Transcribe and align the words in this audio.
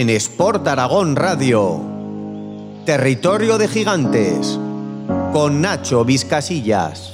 en 0.00 0.10
Sport 0.10 0.66
Aragón 0.66 1.14
Radio. 1.14 1.80
Territorio 2.84 3.58
de 3.58 3.68
Gigantes 3.68 4.58
con 5.32 5.60
Nacho 5.60 6.04
Vizcasillas. 6.04 7.13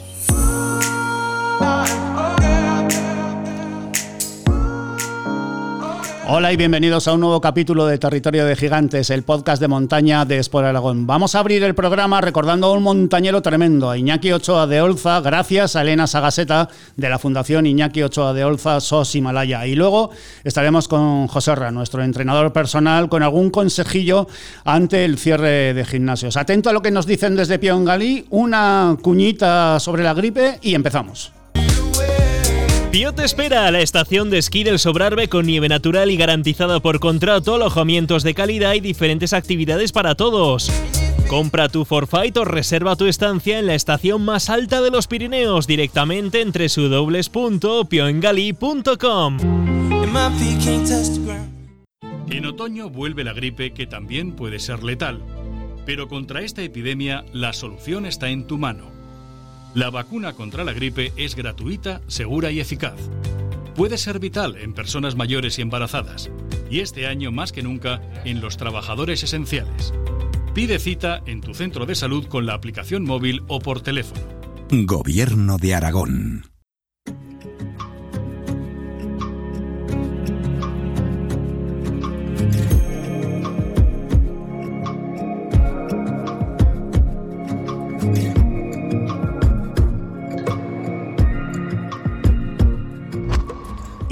Hola 6.32 6.52
y 6.52 6.56
bienvenidos 6.56 7.08
a 7.08 7.12
un 7.12 7.22
nuevo 7.22 7.40
capítulo 7.40 7.86
de 7.88 7.98
Territorio 7.98 8.46
de 8.46 8.54
Gigantes, 8.54 9.10
el 9.10 9.24
podcast 9.24 9.60
de 9.60 9.66
montaña 9.66 10.24
de 10.24 10.38
Sport 10.38 10.64
Aragón. 10.64 11.04
Vamos 11.04 11.34
a 11.34 11.40
abrir 11.40 11.64
el 11.64 11.74
programa 11.74 12.20
recordando 12.20 12.68
a 12.68 12.72
un 12.72 12.84
montañero 12.84 13.42
tremendo, 13.42 13.90
a 13.90 13.98
Iñaki 13.98 14.30
Ochoa 14.30 14.68
de 14.68 14.80
Olza, 14.80 15.20
gracias 15.22 15.74
a 15.74 15.82
Elena 15.82 16.06
Sagaseta 16.06 16.68
de 16.94 17.08
la 17.08 17.18
Fundación 17.18 17.66
Iñaki 17.66 18.04
Ochoa 18.04 18.32
de 18.32 18.44
Olza 18.44 18.80
SOS 18.80 19.16
Himalaya. 19.16 19.66
Y 19.66 19.74
luego 19.74 20.10
estaremos 20.44 20.86
con 20.86 21.26
José 21.26 21.56
Ra, 21.56 21.72
nuestro 21.72 22.04
entrenador 22.04 22.52
personal, 22.52 23.08
con 23.08 23.24
algún 23.24 23.50
consejillo 23.50 24.28
ante 24.64 25.04
el 25.04 25.18
cierre 25.18 25.74
de 25.74 25.84
gimnasios. 25.84 26.36
Atento 26.36 26.70
a 26.70 26.72
lo 26.72 26.80
que 26.80 26.92
nos 26.92 27.06
dicen 27.06 27.34
desde 27.34 27.58
Piongalí, 27.58 28.26
una 28.30 28.96
cuñita 29.02 29.80
sobre 29.80 30.04
la 30.04 30.14
gripe 30.14 30.60
y 30.62 30.76
empezamos. 30.76 31.39
Pío 32.90 33.12
te 33.12 33.24
espera 33.24 33.68
a 33.68 33.70
la 33.70 33.82
estación 33.82 34.30
de 34.30 34.38
esquí 34.38 34.64
del 34.64 34.80
Sobrarbe 34.80 35.28
con 35.28 35.46
nieve 35.46 35.68
natural 35.68 36.10
y 36.10 36.16
garantizada 36.16 36.80
por 36.80 36.98
contrato, 36.98 37.54
alojamientos 37.54 38.24
de 38.24 38.34
calidad 38.34 38.74
y 38.74 38.80
diferentes 38.80 39.32
actividades 39.32 39.92
para 39.92 40.16
todos. 40.16 40.72
Compra 41.28 41.68
tu 41.68 41.84
forfait 41.84 42.36
o 42.36 42.44
reserva 42.44 42.96
tu 42.96 43.06
estancia 43.06 43.60
en 43.60 43.68
la 43.68 43.76
estación 43.76 44.24
más 44.24 44.50
alta 44.50 44.82
de 44.82 44.90
los 44.90 45.06
Pirineos 45.06 45.68
directamente 45.68 46.40
entre 46.40 46.66
www.pioengali.com. 46.66 49.36
En 52.28 52.46
otoño 52.46 52.90
vuelve 52.90 53.22
la 53.22 53.32
gripe 53.32 53.72
que 53.72 53.86
también 53.86 54.32
puede 54.32 54.58
ser 54.58 54.82
letal. 54.82 55.22
Pero 55.86 56.08
contra 56.08 56.42
esta 56.42 56.62
epidemia 56.62 57.24
la 57.32 57.52
solución 57.52 58.04
está 58.04 58.30
en 58.30 58.48
tu 58.48 58.58
mano 58.58 58.98
la 59.74 59.90
vacuna 59.90 60.32
contra 60.32 60.64
la 60.64 60.72
gripe 60.72 61.12
es 61.16 61.36
gratuita, 61.36 62.00
segura 62.08 62.50
y 62.50 62.60
eficaz. 62.60 62.98
Puede 63.76 63.98
ser 63.98 64.18
vital 64.18 64.56
en 64.56 64.74
personas 64.74 65.14
mayores 65.14 65.58
y 65.58 65.62
embarazadas, 65.62 66.30
y 66.70 66.80
este 66.80 67.06
año 67.06 67.30
más 67.30 67.52
que 67.52 67.62
nunca 67.62 68.02
en 68.24 68.40
los 68.40 68.56
trabajadores 68.56 69.22
esenciales. 69.22 69.92
Pide 70.54 70.78
cita 70.78 71.22
en 71.26 71.40
tu 71.40 71.54
centro 71.54 71.86
de 71.86 71.94
salud 71.94 72.26
con 72.26 72.46
la 72.46 72.54
aplicación 72.54 73.04
móvil 73.04 73.42
o 73.46 73.60
por 73.60 73.80
teléfono. 73.80 74.22
Gobierno 74.70 75.56
de 75.58 75.74
Aragón. 75.74 76.49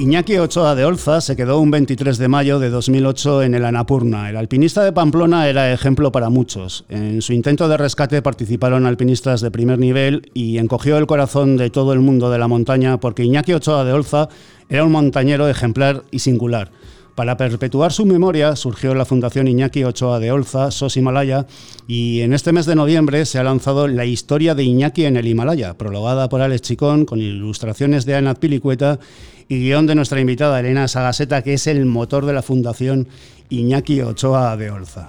Iñaki 0.08 0.38
Ochoa 0.38 0.74
de 0.74 0.86
Olza 0.86 1.20
se 1.20 1.36
quedó 1.36 1.60
un 1.60 1.70
23 1.70 2.16
de 2.16 2.28
mayo 2.28 2.58
de 2.58 2.70
2008 2.70 3.42
en 3.42 3.54
el 3.54 3.66
Anapurna. 3.66 4.30
El 4.30 4.38
alpinista 4.38 4.82
de 4.82 4.90
Pamplona 4.90 5.50
era 5.50 5.70
ejemplo 5.70 6.10
para 6.10 6.30
muchos. 6.30 6.86
En 6.88 7.20
su 7.20 7.34
intento 7.34 7.68
de 7.68 7.76
rescate 7.76 8.22
participaron 8.22 8.86
alpinistas 8.86 9.42
de 9.42 9.50
primer 9.50 9.78
nivel 9.78 10.30
y 10.32 10.56
encogió 10.56 10.96
el 10.96 11.06
corazón 11.06 11.58
de 11.58 11.68
todo 11.68 11.92
el 11.92 12.00
mundo 12.00 12.30
de 12.30 12.38
la 12.38 12.48
montaña 12.48 12.98
porque 12.98 13.22
Iñaki 13.22 13.52
Ochoa 13.52 13.84
de 13.84 13.92
Olza 13.92 14.30
era 14.70 14.82
un 14.82 14.92
montañero 14.92 15.46
ejemplar 15.46 16.04
y 16.10 16.20
singular. 16.20 16.70
Para 17.18 17.36
perpetuar 17.36 17.92
su 17.92 18.06
memoria 18.06 18.54
surgió 18.54 18.94
la 18.94 19.04
Fundación 19.04 19.48
Iñaki 19.48 19.82
Ochoa 19.82 20.20
de 20.20 20.30
Olza, 20.30 20.70
SOS 20.70 20.98
Himalaya, 20.98 21.48
y 21.88 22.20
en 22.20 22.32
este 22.32 22.52
mes 22.52 22.64
de 22.64 22.76
noviembre 22.76 23.26
se 23.26 23.40
ha 23.40 23.42
lanzado 23.42 23.88
La 23.88 24.04
historia 24.04 24.54
de 24.54 24.62
Iñaki 24.62 25.04
en 25.04 25.16
el 25.16 25.26
Himalaya, 25.26 25.74
prologada 25.76 26.28
por 26.28 26.42
Alex 26.42 26.62
Chicón, 26.62 27.06
con 27.06 27.18
ilustraciones 27.18 28.06
de 28.06 28.14
Ana 28.14 28.34
Pilicueta 28.34 29.00
y 29.48 29.58
guion 29.58 29.88
de 29.88 29.96
nuestra 29.96 30.20
invitada 30.20 30.60
Elena 30.60 30.86
Sagaseta, 30.86 31.42
que 31.42 31.54
es 31.54 31.66
el 31.66 31.86
motor 31.86 32.24
de 32.24 32.34
la 32.34 32.42
Fundación 32.42 33.08
Iñaki 33.48 34.00
Ochoa 34.00 34.56
de 34.56 34.70
Olza. 34.70 35.08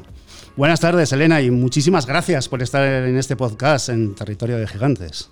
Buenas 0.57 0.79
tardes, 0.79 1.13
Elena, 1.13 1.43
y 1.43 1.51
muchísimas 1.51 2.07
gracias 2.07 2.49
por 2.49 2.63
estar 2.63 2.83
en 3.07 3.17
este 3.17 3.35
podcast 3.35 3.89
en 3.89 4.15
Territorio 4.15 4.57
de 4.57 4.65
Gigantes. 4.65 5.29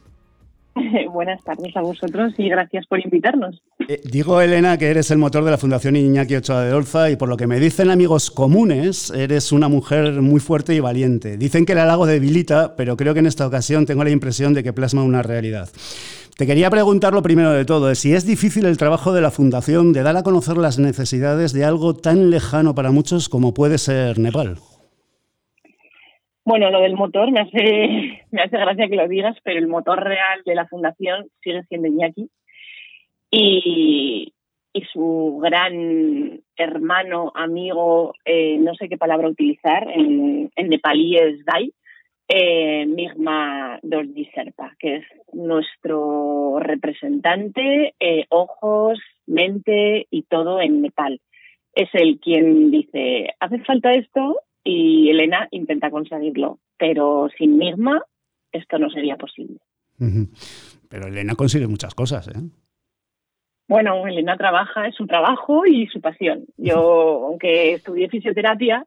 Buenas 1.11 1.43
tardes 1.43 1.75
a 1.75 1.81
vosotros 1.81 2.33
y 2.38 2.49
gracias 2.49 2.85
por 2.88 2.99
invitarnos. 2.99 3.61
Eh, 3.88 4.01
digo, 4.03 4.41
Elena, 4.41 4.77
que 4.77 4.88
eres 4.88 5.11
el 5.11 5.17
motor 5.17 5.43
de 5.43 5.51
la 5.51 5.57
Fundación 5.57 5.95
Iñaki 5.95 6.35
Ochoa 6.35 6.63
de 6.63 6.73
Olza 6.73 7.09
y 7.09 7.15
por 7.15 7.29
lo 7.29 7.38
que 7.38 7.47
me 7.47 7.59
dicen 7.59 7.89
amigos 7.89 8.31
comunes, 8.31 9.11
eres 9.11 9.51
una 9.51 9.67
mujer 9.67 10.21
muy 10.21 10.39
fuerte 10.39 10.75
y 10.75 10.79
valiente. 10.79 11.38
Dicen 11.38 11.65
que 11.65 11.73
el 11.73 11.79
halago 11.79 12.05
debilita, 12.05 12.75
pero 12.75 12.97
creo 12.97 13.13
que 13.13 13.19
en 13.19 13.27
esta 13.27 13.47
ocasión 13.47 13.85
tengo 13.85 14.03
la 14.03 14.09
impresión 14.09 14.53
de 14.53 14.63
que 14.63 14.73
plasma 14.73 15.03
una 15.03 15.23
realidad. 15.23 15.69
Te 16.38 16.45
quería 16.45 16.69
preguntar 16.69 17.13
lo 17.13 17.23
primero 17.23 17.51
de 17.51 17.65
todo, 17.65 17.94
si 17.95 18.13
es 18.13 18.25
difícil 18.25 18.65
el 18.65 18.77
trabajo 18.77 19.11
de 19.11 19.21
la 19.21 19.31
Fundación 19.31 19.91
de 19.91 20.03
dar 20.03 20.17
a 20.17 20.23
conocer 20.23 20.57
las 20.57 20.77
necesidades 20.77 21.51
de 21.51 21.65
algo 21.65 21.95
tan 21.95 22.29
lejano 22.29 22.75
para 22.75 22.91
muchos 22.91 23.27
como 23.27 23.55
puede 23.55 23.79
ser 23.79 24.19
Nepal. 24.19 24.59
Bueno, 26.47 26.72
lo 26.72 26.80
del 26.80 26.96
motor 26.96 27.30
me 27.30 27.41
hace, 27.41 28.24
me 28.31 28.41
hace 28.41 28.58
gracia 28.58 28.88
que 28.88 28.96
lo 28.96 29.09
digas, 29.09 29.35
pero 29.44 29.59
el 29.59 29.68
motor 29.68 30.02
real 30.02 30.44
de 30.46 30.56
la 30.56 30.66
fundación 30.66 31.28
sigue 31.44 31.63
siendo 31.63 31.90
Iñaki. 31.90 32.30
Y, 33.30 34.34
y 34.72 34.81
su 34.94 35.41
gran 35.44 36.40
hermano, 36.56 37.34
amigo, 37.36 38.13
eh, 38.24 38.57
no 38.59 38.75
sé 38.75 38.88
qué 38.88 38.97
palabra 38.97 39.28
utilizar, 39.28 39.91
en, 39.91 40.50
en 40.56 40.69
nepalí 40.69 41.18
es 41.18 41.44
Dai, 41.44 41.74
eh, 42.30 42.86
Migma 42.86 43.80
Dorji 43.84 44.30
Serpa, 44.34 44.74
que 44.80 44.96
es 44.96 45.06
nuestro 45.34 46.59
representante, 46.62 47.94
eh, 48.00 48.25
ojos, 48.30 48.97
mente 49.25 50.07
y 50.09 50.22
todo 50.24 50.62
en 50.62 50.81
Nepal. 50.81 51.19
Es 51.74 51.90
el 51.91 52.22
quien 52.22 52.72
dice, 52.72 53.34
hace 53.41 53.59
falta 53.66 53.91
esto, 53.91 54.40
y 54.67 55.09
Elena 55.09 55.47
intenta 55.51 55.89
conseguirlo, 55.89 56.59
pero 56.78 57.29
sin 57.38 57.57
Migma 57.57 58.01
esto 58.51 58.78
no 58.78 58.89
sería 58.89 59.16
posible. 59.16 59.59
Pero 60.89 61.07
Elena 61.07 61.35
consigue 61.35 61.67
muchas 61.67 61.95
cosas, 61.95 62.28
¿eh? 62.28 62.39
Bueno, 63.69 64.07
Elena 64.07 64.38
trabaja, 64.38 64.88
es 64.88 64.95
su 64.95 65.07
trabajo 65.07 65.66
y 65.66 65.88
su 65.88 66.01
pasión. 66.01 66.45
Yo, 66.57 67.25
aunque 67.27 67.73
estudié 67.73 68.09
fisioterapia, 68.09 68.85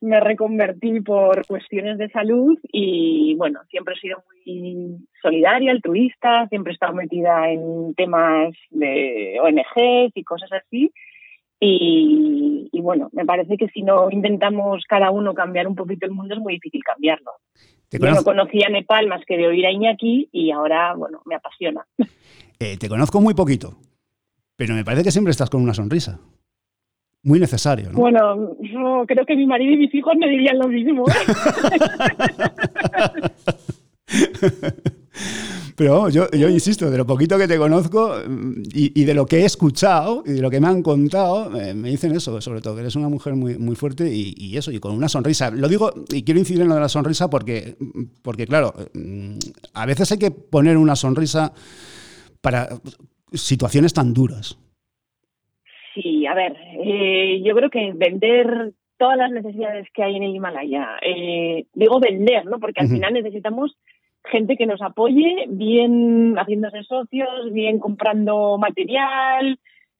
me 0.00 0.20
reconvertí 0.20 1.00
por 1.00 1.46
cuestiones 1.46 1.98
de 1.98 2.08
salud 2.10 2.58
y 2.70 3.34
bueno, 3.36 3.60
siempre 3.70 3.94
he 3.94 4.00
sido 4.00 4.22
muy 4.26 4.98
solidaria, 5.22 5.72
altruista, 5.72 6.46
siempre 6.48 6.72
he 6.72 6.74
estado 6.74 6.94
metida 6.94 7.50
en 7.50 7.94
temas 7.94 8.54
de 8.70 9.38
ONGs 9.42 10.12
y 10.14 10.24
cosas 10.24 10.52
así 10.52 10.92
y, 11.60 12.70
bueno, 12.80 13.08
me 13.12 13.24
parece 13.24 13.56
que 13.56 13.68
si 13.68 13.82
no 13.82 14.10
intentamos 14.10 14.84
cada 14.88 15.10
uno 15.10 15.34
cambiar 15.34 15.66
un 15.66 15.74
poquito 15.74 16.06
el 16.06 16.12
mundo 16.12 16.34
es 16.34 16.40
muy 16.40 16.54
difícil 16.54 16.82
cambiarlo. 16.84 17.32
Yo 17.90 18.10
no 18.10 18.22
conocía 18.22 18.68
Nepal 18.68 19.08
más 19.08 19.24
que 19.26 19.36
de 19.36 19.48
oír 19.48 19.66
a 19.66 19.72
Iñaki 19.72 20.28
y 20.30 20.50
ahora, 20.50 20.94
bueno, 20.94 21.22
me 21.26 21.34
apasiona. 21.34 21.86
Eh, 22.60 22.76
te 22.76 22.88
conozco 22.88 23.20
muy 23.20 23.34
poquito, 23.34 23.76
pero 24.56 24.74
me 24.74 24.84
parece 24.84 25.04
que 25.04 25.12
siempre 25.12 25.30
estás 25.30 25.48
con 25.48 25.62
una 25.62 25.74
sonrisa. 25.74 26.18
Muy 27.22 27.38
necesario, 27.38 27.92
¿no? 27.92 27.98
Bueno, 28.00 28.56
yo 28.60 29.04
creo 29.06 29.24
que 29.24 29.36
mi 29.36 29.46
marido 29.46 29.74
y 29.74 29.76
mis 29.76 29.94
hijos 29.94 30.16
me 30.16 30.28
dirían 30.28 30.58
lo 30.58 30.66
mismo. 30.66 31.04
Pero 35.78 36.08
yo, 36.08 36.28
yo 36.32 36.48
insisto, 36.48 36.90
de 36.90 36.98
lo 36.98 37.06
poquito 37.06 37.38
que 37.38 37.46
te 37.46 37.56
conozco 37.56 38.16
y, 38.74 39.04
de 39.04 39.14
lo 39.14 39.26
que 39.26 39.36
he 39.36 39.44
escuchado 39.44 40.24
y 40.26 40.32
de 40.32 40.42
lo 40.42 40.50
que 40.50 40.60
me 40.60 40.66
han 40.66 40.82
contado, 40.82 41.50
me 41.50 41.90
dicen 41.90 42.10
eso, 42.16 42.40
sobre 42.40 42.60
todo, 42.60 42.74
que 42.74 42.80
eres 42.80 42.96
una 42.96 43.08
mujer 43.08 43.36
muy, 43.36 43.56
muy 43.58 43.76
fuerte 43.76 44.10
y, 44.12 44.56
eso, 44.56 44.72
y 44.72 44.80
con 44.80 44.92
una 44.92 45.08
sonrisa. 45.08 45.52
Lo 45.52 45.68
digo, 45.68 45.92
y 46.12 46.24
quiero 46.24 46.40
incidir 46.40 46.62
en 46.62 46.68
lo 46.68 46.74
de 46.74 46.80
la 46.80 46.88
sonrisa 46.88 47.30
porque, 47.30 47.76
porque, 48.24 48.48
claro, 48.48 48.72
a 49.72 49.86
veces 49.86 50.10
hay 50.10 50.18
que 50.18 50.32
poner 50.32 50.76
una 50.76 50.96
sonrisa 50.96 51.52
para 52.40 52.70
situaciones 53.32 53.94
tan 53.94 54.12
duras. 54.12 54.58
Sí, 55.94 56.26
a 56.26 56.34
ver, 56.34 56.56
eh, 56.84 57.40
yo 57.44 57.54
creo 57.54 57.70
que 57.70 57.92
vender 57.94 58.72
todas 58.98 59.16
las 59.16 59.30
necesidades 59.30 59.86
que 59.94 60.02
hay 60.02 60.16
en 60.16 60.24
el 60.24 60.34
Himalaya, 60.34 60.96
eh, 61.02 61.66
digo 61.72 62.00
vender, 62.00 62.46
¿no? 62.46 62.58
Porque 62.58 62.80
al 62.80 62.88
final 62.88 63.12
necesitamos 63.12 63.76
gente 64.24 64.56
que 64.56 64.66
nos 64.66 64.82
apoye, 64.82 65.46
bien 65.48 66.36
haciéndose 66.36 66.82
socios, 66.82 67.52
bien 67.52 67.78
comprando 67.78 68.58
material, 68.58 69.58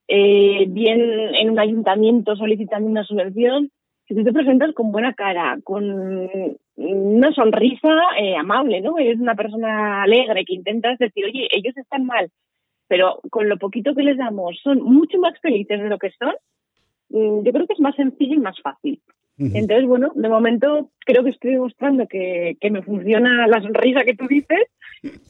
eh, 0.09 0.67
bien 0.69 1.01
en 1.35 1.51
un 1.51 1.59
ayuntamiento 1.59 2.37
solicitando 2.37 2.89
una 2.89 3.05
subvención. 3.05 3.71
Si 4.07 4.15
tú 4.15 4.25
te 4.25 4.33
presentas 4.33 4.73
con 4.73 4.91
buena 4.91 5.13
cara, 5.13 5.59
con 5.63 6.57
una 6.77 7.33
sonrisa 7.33 7.91
eh, 8.19 8.37
amable, 8.37 8.81
¿no? 8.81 8.99
Eres 8.99 9.21
una 9.21 9.35
persona 9.35 10.03
alegre 10.03 10.45
que 10.45 10.55
intentas 10.55 10.99
decir, 10.99 11.25
oye, 11.27 11.49
ellos 11.51 11.77
están 11.77 12.07
mal, 12.07 12.31
pero 12.87 13.21
con 13.31 13.49
lo 13.49 13.59
poquito 13.59 13.95
que 13.95 14.03
les 14.03 14.17
damos 14.17 14.59
son 14.63 14.83
mucho 14.83 15.19
más 15.19 15.39
felices 15.41 15.81
de 15.83 15.89
lo 15.89 15.99
que 15.99 16.11
son, 16.13 16.33
mm, 17.11 17.45
yo 17.45 17.53
creo 17.53 17.67
que 17.67 17.75
es 17.75 17.81
más 17.81 17.97
sencillo 17.97 18.35
y 18.35 18.41
más 18.41 18.59
fácil. 18.63 19.01
Entonces, 19.39 19.87
bueno, 19.87 20.11
de 20.17 20.29
momento 20.29 20.91
creo 21.07 21.23
que 21.23 21.31
estoy 21.31 21.53
demostrando 21.53 22.09
que, 22.09 22.57
que 22.61 22.71
me 22.71 22.83
funciona 22.83 23.47
la 23.47 23.63
sonrisa 23.63 24.05
que 24.05 24.15
tú 24.15 24.27
dices 24.27 24.67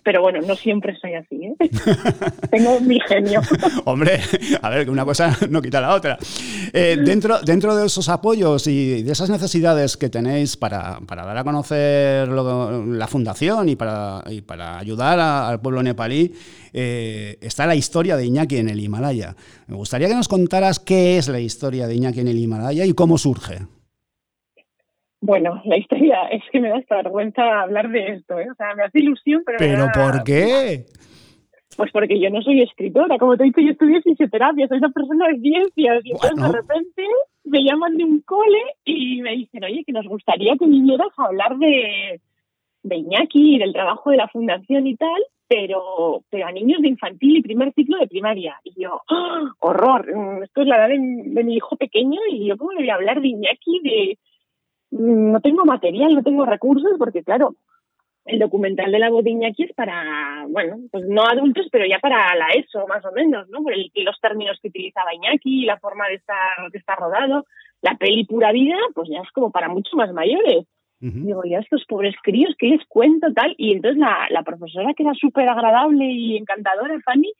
pero 0.03 0.23
bueno, 0.23 0.41
no 0.41 0.57
siempre 0.57 0.97
soy 0.99 1.15
así, 1.15 1.45
¿eh? 1.45 1.55
Tengo 2.51 2.81
mi 2.81 2.99
genio. 3.01 3.43
Hombre, 3.85 4.21
a 4.63 4.71
ver, 4.71 4.85
que 4.87 4.91
una 4.91 5.05
cosa 5.05 5.37
no 5.51 5.61
quita 5.61 5.81
la 5.81 5.95
otra. 5.95 6.19
Eh, 6.73 6.97
dentro, 7.05 7.41
dentro 7.41 7.77
de 7.77 7.87
esos 7.87 8.09
apoyos 8.09 8.67
y 8.67 9.03
de 9.03 9.13
esas 9.13 9.29
necesidades 9.29 9.97
que 9.97 10.09
tenéis 10.09 10.57
para, 10.57 10.99
dar 11.07 11.37
a 11.37 11.45
conocer 11.45 12.29
la 12.29 13.07
fundación 13.07 13.69
y 13.69 13.77
para, 13.77 14.25
para 14.47 14.79
ayudar 14.79 15.19
al 15.21 15.61
pueblo 15.61 15.83
nepalí, 15.83 16.33
eh, 16.73 17.37
está 17.43 17.67
la 17.67 17.75
historia 17.75 18.17
de 18.17 18.25
Iñaki 18.25 18.57
en 18.57 18.71
el 18.71 18.81
Himalaya. 18.81 19.37
Me 19.67 19.77
gustaría 19.77 20.09
que 20.09 20.15
nos 20.15 20.29
contaras 20.29 20.81
qué 20.81 21.19
es 21.19 21.29
la 21.29 21.41
historia 21.41 21.87
de 21.87 21.95
Iñaki 21.95 22.21
en 22.21 22.29
el 22.29 22.39
Himalaya 22.39 22.87
y 22.87 22.95
cómo 22.95 23.19
surge. 23.19 23.59
Bueno, 25.21 25.61
la 25.65 25.77
historia 25.77 26.23
es 26.31 26.43
que 26.51 26.61
me 26.61 26.69
da 26.69 26.79
esta 26.79 26.97
vergüenza 26.97 27.63
hablar 27.63 27.91
de 27.91 28.15
esto, 28.15 28.39
¿eh? 28.39 28.51
O 28.51 28.55
sea, 28.55 28.75
me 28.75 28.85
hace 28.85 29.01
ilusión, 29.01 29.43
pero. 29.45 29.59
¿Pero 29.59 29.87
por 29.95 30.25
qué? 30.25 30.85
Pues 31.77 31.93
porque 31.93 32.19
yo 32.19 32.29
no 32.31 32.43
soy 32.43 32.63
escritora, 32.63 33.19
como 33.19 33.37
te 33.37 33.45
he 33.45 33.47
dicho, 33.47 33.61
yo 33.61 33.71
estudié 33.71 34.03
fisioterapia, 34.03 34.67
soy 34.67 34.79
una 34.79 34.91
persona 34.91 35.29
de 35.29 35.39
ciencias, 35.39 36.05
y 36.05 36.11
entonces 36.11 36.37
de 36.37 36.53
repente 36.53 37.05
me 37.45 37.63
llaman 37.63 37.97
de 37.97 38.05
un 38.05 38.21
cole 38.23 38.63
y 38.85 39.23
me 39.23 39.37
dicen, 39.37 39.63
oye, 39.63 39.85
que 39.87 39.93
nos 39.93 40.07
gustaría 40.07 40.57
que 40.59 40.67
vinieras 40.67 41.09
a 41.17 41.27
hablar 41.27 41.57
de, 41.57 42.21
de 42.83 42.97
Iñaki 42.97 43.57
y 43.57 43.59
del 43.59 43.73
trabajo 43.73 44.11
de 44.11 44.17
la 44.17 44.27
fundación 44.27 44.89
y 44.89 44.97
tal, 44.97 45.23
pero, 45.47 46.23
pero 46.31 46.47
a 46.49 46.53
niños 46.53 46.83
de 46.83 46.89
infantil 46.89 47.37
y 47.37 47.43
primer 47.43 47.73
ciclo 47.75 47.99
de 47.99 48.09
primaria. 48.09 48.57
Y 48.65 48.83
yo, 48.83 49.01
¡oh, 49.09 49.49
horror, 49.61 50.05
mm, 50.13 50.43
esto 50.43 50.63
es 50.63 50.67
la 50.67 50.77
edad 50.79 50.89
de, 50.89 50.99
de, 50.99 51.45
mi 51.45 51.55
hijo 51.55 51.77
pequeño 51.77 52.21
y 52.31 52.49
yo 52.49 52.57
cómo 52.57 52.73
le 52.73 52.81
voy 52.81 52.91
a 52.91 52.95
hablar 52.97 53.21
de 53.21 53.29
Iñaki, 53.29 53.81
de, 53.85 54.19
no 54.91 55.41
tengo 55.41 55.65
material, 55.65 56.15
no 56.15 56.23
tengo 56.23 56.45
recursos, 56.45 56.93
porque 56.99 57.23
claro, 57.23 57.55
el 58.25 58.39
documental 58.39 58.93
de 58.93 58.99
la 58.99 59.11
bodiña 59.11 59.49
aquí 59.49 59.65
es 59.65 59.73
para, 59.73 60.45
bueno, 60.49 60.77
pues 60.91 61.05
no 61.09 61.25
adultos, 61.25 61.67
pero 61.73 61.87
ya 61.87 61.99
para 61.99 62.35
la 62.37 62.49
ESO, 62.49 62.87
más 62.87 63.05
o 63.05 63.13
menos, 63.13 63.49
¿no? 63.49 63.63
Por 63.63 63.73
el, 63.73 63.91
los 63.95 64.21
términos 64.21 64.59
que 64.61 64.69
utilizaba 64.69 65.15
Iñaki, 65.15 65.65
la 65.65 65.79
forma 65.79 66.07
de 66.09 66.15
estar, 66.15 66.71
de 66.71 66.79
estar 66.79 66.99
rodado, 66.99 67.47
la 67.81 67.97
peli 67.97 68.25
pura 68.25 68.53
vida, 68.53 68.77
pues 68.95 69.09
ya 69.09 69.21
es 69.21 69.31
como 69.33 69.51
para 69.51 69.69
mucho 69.69 69.97
más 69.97 70.13
mayores. 70.13 70.67
Digo, 71.01 71.43
ya 71.45 71.61
estos 71.61 71.85
pobres 71.85 72.17
críos, 72.25 72.57
¿qué 72.59 72.67
les 72.67 72.85
cuento 72.89 73.33
tal? 73.33 73.55
Y 73.57 73.73
entonces 73.73 73.99
la, 74.01 74.27
la 74.31 74.43
profesora, 74.43 74.95
que 74.95 75.05
era 75.05 75.15
súper 75.15 75.49
agradable 75.49 76.05
y 76.05 76.37
encantadora, 76.37 76.99
Fanny, 77.05 77.33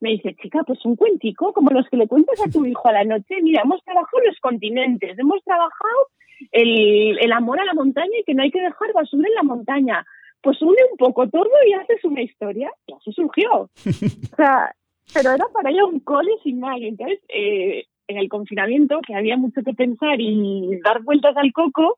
me 0.00 0.10
dice, 0.10 0.34
chica, 0.34 0.64
pues 0.66 0.84
un 0.84 0.96
cuentico, 0.96 1.52
como 1.52 1.70
los 1.70 1.88
que 1.88 1.96
le 1.96 2.08
cuentas 2.08 2.40
a 2.44 2.50
tu 2.50 2.66
hijo 2.66 2.88
a 2.88 2.92
la 2.92 3.04
noche. 3.04 3.40
Mira, 3.40 3.62
hemos 3.64 3.82
trabajado 3.84 4.20
los 4.26 4.38
continentes, 4.40 5.16
hemos 5.16 5.42
trabajado 5.44 6.08
el, 6.52 7.18
el 7.18 7.32
amor 7.32 7.60
a 7.60 7.64
la 7.64 7.74
montaña 7.74 8.18
y 8.18 8.24
que 8.24 8.34
no 8.34 8.42
hay 8.42 8.50
que 8.50 8.60
dejar 8.60 8.92
basura 8.92 9.28
en 9.28 9.34
la 9.34 9.42
montaña. 9.42 10.06
Pues 10.42 10.60
une 10.60 10.76
un 10.90 10.96
poco 10.98 11.28
todo 11.28 11.50
y 11.66 11.72
haces 11.72 12.04
una 12.04 12.22
historia. 12.22 12.70
Y 12.86 12.92
así 12.94 13.12
surgió. 13.12 13.50
o 14.32 14.36
sea, 14.36 14.74
pero 15.12 15.32
era 15.32 15.46
para 15.52 15.70
ella 15.70 15.84
un 15.84 16.00
cole 16.00 16.32
sin 16.42 16.60
más. 16.60 16.78
Entonces, 16.80 17.20
eh, 17.28 17.84
en 18.08 18.18
el 18.18 18.28
confinamiento, 18.28 19.00
que 19.06 19.14
había 19.14 19.36
mucho 19.36 19.62
que 19.62 19.74
pensar 19.74 20.20
y 20.20 20.80
dar 20.84 21.02
vueltas 21.02 21.36
al 21.36 21.52
coco, 21.52 21.96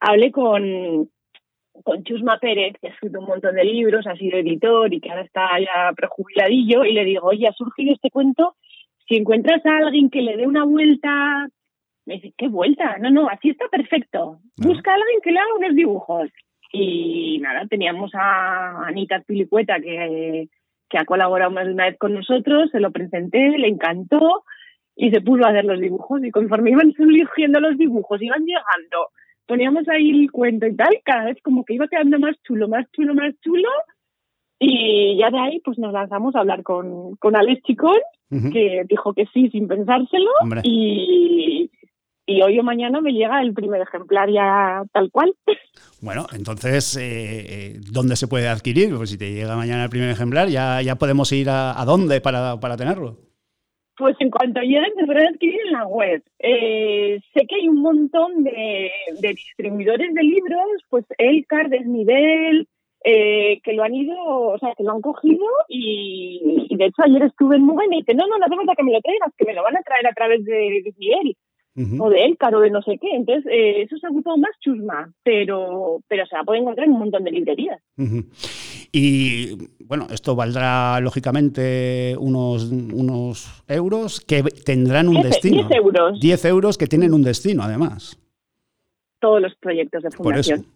hablé 0.00 0.30
con, 0.32 1.10
con 1.82 2.04
Chusma 2.04 2.38
Pérez, 2.38 2.74
que 2.80 2.88
ha 2.88 2.90
escrito 2.90 3.20
un 3.20 3.26
montón 3.26 3.54
de 3.54 3.64
libros, 3.64 4.06
ha 4.06 4.16
sido 4.16 4.38
editor 4.38 4.92
y 4.92 5.00
que 5.00 5.10
ahora 5.10 5.22
está 5.22 5.58
ya 5.58 5.92
prejubiladillo, 5.94 6.84
y 6.84 6.92
le 6.92 7.04
digo, 7.04 7.26
oye, 7.26 7.48
ha 7.48 7.52
surgido 7.52 7.94
este 7.94 8.10
cuento, 8.10 8.56
si 9.08 9.16
encuentras 9.16 9.64
a 9.66 9.78
alguien 9.78 10.10
que 10.10 10.22
le 10.22 10.36
dé 10.36 10.46
una 10.46 10.64
vuelta 10.64 11.48
me 12.06 12.14
dice, 12.14 12.32
¿qué 12.38 12.48
vuelta? 12.48 12.96
No, 12.98 13.10
no, 13.10 13.28
así 13.28 13.50
está 13.50 13.68
perfecto. 13.68 14.38
Busca 14.56 14.92
a 14.92 14.94
alguien 14.94 15.20
que 15.22 15.32
le 15.32 15.38
haga 15.38 15.54
unos 15.58 15.74
dibujos. 15.74 16.30
Y 16.72 17.38
nada, 17.40 17.66
teníamos 17.68 18.12
a 18.14 18.86
Anita 18.86 19.20
Pilicueta 19.20 19.80
que, 19.80 20.48
que 20.88 20.98
ha 20.98 21.04
colaborado 21.04 21.50
más 21.50 21.66
de 21.66 21.72
una 21.72 21.86
vez 21.86 21.98
con 21.98 22.14
nosotros, 22.14 22.70
se 22.70 22.80
lo 22.80 22.90
presenté, 22.90 23.58
le 23.58 23.68
encantó 23.68 24.44
y 24.94 25.10
se 25.10 25.20
puso 25.20 25.44
a 25.44 25.50
hacer 25.50 25.64
los 25.64 25.80
dibujos. 25.80 26.24
Y 26.24 26.30
conforme 26.30 26.70
iban 26.70 26.92
surgiendo 26.96 27.60
los 27.60 27.76
dibujos, 27.76 28.22
iban 28.22 28.44
llegando, 28.44 29.10
poníamos 29.46 29.88
ahí 29.88 30.10
el 30.10 30.30
cuento 30.30 30.66
y 30.66 30.76
tal, 30.76 31.00
cada 31.04 31.24
vez 31.24 31.38
como 31.42 31.64
que 31.64 31.74
iba 31.74 31.88
quedando 31.88 32.18
más 32.18 32.36
chulo, 32.42 32.68
más 32.68 32.90
chulo, 32.92 33.14
más 33.14 33.34
chulo. 33.40 33.68
Y 34.58 35.18
ya 35.18 35.30
de 35.30 35.38
ahí 35.38 35.60
pues 35.60 35.78
nos 35.78 35.92
lanzamos 35.92 36.34
a 36.34 36.40
hablar 36.40 36.62
con, 36.62 37.16
con 37.16 37.36
Alex 37.36 37.62
Chicón, 37.62 37.98
que 38.52 38.84
dijo 38.88 39.12
que 39.12 39.26
sí 39.26 39.50
sin 39.50 39.68
pensárselo. 39.68 40.30
Y, 40.62 41.70
y 42.26 42.42
hoy 42.42 42.58
o 42.58 42.62
mañana 42.64 43.00
me 43.00 43.12
llega 43.12 43.40
el 43.40 43.54
primer 43.54 43.80
ejemplar 43.80 44.28
ya 44.30 44.82
tal 44.92 45.10
cual. 45.10 45.32
Bueno, 46.02 46.26
entonces, 46.36 46.96
eh, 46.96 47.02
eh, 47.48 47.80
¿dónde 47.92 48.16
se 48.16 48.26
puede 48.26 48.48
adquirir? 48.48 48.94
Pues 48.96 49.10
si 49.10 49.18
te 49.18 49.32
llega 49.32 49.56
mañana 49.56 49.84
el 49.84 49.90
primer 49.90 50.10
ejemplar, 50.10 50.48
ya, 50.48 50.82
ya 50.82 50.96
podemos 50.96 51.30
ir 51.32 51.48
a, 51.48 51.82
dónde 51.86 52.20
para, 52.20 52.58
para, 52.60 52.76
tenerlo. 52.76 53.16
Pues 53.96 54.16
en 54.20 54.30
cuanto 54.30 54.60
llegue, 54.60 54.92
se 54.98 55.06
puede 55.06 55.26
adquirir 55.26 55.58
en 55.66 55.72
la 55.72 55.86
web. 55.86 56.22
Eh, 56.40 57.18
sé 57.32 57.46
que 57.46 57.54
hay 57.54 57.68
un 57.68 57.80
montón 57.80 58.44
de, 58.44 58.90
distribuidores 59.20 60.12
de 60.12 60.22
libros, 60.22 60.66
pues 60.90 61.04
Elcar, 61.16 61.70
Desnivel, 61.70 62.68
eh, 63.04 63.60
que 63.62 63.72
lo 63.72 63.84
han 63.84 63.94
ido, 63.94 64.16
o 64.18 64.58
sea, 64.58 64.74
que 64.76 64.82
lo 64.82 64.92
han 64.92 65.00
cogido 65.00 65.46
y, 65.68 66.66
de 66.76 66.86
hecho 66.86 67.02
ayer 67.04 67.22
estuve 67.22 67.56
en 67.56 67.62
Mugen 67.62 67.92
y 67.92 67.98
dije, 67.98 68.14
no, 68.14 68.26
no, 68.26 68.36
no 68.36 68.44
hace 68.44 68.56
falta 68.56 68.74
que 68.76 68.82
me 68.82 68.92
lo 68.92 69.00
traigas, 69.00 69.32
que 69.38 69.44
me 69.46 69.54
lo 69.54 69.62
van 69.62 69.76
a 69.76 69.82
traer 69.82 70.06
a 70.08 70.12
través 70.12 70.44
de 70.44 70.82
Desnivel 70.84 71.36
o 71.76 72.10
de 72.10 72.24
Elcar 72.24 72.54
o 72.54 72.60
de 72.60 72.70
no 72.70 72.82
sé 72.82 72.98
qué. 73.00 73.08
Entonces, 73.14 73.44
eh, 73.50 73.82
eso 73.82 73.96
se 73.98 74.06
ha 74.06 74.10
ocupado 74.10 74.36
más 74.38 74.52
chusma, 74.60 75.12
pero, 75.22 76.00
pero 76.08 76.26
se 76.26 76.34
va 76.34 76.40
a 76.40 76.44
poder 76.44 76.62
encontrar 76.62 76.86
en 76.86 76.92
un 76.94 77.00
montón 77.00 77.24
de 77.24 77.30
librerías. 77.30 77.80
Y 78.92 79.56
bueno, 79.84 80.06
esto 80.10 80.34
valdrá 80.34 81.00
lógicamente 81.00 82.16
unos, 82.18 82.70
unos 82.70 83.64
euros 83.68 84.20
que 84.20 84.42
tendrán 84.42 85.08
un 85.08 85.20
destino. 85.22 85.68
10 85.68 85.70
euros. 85.72 86.20
10 86.20 86.44
euros 86.46 86.78
que 86.78 86.86
tienen 86.86 87.12
un 87.12 87.22
destino, 87.22 87.62
además. 87.62 88.18
Todos 89.18 89.42
los 89.42 89.54
proyectos 89.56 90.02
de 90.02 90.10
fundación. 90.10 90.66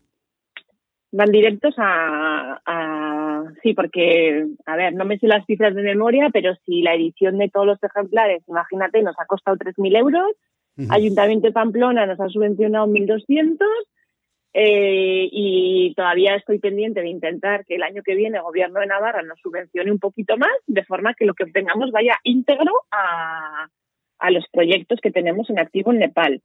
Van 1.12 1.32
directos 1.32 1.74
a, 1.78 2.60
a, 2.64 3.20
Sí, 3.62 3.74
porque, 3.74 4.46
a 4.66 4.76
ver, 4.76 4.94
no 4.94 5.04
me 5.04 5.18
sé 5.18 5.26
las 5.26 5.44
cifras 5.46 5.74
de 5.74 5.82
memoria, 5.82 6.28
pero 6.32 6.54
si 6.64 6.82
la 6.82 6.94
edición 6.94 7.38
de 7.38 7.48
todos 7.48 7.66
los 7.66 7.82
ejemplares, 7.82 8.42
imagínate, 8.48 9.02
nos 9.02 9.18
ha 9.18 9.26
costado 9.26 9.56
3.000 9.56 9.98
euros, 9.98 10.32
Ayuntamiento 10.88 11.46
de 11.46 11.52
Pamplona 11.52 12.06
nos 12.06 12.20
ha 12.20 12.28
subvencionado 12.28 12.86
1.200 12.86 13.58
eh, 14.52 15.28
y 15.30 15.94
todavía 15.94 16.34
estoy 16.34 16.58
pendiente 16.58 17.02
de 17.02 17.08
intentar 17.08 17.64
que 17.64 17.76
el 17.76 17.82
año 17.82 18.02
que 18.02 18.14
viene 18.14 18.38
el 18.38 18.42
Gobierno 18.42 18.80
de 18.80 18.86
Navarra 18.86 19.22
nos 19.22 19.38
subvencione 19.40 19.92
un 19.92 19.98
poquito 19.98 20.36
más, 20.36 20.50
de 20.66 20.84
forma 20.84 21.14
que 21.14 21.26
lo 21.26 21.34
que 21.34 21.44
obtengamos 21.44 21.92
vaya 21.92 22.18
íntegro 22.24 22.72
a, 22.90 23.68
a 24.20 24.30
los 24.30 24.44
proyectos 24.52 25.00
que 25.00 25.10
tenemos 25.10 25.48
en 25.50 25.58
activo 25.58 25.92
en 25.92 25.98
Nepal. 25.98 26.42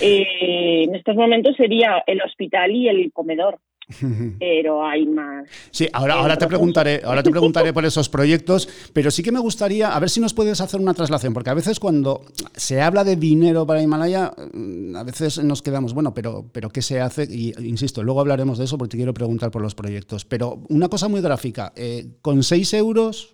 Eh, 0.00 0.84
en 0.84 0.94
estos 0.94 1.16
momentos 1.16 1.56
sería 1.56 2.02
el 2.06 2.22
hospital 2.22 2.70
y 2.70 2.88
el 2.88 3.12
comedor 3.12 3.58
pero 4.38 4.86
hay 4.86 5.06
más. 5.06 5.48
Sí, 5.70 5.88
ahora, 5.92 6.14
ahora 6.14 6.36
te 6.36 6.46
preguntaré, 6.46 7.00
ahora 7.04 7.22
te 7.22 7.30
preguntaré 7.30 7.72
por 7.72 7.84
esos 7.84 8.08
proyectos, 8.08 8.68
pero 8.92 9.10
sí 9.10 9.22
que 9.22 9.32
me 9.32 9.40
gustaría, 9.40 9.94
a 9.94 10.00
ver 10.00 10.10
si 10.10 10.20
nos 10.20 10.34
puedes 10.34 10.60
hacer 10.60 10.80
una 10.80 10.94
traslación, 10.94 11.32
porque 11.32 11.50
a 11.50 11.54
veces 11.54 11.80
cuando 11.80 12.22
se 12.54 12.80
habla 12.80 13.04
de 13.04 13.16
dinero 13.16 13.66
para 13.66 13.82
Himalaya, 13.82 14.32
mm, 14.52 14.96
a 14.96 15.04
veces 15.04 15.42
nos 15.42 15.62
quedamos, 15.62 15.94
bueno, 15.94 16.12
pero, 16.12 16.44
pero 16.52 16.68
¿qué 16.70 16.82
se 16.82 17.00
hace? 17.00 17.24
Y 17.24 17.54
insisto, 17.66 18.02
luego 18.02 18.20
hablaremos 18.20 18.58
de 18.58 18.64
eso 18.64 18.76
porque 18.76 18.92
te 18.92 18.96
quiero 18.98 19.14
preguntar 19.14 19.50
por 19.50 19.62
los 19.62 19.74
proyectos. 19.74 20.24
Pero 20.24 20.60
una 20.68 20.88
cosa 20.88 21.08
muy 21.08 21.20
gráfica, 21.20 21.72
eh, 21.76 22.06
con 22.20 22.42
6 22.42 22.74
euros 22.74 23.32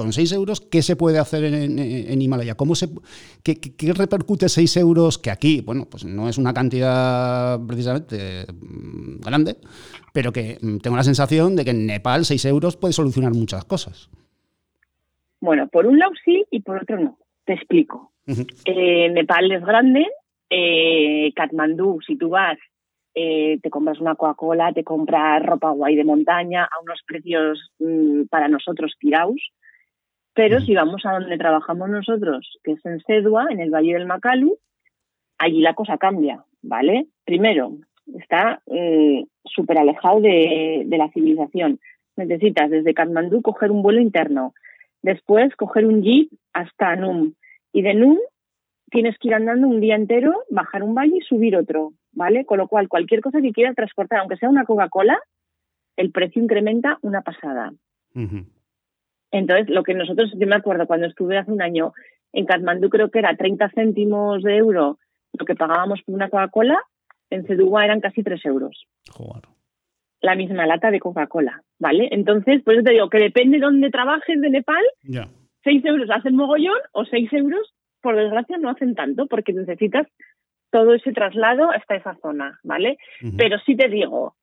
con 0.00 0.14
6 0.14 0.32
euros, 0.32 0.62
¿qué 0.62 0.80
se 0.80 0.96
puede 0.96 1.18
hacer 1.18 1.44
en, 1.44 2.22
Himalaya? 2.22 2.54
¿Cómo 2.54 2.74
se, 2.74 2.88
qué, 3.44 3.92
repercute 3.92 4.48
6 4.48 4.78
euros? 4.78 5.18
Que 5.18 5.30
aquí, 5.30 5.60
bueno, 5.60 5.84
pues 5.90 6.06
no 6.06 6.26
es 6.26 6.38
una 6.38 6.54
cantidad 6.54 7.60
precisamente 7.66 8.46
mm, 8.50 9.20
grande, 9.20 9.56
pero 10.14 10.32
que 10.32 10.56
mm, 10.58 10.78
tengo 10.78 10.96
la 10.96 11.02
sensación 11.02 11.54
de 11.54 11.66
que 11.66 11.72
en 11.72 11.84
Nepal 11.84 12.24
6 12.24 12.46
euros 12.46 12.78
puede 12.78 12.94
solucionar 12.94 13.34
muchas 13.34 13.66
cosas. 13.66 14.08
Bueno, 15.38 15.68
por 15.68 15.84
un 15.84 15.98
lado 15.98 16.12
sí 16.24 16.46
y 16.50 16.60
por 16.60 16.80
otro 16.80 16.98
no. 16.98 17.18
Te 17.44 17.52
explico. 17.52 18.12
Eh, 18.64 19.10
Nepal 19.10 19.52
es 19.52 19.62
grande. 19.62 20.06
Eh, 20.48 21.30
Katmandú, 21.36 21.98
si 22.06 22.16
tú 22.16 22.30
vas, 22.30 22.56
eh, 23.14 23.58
te 23.62 23.68
compras 23.68 24.00
una 24.00 24.14
Coca-Cola, 24.14 24.72
te 24.72 24.82
compras 24.82 25.44
ropa 25.44 25.72
guay 25.72 25.94
de 25.94 26.04
montaña 26.04 26.64
a 26.64 26.80
unos 26.82 27.02
precios 27.06 27.70
mm, 27.80 28.28
para 28.30 28.48
nosotros 28.48 28.94
tirados. 28.98 29.52
Pero 30.34 30.60
si 30.60 30.74
vamos 30.74 31.04
a 31.04 31.12
donde 31.12 31.36
trabajamos 31.38 31.88
nosotros, 31.88 32.58
que 32.62 32.72
es 32.72 32.86
en 32.86 33.00
Sedua, 33.00 33.46
en 33.50 33.60
el 33.60 33.70
Valle 33.70 33.94
del 33.94 34.06
Macalu, 34.06 34.58
allí 35.38 35.60
la 35.60 35.74
cosa 35.74 35.98
cambia, 35.98 36.44
¿vale? 36.62 37.06
Primero, 37.24 37.72
está 38.18 38.62
eh, 38.66 39.24
súper 39.44 39.78
alejado 39.78 40.20
de, 40.20 40.86
la 40.88 41.10
civilización. 41.10 41.80
Necesitas 42.16 42.70
desde 42.70 42.94
Katmandú 42.94 43.42
coger 43.42 43.70
un 43.70 43.82
vuelo 43.82 44.00
interno, 44.00 44.54
después 45.02 45.54
coger 45.56 45.86
un 45.86 46.02
jeep 46.02 46.30
hasta 46.52 46.96
Num 46.96 47.32
y 47.72 47.82
de 47.82 47.94
Num 47.94 48.18
tienes 48.90 49.16
que 49.18 49.28
ir 49.28 49.34
andando 49.34 49.68
un 49.68 49.80
día 49.80 49.94
entero, 49.94 50.44
bajar 50.50 50.82
un 50.82 50.94
valle 50.94 51.18
y 51.18 51.20
subir 51.20 51.56
otro, 51.56 51.92
¿vale? 52.12 52.44
Con 52.44 52.58
lo 52.58 52.68
cual, 52.68 52.88
cualquier 52.88 53.20
cosa 53.20 53.40
que 53.40 53.52
quieras 53.52 53.76
transportar, 53.76 54.18
aunque 54.18 54.36
sea 54.36 54.48
una 54.48 54.64
Coca-Cola, 54.64 55.18
el 55.96 56.10
precio 56.10 56.42
incrementa 56.42 56.98
una 57.02 57.22
pasada. 57.22 57.72
Entonces, 59.30 59.68
lo 59.68 59.82
que 59.82 59.94
nosotros, 59.94 60.32
yo 60.36 60.46
me 60.46 60.56
acuerdo 60.56 60.86
cuando 60.86 61.06
estuve 61.06 61.38
hace 61.38 61.52
un 61.52 61.62
año 61.62 61.92
en 62.32 62.46
Katmandú, 62.46 62.88
creo 62.88 63.10
que 63.10 63.18
era 63.18 63.36
30 63.36 63.70
céntimos 63.70 64.42
de 64.42 64.56
euro 64.56 64.98
lo 65.32 65.46
que 65.46 65.54
pagábamos 65.54 66.02
por 66.02 66.14
una 66.14 66.28
Coca-Cola, 66.28 66.78
en 67.30 67.46
Cedugua 67.46 67.84
eran 67.84 68.00
casi 68.00 68.22
3 68.22 68.44
euros. 68.46 68.86
La 70.20 70.34
misma 70.34 70.66
lata 70.66 70.90
de 70.90 71.00
Coca-Cola, 71.00 71.62
¿vale? 71.78 72.08
Entonces, 72.10 72.62
pues 72.64 72.84
te 72.84 72.92
digo 72.92 73.08
que 73.08 73.18
depende 73.18 73.58
de 73.58 73.64
dónde 73.64 73.90
trabajes 73.90 74.40
de 74.40 74.50
Nepal, 74.50 74.84
6 75.64 75.84
euros 75.84 76.10
hacen 76.10 76.34
mogollón 76.34 76.78
o 76.92 77.04
6 77.04 77.32
euros, 77.32 77.72
por 78.02 78.16
desgracia, 78.16 78.58
no 78.58 78.70
hacen 78.70 78.94
tanto 78.94 79.26
porque 79.26 79.52
necesitas 79.52 80.06
todo 80.70 80.94
ese 80.94 81.12
traslado 81.12 81.70
hasta 81.70 81.96
esa 81.96 82.16
zona, 82.22 82.58
¿vale? 82.62 82.98
Pero 83.36 83.58
sí 83.60 83.76
te 83.76 83.88
digo, 83.88 84.34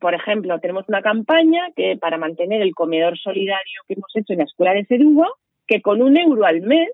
por 0.00 0.14
ejemplo, 0.14 0.58
tenemos 0.60 0.84
una 0.88 1.02
campaña 1.02 1.68
que 1.76 1.96
para 1.96 2.18
mantener 2.18 2.62
el 2.62 2.74
comedor 2.74 3.18
solidario 3.18 3.82
que 3.86 3.94
hemos 3.94 4.10
hecho 4.14 4.32
en 4.32 4.40
la 4.40 4.44
escuela 4.44 4.74
de 4.74 4.84
Cerugo, 4.86 5.26
que 5.66 5.82
con 5.82 6.02
un 6.02 6.16
euro 6.16 6.44
al 6.44 6.62
mes 6.62 6.90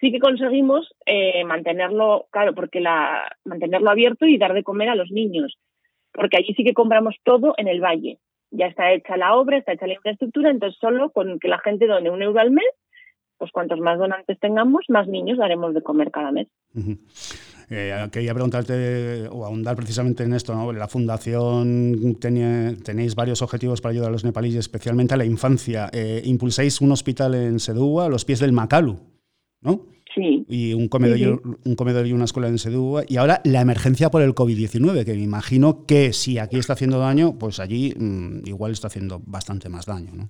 sí 0.00 0.10
que 0.10 0.18
conseguimos 0.18 0.94
eh, 1.06 1.44
mantenerlo, 1.44 2.26
claro, 2.30 2.54
porque 2.54 2.80
la 2.80 3.36
mantenerlo 3.44 3.90
abierto 3.90 4.26
y 4.26 4.38
dar 4.38 4.54
de 4.54 4.62
comer 4.62 4.88
a 4.88 4.94
los 4.94 5.10
niños, 5.10 5.58
porque 6.12 6.38
allí 6.38 6.54
sí 6.54 6.64
que 6.64 6.74
compramos 6.74 7.16
todo 7.22 7.54
en 7.56 7.68
el 7.68 7.80
valle. 7.80 8.18
Ya 8.50 8.66
está 8.66 8.92
hecha 8.92 9.16
la 9.16 9.36
obra, 9.36 9.58
está 9.58 9.72
hecha 9.72 9.86
la 9.86 9.94
infraestructura, 9.94 10.50
entonces 10.50 10.78
solo 10.80 11.10
con 11.10 11.38
que 11.38 11.48
la 11.48 11.58
gente 11.58 11.86
done 11.86 12.10
un 12.10 12.22
euro 12.22 12.40
al 12.40 12.50
mes, 12.50 12.66
pues 13.40 13.50
cuantos 13.52 13.80
más 13.80 13.98
donantes 13.98 14.38
tengamos, 14.38 14.84
más 14.88 15.08
niños 15.08 15.38
daremos 15.38 15.72
de 15.72 15.82
comer 15.82 16.10
cada 16.10 16.30
mes. 16.30 16.46
Eh, 17.70 17.94
quería 18.12 18.34
preguntarte 18.34 19.28
o 19.30 19.46
ahondar 19.46 19.76
precisamente 19.76 20.24
en 20.24 20.34
esto. 20.34 20.54
¿no? 20.54 20.70
La 20.74 20.88
Fundación 20.88 22.18
tenéis 22.20 23.14
varios 23.14 23.40
objetivos 23.40 23.80
para 23.80 23.92
ayudar 23.92 24.10
a 24.10 24.12
los 24.12 24.24
nepalíes, 24.24 24.56
especialmente 24.56 25.14
a 25.14 25.16
la 25.16 25.24
infancia. 25.24 25.88
Eh, 25.90 26.20
impulsáis 26.26 26.82
un 26.82 26.92
hospital 26.92 27.34
en 27.34 27.60
Sedúa, 27.60 28.06
a 28.06 28.08
los 28.10 28.26
pies 28.26 28.40
del 28.40 28.52
Macalu, 28.52 28.98
¿no? 29.62 29.86
Sí. 30.14 30.44
Y 30.46 30.74
un 30.74 30.88
comedor, 30.88 31.18
Y, 31.18 31.24
un 31.24 31.76
comedor 31.76 32.06
y 32.06 32.12
una 32.12 32.24
escuela 32.24 32.48
en 32.48 32.58
Sedúa. 32.58 33.04
Y 33.08 33.16
ahora 33.16 33.40
la 33.44 33.62
emergencia 33.62 34.10
por 34.10 34.20
el 34.20 34.34
COVID-19, 34.34 35.06
que 35.06 35.14
me 35.14 35.22
imagino 35.22 35.86
que 35.86 36.12
si 36.12 36.36
aquí 36.38 36.58
está 36.58 36.74
haciendo 36.74 36.98
daño, 36.98 37.38
pues 37.38 37.58
allí 37.58 37.94
mm, 37.96 38.46
igual 38.46 38.72
está 38.72 38.88
haciendo 38.88 39.22
bastante 39.24 39.70
más 39.70 39.86
daño, 39.86 40.10
¿no? 40.14 40.28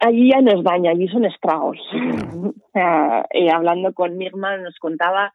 Allí 0.00 0.30
ya 0.30 0.40
no 0.40 0.52
es 0.52 0.64
daño, 0.64 0.90
allí 0.90 1.08
son 1.08 1.24
estragos. 1.24 1.78
Eh, 2.78 3.50
hablando 3.50 3.94
con 3.94 4.18
Mirma 4.18 4.58
nos 4.58 4.78
contaba 4.78 5.32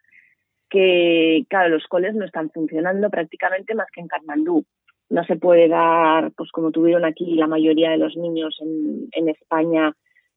que, 0.69 1.43
claro, 1.49 1.69
los 1.69 1.87
coles 1.87 2.13
no 2.13 2.23
están 2.23 2.51
funcionando 2.51 3.09
prácticamente 3.09 3.73
más 3.73 3.87
que 3.91 3.99
en 3.99 4.07
Katmandú. 4.07 4.63
No 5.09 5.23
se 5.25 5.37
puede 5.37 5.67
dar, 5.67 6.31
pues 6.37 6.51
como 6.51 6.69
tuvieron 6.69 7.03
aquí 7.03 7.33
la 7.33 7.47
mayoría 7.47 7.89
de 7.89 7.97
los 7.97 8.15
niños 8.15 8.55
en, 8.61 9.07
en 9.13 9.29
España, 9.29 9.95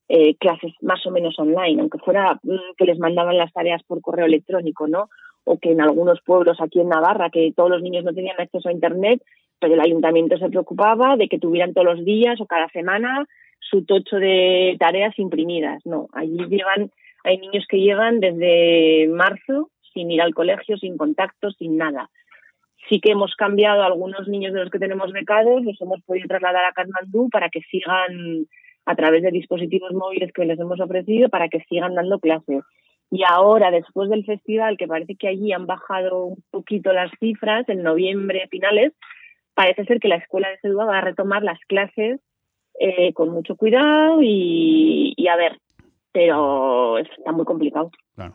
eh, 0.08 0.34
clases 0.36 0.72
más 0.82 1.04
o 1.06 1.10
menos 1.10 1.38
online, 1.38 1.80
aunque 1.80 1.98
fuera 1.98 2.40
mm, 2.42 2.74
que 2.76 2.84
les 2.84 2.98
mandaban 2.98 3.36
las 3.36 3.52
tareas 3.52 3.82
por 3.84 4.00
correo 4.00 4.26
electrónico, 4.26 4.88
¿no? 4.88 5.08
O 5.44 5.58
que 5.58 5.72
en 5.72 5.80
algunos 5.80 6.20
pueblos 6.22 6.58
aquí 6.60 6.80
en 6.80 6.88
Navarra, 6.88 7.30
que 7.30 7.52
todos 7.54 7.70
los 7.70 7.82
niños 7.82 8.04
no 8.04 8.12
tenían 8.12 8.40
acceso 8.40 8.68
a 8.68 8.72
Internet, 8.72 9.22
pero 9.58 9.74
el 9.74 9.80
ayuntamiento 9.80 10.36
se 10.38 10.48
preocupaba 10.48 11.16
de 11.16 11.28
que 11.28 11.38
tuvieran 11.38 11.72
todos 11.72 11.96
los 11.96 12.04
días 12.04 12.40
o 12.40 12.46
cada 12.46 12.68
semana 12.68 13.26
su 13.70 13.84
tocho 13.84 14.16
de 14.16 14.76
tareas 14.78 15.18
imprimidas. 15.18 15.84
No, 15.84 16.08
allí 16.12 16.36
llevan, 16.48 16.90
hay 17.24 17.38
niños 17.38 17.64
que 17.68 17.78
llegan 17.78 18.20
desde 18.20 19.08
marzo 19.08 19.70
sin 19.92 20.10
ir 20.10 20.20
al 20.20 20.34
colegio, 20.34 20.76
sin 20.76 20.96
contacto, 20.96 21.50
sin 21.52 21.76
nada. 21.76 22.10
Sí 22.88 23.00
que 23.00 23.12
hemos 23.12 23.34
cambiado 23.36 23.82
algunos 23.82 24.28
niños 24.28 24.52
de 24.52 24.60
los 24.60 24.70
que 24.70 24.78
tenemos 24.78 25.12
becados, 25.12 25.62
los 25.64 25.80
hemos 25.80 26.02
podido 26.02 26.28
trasladar 26.28 26.64
a 26.64 26.72
Kathmandú 26.72 27.30
para 27.30 27.48
que 27.48 27.60
sigan 27.70 28.46
a 28.84 28.94
través 28.94 29.22
de 29.22 29.30
dispositivos 29.30 29.92
móviles 29.94 30.32
que 30.32 30.44
les 30.44 30.58
hemos 30.58 30.78
ofrecido 30.80 31.30
para 31.30 31.48
que 31.48 31.64
sigan 31.68 31.94
dando 31.94 32.18
clases. 32.18 32.62
Y 33.10 33.22
ahora, 33.26 33.70
después 33.70 34.10
del 34.10 34.24
festival, 34.24 34.76
que 34.76 34.88
parece 34.88 35.14
que 35.14 35.28
allí 35.28 35.52
han 35.52 35.66
bajado 35.66 36.24
un 36.24 36.44
poquito 36.50 36.92
las 36.92 37.10
cifras, 37.20 37.66
en 37.68 37.82
noviembre, 37.82 38.48
finales, 38.50 38.92
parece 39.54 39.84
ser 39.84 40.00
que 40.00 40.08
la 40.08 40.16
escuela 40.16 40.50
de 40.50 40.58
Sedúa 40.58 40.86
va 40.86 40.98
a 40.98 41.02
retomar 41.02 41.42
las 41.42 41.60
clases 41.68 42.20
eh, 42.78 43.12
con 43.12 43.30
mucho 43.30 43.56
cuidado 43.56 44.20
y, 44.22 45.14
y, 45.16 45.28
a 45.28 45.36
ver, 45.36 45.60
pero 46.12 46.98
está 46.98 47.32
muy 47.32 47.44
complicado. 47.44 47.90
Claro. 48.14 48.34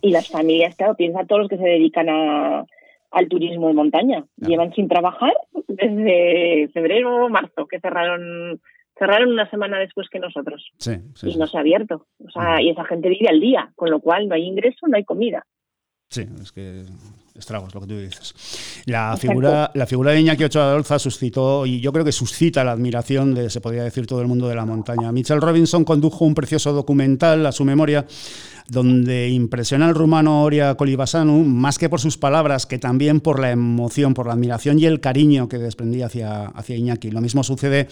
Y 0.00 0.10
las 0.10 0.28
familias, 0.28 0.74
claro, 0.76 0.94
piensa 0.94 1.26
todos 1.26 1.42
los 1.42 1.48
que 1.50 1.58
se 1.58 1.64
dedican 1.64 2.08
a, 2.08 2.64
al 3.10 3.28
turismo 3.28 3.68
de 3.68 3.74
montaña. 3.74 4.24
Llevan 4.36 4.72
sin 4.72 4.88
trabajar 4.88 5.34
desde 5.68 6.68
febrero 6.72 7.26
o 7.26 7.28
marzo, 7.28 7.66
que 7.66 7.80
cerraron 7.80 8.60
cerraron 8.98 9.32
una 9.32 9.48
semana 9.50 9.78
después 9.78 10.08
que 10.08 10.18
nosotros. 10.18 10.72
y 11.22 11.36
no 11.36 11.46
se 11.46 11.56
ha 11.56 11.60
abierto. 11.60 12.06
O 12.24 12.30
sea, 12.30 12.62
y 12.62 12.70
esa 12.70 12.84
gente 12.84 13.08
vive 13.08 13.28
al 13.28 13.40
día, 13.40 13.70
con 13.74 13.90
lo 13.90 14.00
cual 14.00 14.28
no 14.28 14.34
hay 14.34 14.44
ingreso, 14.44 14.86
no 14.86 14.96
hay 14.96 15.04
comida. 15.04 15.46
Sí, 16.08 16.22
es 16.40 16.52
que 16.52 16.84
estragos, 17.38 17.74
lo 17.74 17.80
que 17.80 17.86
tú 17.86 17.98
dices. 17.98 18.34
La 18.86 19.16
figura, 19.16 19.70
la 19.74 19.86
figura 19.86 20.12
de 20.12 20.20
Iñaki 20.20 20.44
Ochoa 20.44 20.68
de 20.68 20.74
Olza 20.74 20.98
suscitó, 20.98 21.66
y 21.66 21.80
yo 21.80 21.92
creo 21.92 22.04
que 22.04 22.12
suscita 22.12 22.64
la 22.64 22.72
admiración 22.72 23.34
de, 23.34 23.50
se 23.50 23.60
podría 23.60 23.84
decir, 23.84 24.06
todo 24.06 24.20
el 24.20 24.28
mundo 24.28 24.48
de 24.48 24.54
la 24.54 24.64
montaña. 24.64 25.12
Mitchell 25.12 25.40
Robinson 25.40 25.84
condujo 25.84 26.24
un 26.24 26.34
precioso 26.34 26.72
documental 26.72 27.44
a 27.46 27.52
su 27.52 27.64
memoria 27.64 28.06
donde 28.68 29.28
impresiona 29.28 29.88
al 29.88 29.94
rumano 29.94 30.42
Oria 30.42 30.74
Kolibasanu, 30.74 31.44
más 31.44 31.78
que 31.78 31.88
por 31.88 32.00
sus 32.00 32.18
palabras, 32.18 32.66
que 32.66 32.78
también 32.78 33.20
por 33.20 33.40
la 33.40 33.50
emoción, 33.50 34.14
por 34.14 34.26
la 34.26 34.32
admiración 34.32 34.78
y 34.78 34.86
el 34.86 35.00
cariño 35.00 35.48
que 35.48 35.58
desprendía 35.58 36.06
hacia, 36.06 36.46
hacia 36.46 36.76
Iñaki. 36.76 37.10
Lo 37.10 37.20
mismo 37.20 37.42
sucede 37.42 37.86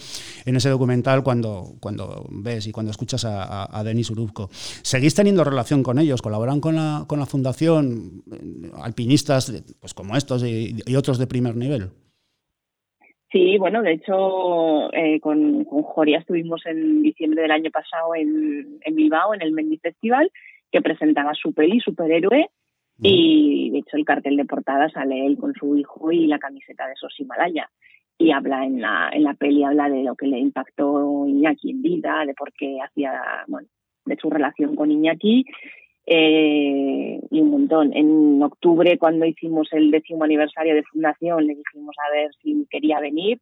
en 0.45 0.55
ese 0.55 0.69
documental 0.69 1.23
cuando, 1.23 1.75
cuando 1.79 2.25
ves 2.29 2.67
y 2.67 2.71
cuando 2.71 2.91
escuchas 2.91 3.25
a, 3.25 3.83
Denis 3.85 4.09
Urubko. 4.09 4.49
¿Seguís 4.51 5.13
teniendo 5.15 5.43
relación 5.43 5.83
con 5.83 5.99
ellos? 5.99 6.21
¿Colaboran 6.21 6.59
con 6.59 6.75
la, 6.75 7.05
con 7.07 7.19
la 7.19 7.25
fundación? 7.25 8.23
¿Alpinistas 8.81 9.51
pues 9.79 9.93
como 9.93 10.17
estos 10.17 10.43
y, 10.43 10.75
otros 10.95 11.19
de 11.19 11.27
primer 11.27 11.55
nivel? 11.55 11.89
Sí, 13.31 13.57
bueno, 13.57 13.81
de 13.81 13.93
hecho, 13.93 14.93
eh, 14.93 15.19
con, 15.19 15.65
con 15.65 15.83
Joria 15.83 16.19
estuvimos 16.19 16.65
en 16.65 17.01
diciembre 17.01 17.41
del 17.41 17.51
año 17.51 17.69
pasado 17.69 18.15
en, 18.15 18.79
en 18.81 18.95
Bilbao, 18.95 19.33
en 19.33 19.41
el 19.41 19.51
Mendy 19.51 19.77
Festival, 19.77 20.31
que 20.75 20.81
presentaba 20.81 21.33
su 21.33 21.53
peli, 21.53 21.79
Superhéroe, 21.79 22.49
y 23.01 23.69
de 23.69 23.77
hecho 23.77 23.95
el 23.95 24.03
cartel 24.03 24.35
de 24.35 24.43
portada 24.43 24.89
sale 24.89 25.25
él 25.25 25.37
con 25.37 25.53
su 25.53 25.77
hijo 25.77 26.11
y 26.11 26.27
la 26.27 26.37
camiseta 26.37 26.85
de 26.85 26.93
esos 26.93 27.17
Himalaya. 27.17 27.69
Y 28.17 28.31
habla 28.31 28.65
en 28.65 28.81
la, 28.81 29.09
en 29.13 29.23
la 29.23 29.35
peli, 29.35 29.63
habla 29.63 29.87
de 29.87 30.03
lo 30.03 30.15
que 30.15 30.27
le 30.27 30.37
impactó 30.37 31.25
Iñaki 31.27 31.71
en 31.71 31.81
vida, 31.81 32.25
de 32.25 32.33
por 32.33 32.51
qué 32.51 32.79
hacía, 32.81 33.21
bueno, 33.47 33.69
de 34.03 34.17
su 34.17 34.29
relación 34.29 34.75
con 34.75 34.91
Iñaki 34.91 35.45
eh, 36.05 37.21
y 37.31 37.41
un 37.41 37.51
montón. 37.51 37.93
En 37.93 38.43
octubre, 38.43 38.97
cuando 38.97 39.25
hicimos 39.25 39.69
el 39.71 39.91
décimo 39.91 40.25
aniversario 40.25 40.75
de 40.75 40.83
fundación, 40.83 41.47
le 41.47 41.55
dijimos 41.55 41.95
a 42.05 42.13
ver 42.13 42.31
si 42.41 42.67
quería 42.69 42.99
venir 42.99 43.39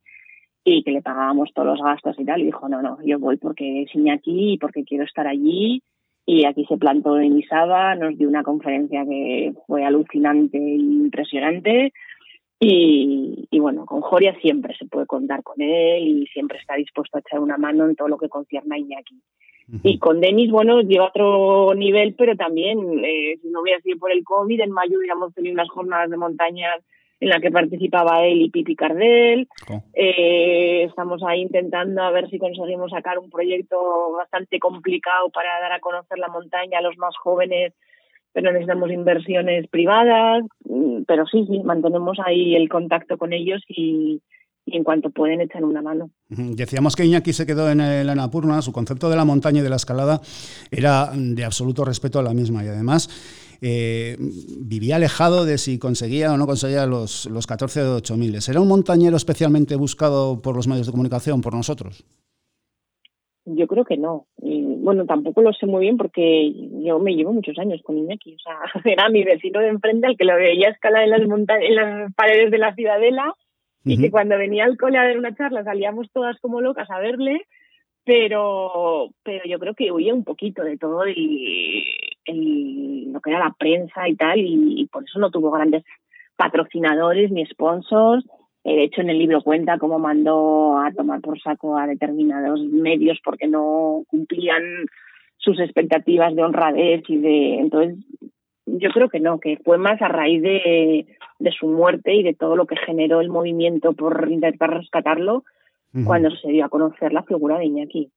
y 0.64 0.84
que 0.84 0.92
le 0.92 1.02
pagábamos 1.02 1.52
todos 1.52 1.68
los 1.68 1.82
gastos 1.82 2.16
y 2.20 2.26
tal. 2.26 2.42
Y 2.42 2.46
dijo, 2.46 2.70
no, 2.70 2.84
no, 2.84 3.00
yo 3.04 3.18
voy 3.18 3.38
porque 3.38 3.82
es 3.82 3.96
Iñaki 3.96 4.54
y 4.54 4.58
porque 4.60 4.84
quiero 4.84 5.04
estar 5.04 5.26
allí 5.26 5.82
y 6.26 6.46
aquí 6.46 6.66
se 6.66 6.78
plantó 6.78 7.20
en 7.20 7.38
Isaba, 7.38 7.96
nos 7.96 8.18
dio 8.18 8.28
una 8.28 8.44
conferencia 8.44 9.04
que 9.06 9.54
fue 9.68 9.84
alucinante 9.84 10.58
e 10.58 10.76
impresionante. 10.76 11.94
Y, 12.60 13.48
y, 13.52 13.60
bueno, 13.60 13.86
con 13.86 14.00
Joria 14.00 14.34
siempre 14.42 14.74
se 14.78 14.86
puede 14.86 15.06
contar 15.06 15.44
con 15.44 15.62
él 15.62 16.08
y 16.08 16.28
siempre 16.28 16.60
está 16.60 16.76
dispuesto 16.76 17.18
a 17.18 17.20
echar 17.20 17.42
una 17.42 17.58
mano 17.58 17.86
en 17.86 17.96
todo 17.96 18.08
lo 18.08 18.18
que 18.18 18.30
concierne 18.30 18.76
a 18.76 18.80
Iñaki. 18.80 19.22
Y 19.84 19.98
con 19.98 20.22
Denis, 20.22 20.52
bueno, 20.52 20.82
lleva 20.82 21.08
otro 21.08 21.74
nivel, 21.76 22.16
pero 22.18 22.36
también, 22.36 23.04
eh, 23.04 23.38
si 23.42 23.50
no 23.50 23.62
voy 23.62 23.72
a 23.72 23.78
decir 23.78 23.98
por 23.98 24.12
el 24.12 24.24
COVID, 24.24 24.62
en 24.62 24.72
mayo 24.72 24.98
hubiéramos 24.98 25.34
tenido 25.34 25.54
unas 25.54 25.70
jornadas 25.70 26.10
de 26.10 26.18
montaña 26.18 26.70
en 27.24 27.30
la 27.30 27.40
que 27.40 27.52
participaba 27.52 28.26
él 28.26 28.42
y 28.42 28.50
Pipi 28.50 28.76
Cardel. 28.76 29.48
Oh. 29.70 29.82
Eh, 29.94 30.84
estamos 30.84 31.24
ahí 31.24 31.42
intentando 31.42 32.04
a 32.04 32.12
ver 32.12 32.30
si 32.30 32.38
conseguimos 32.38 32.92
sacar 32.92 33.18
un 33.18 33.30
proyecto 33.30 34.12
bastante 34.12 34.60
complicado 34.60 35.30
para 35.30 35.62
dar 35.62 35.72
a 35.72 35.80
conocer 35.80 36.20
la 36.20 36.28
montaña 36.28 36.80
a 36.80 36.82
los 36.82 36.98
más 36.98 37.16
jóvenes, 37.16 37.72
pero 38.34 38.52
necesitamos 38.52 38.92
inversiones 38.92 39.68
privadas. 39.70 40.44
Mm, 40.66 41.04
pero 41.08 41.26
sí, 41.26 41.46
sí, 41.50 41.60
mantenemos 41.64 42.18
ahí 42.26 42.58
el 42.58 42.68
contacto 42.68 43.18
con 43.18 43.32
ellos 43.32 43.64
y, 43.70 44.22
en 44.66 44.84
cuanto 44.84 45.10
pueden 45.10 45.42
echar 45.42 45.64
una 45.64 45.82
mano. 45.82 46.10
Decíamos 46.30 46.96
que 46.96 47.06
Iñaki 47.06 47.34
se 47.34 47.46
quedó 47.46 47.70
en 47.70 47.82
el 47.82 48.10
Anapurna, 48.10 48.62
su 48.62 48.72
concepto 48.72 49.10
de 49.10 49.16
la 49.16 49.26
montaña 49.26 49.60
y 49.60 49.64
de 49.64 49.70
la 49.70 49.76
escalada 49.76 50.22
era 50.72 51.12
de 51.14 51.44
absoluto 51.44 51.86
respeto 51.86 52.20
a 52.20 52.24
la 52.24 52.34
misma 52.34 52.64
y 52.64 52.68
además 52.68 53.10
eh, 53.62 54.18
vivía 54.60 54.98
alejado 54.98 55.46
de 55.46 55.58
si 55.58 55.80
conseguía 55.80 56.34
o 56.34 56.38
no 56.38 56.46
conseguía 56.46 56.86
los, 56.86 57.26
los 57.28 57.48
14 57.48 57.82
o 57.84 57.96
8 57.96 58.16
¿Era 58.50 58.62
un 58.62 58.68
montañero 58.68 59.16
especialmente 59.16 59.76
buscado 59.76 60.42
por 60.42 60.56
los 60.56 60.68
medios 60.68 60.88
de 60.88 60.92
comunicación, 60.92 61.42
por 61.42 61.56
nosotros? 61.56 62.06
Yo 63.46 63.68
creo 63.68 63.84
que 63.84 63.98
no. 63.98 64.28
Y, 64.42 64.62
bueno, 64.62 65.06
tampoco 65.06 65.42
lo 65.42 65.52
sé 65.52 65.66
muy 65.66 65.82
bien 65.82 65.98
porque 65.98 66.52
yo 66.82 67.00
me 67.00 67.14
llevo 67.14 67.34
muchos 67.34 67.58
años 67.60 67.82
con 67.84 67.98
Iñaki. 67.98 68.36
O 68.36 68.40
sea, 68.40 68.58
era 68.86 69.10
mi 69.10 69.24
vecino 69.24 69.60
de 69.60 69.70
enfrente 69.70 70.08
al 70.08 70.18
que 70.18 70.26
lo 70.26 70.36
veía 70.36 70.70
escalar 70.70 71.04
en 71.04 71.10
las, 71.10 71.22
en 71.22 71.76
las 71.76 72.14
paredes 72.14 72.52
de 72.52 72.58
la 72.58 72.74
ciudadela 72.74 73.34
y 73.86 74.02
que 74.02 74.12
cuando 74.12 74.38
venía 74.38 74.66
al 74.66 74.78
cole 74.78 74.98
a 74.98 75.04
ver 75.04 75.18
una 75.18 75.36
charla 75.36 75.64
salíamos 75.64 76.10
todas 76.12 76.40
como 76.40 76.62
locas 76.62 76.90
a 76.90 77.00
verle, 77.00 77.42
pero, 78.06 79.10
pero 79.24 79.44
yo 79.46 79.60
creo 79.60 79.76
que 79.76 79.92
huía 79.92 80.14
un 80.14 80.24
poquito 80.24 80.64
de 80.64 80.78
todo 80.78 81.04
el, 81.04 83.12
lo 83.12 83.22
que 83.22 83.30
era 83.30 83.40
la 83.40 83.56
prensa 83.58 84.08
y 84.08 84.16
tal, 84.16 84.40
y, 84.40 84.88
por 84.92 85.04
eso 85.04 85.20
no 85.20 85.32
tuvo 85.32 85.52
grandes 85.52 85.84
patrocinadores 86.36 87.32
ni 87.32 87.46
sponsors. 87.46 88.26
Eh, 88.66 88.76
de 88.76 88.84
hecho, 88.84 89.02
en 89.02 89.10
el 89.10 89.20
libro 89.20 89.42
cuenta 89.42 89.78
cómo 89.78 90.00
mandó 90.00 90.80
a 90.80 90.92
tomar 90.92 91.22
por 91.22 91.40
saco 91.42 91.78
a 91.78 91.88
determinados 91.88 92.62
medios 92.62 93.20
porque 93.24 93.48
no 93.48 94.04
cumplían 94.08 94.64
sus 95.38 95.60
expectativas 95.60 96.36
de 96.36 96.44
honradez 96.44 97.04
y 97.08 97.18
de. 97.18 97.60
Entonces, 97.60 98.06
yo 98.66 98.90
creo 98.92 99.10
que 99.10 99.20
no, 99.20 99.40
que 99.40 99.58
fue 99.64 99.78
más 99.78 100.02
a 100.02 100.08
raíz 100.08 100.42
de, 100.42 101.06
de 101.40 101.52
su 101.52 101.68
muerte 101.68 102.14
y 102.14 102.24
de 102.24 102.34
todo 102.34 102.56
lo 102.56 102.66
que 102.66 102.76
generó 102.78 103.22
el 103.22 103.30
movimiento 103.30 103.94
por 103.94 104.30
intentar 104.32 104.72
rescatarlo 104.72 105.44
cuando 106.06 106.32
se 106.32 106.50
dio 106.50 106.66
a 106.66 106.70
conocer 106.70 107.14
la 107.14 107.22
figura 107.22 107.60
de 107.60 107.66
Iñaki. 107.66 108.10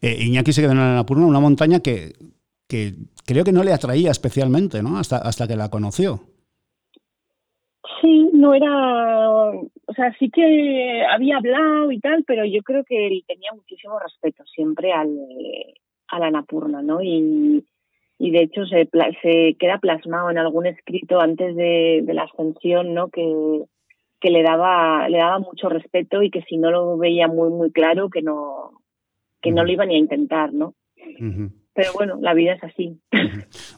Eh, 0.00 0.24
Iñaki 0.26 0.52
se 0.52 0.60
quedó 0.60 0.72
en 0.72 0.78
la 0.78 0.92
Annapurna, 0.92 1.26
una 1.26 1.40
montaña 1.40 1.80
que, 1.80 2.12
que, 2.68 2.92
creo 3.26 3.42
que 3.42 3.50
no 3.50 3.64
le 3.64 3.72
atraía 3.72 4.12
especialmente, 4.12 4.80
¿no? 4.80 4.98
Hasta, 4.98 5.16
hasta 5.16 5.48
que 5.48 5.56
la 5.56 5.70
conoció. 5.70 6.20
Sí, 8.00 8.30
no 8.32 8.54
era, 8.54 9.48
o 9.50 9.94
sea, 9.96 10.14
sí 10.20 10.30
que 10.30 11.04
había 11.10 11.38
hablado 11.38 11.90
y 11.90 11.98
tal, 11.98 12.22
pero 12.24 12.44
yo 12.44 12.62
creo 12.62 12.84
que 12.84 13.08
él 13.08 13.24
tenía 13.26 13.50
muchísimo 13.52 13.98
respeto 13.98 14.44
siempre 14.46 14.92
al, 14.92 15.10
a 16.08 16.18
la 16.20 16.26
Annapurna, 16.26 16.80
¿no? 16.80 17.02
Y, 17.02 17.64
y 18.22 18.30
de 18.30 18.42
hecho 18.42 18.64
se, 18.66 18.88
se 19.20 19.56
queda 19.58 19.78
plasmado 19.78 20.30
en 20.30 20.38
algún 20.38 20.64
escrito 20.66 21.20
antes 21.20 21.56
de, 21.56 22.04
la 22.06 22.22
ascensión, 22.22 22.94
¿no? 22.94 23.08
Que, 23.08 23.64
que 24.20 24.30
le 24.30 24.44
daba 24.44 25.08
le 25.08 25.18
daba 25.18 25.40
mucho 25.40 25.68
respeto 25.68 26.22
y 26.22 26.30
que 26.30 26.42
si 26.42 26.56
no 26.56 26.70
lo 26.70 26.96
veía 26.96 27.26
muy 27.26 27.50
muy 27.50 27.72
claro 27.72 28.10
que 28.10 28.22
no 28.22 28.70
que 29.40 29.50
no 29.50 29.64
lo 29.64 29.72
iba 29.72 29.86
ni 29.86 29.96
a 29.96 29.98
intentar, 29.98 30.52
¿no? 30.52 30.76
Pero 31.74 31.92
bueno, 31.94 32.18
la 32.20 32.34
vida 32.34 32.52
es 32.52 32.64
así. 32.64 33.00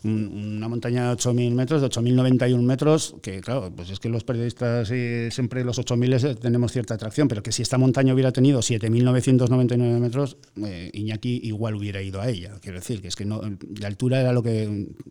Una 0.05 0.69
montaña 0.69 1.09
de 1.09 1.15
8.000 1.15 1.53
metros, 1.53 1.81
de 1.81 1.89
8.091 1.89 2.61
metros, 2.61 3.17
que 3.23 3.41
claro, 3.41 3.71
pues 3.75 3.91
es 3.91 4.01
que 4.01 4.09
los 4.09 4.25
periodistas 4.25 4.91
eh, 4.91 5.29
siempre 5.31 5.63
los 5.63 5.79
8.000 5.79 6.31
eh, 6.31 6.35
tenemos 6.35 6.73
cierta 6.73 6.95
atracción, 6.95 7.29
pero 7.29 7.43
que 7.43 7.53
si 7.53 7.63
esta 7.63 7.79
montaña 7.79 8.13
hubiera 8.13 8.33
tenido 8.33 8.61
7.999 8.61 10.01
metros, 10.01 10.39
eh, 10.67 10.91
Iñaki 10.93 11.41
igual 11.45 11.77
hubiera 11.77 12.03
ido 12.03 12.21
a 12.21 12.29
ella. 12.29 12.55
Quiero 12.61 12.79
decir, 12.79 13.01
que 13.01 13.09
es 13.09 13.15
que 13.15 13.27
no, 13.27 13.41
la 13.81 13.87
altura 13.87 14.21
era 14.21 14.33
lo 14.33 14.43
que, 14.43 14.67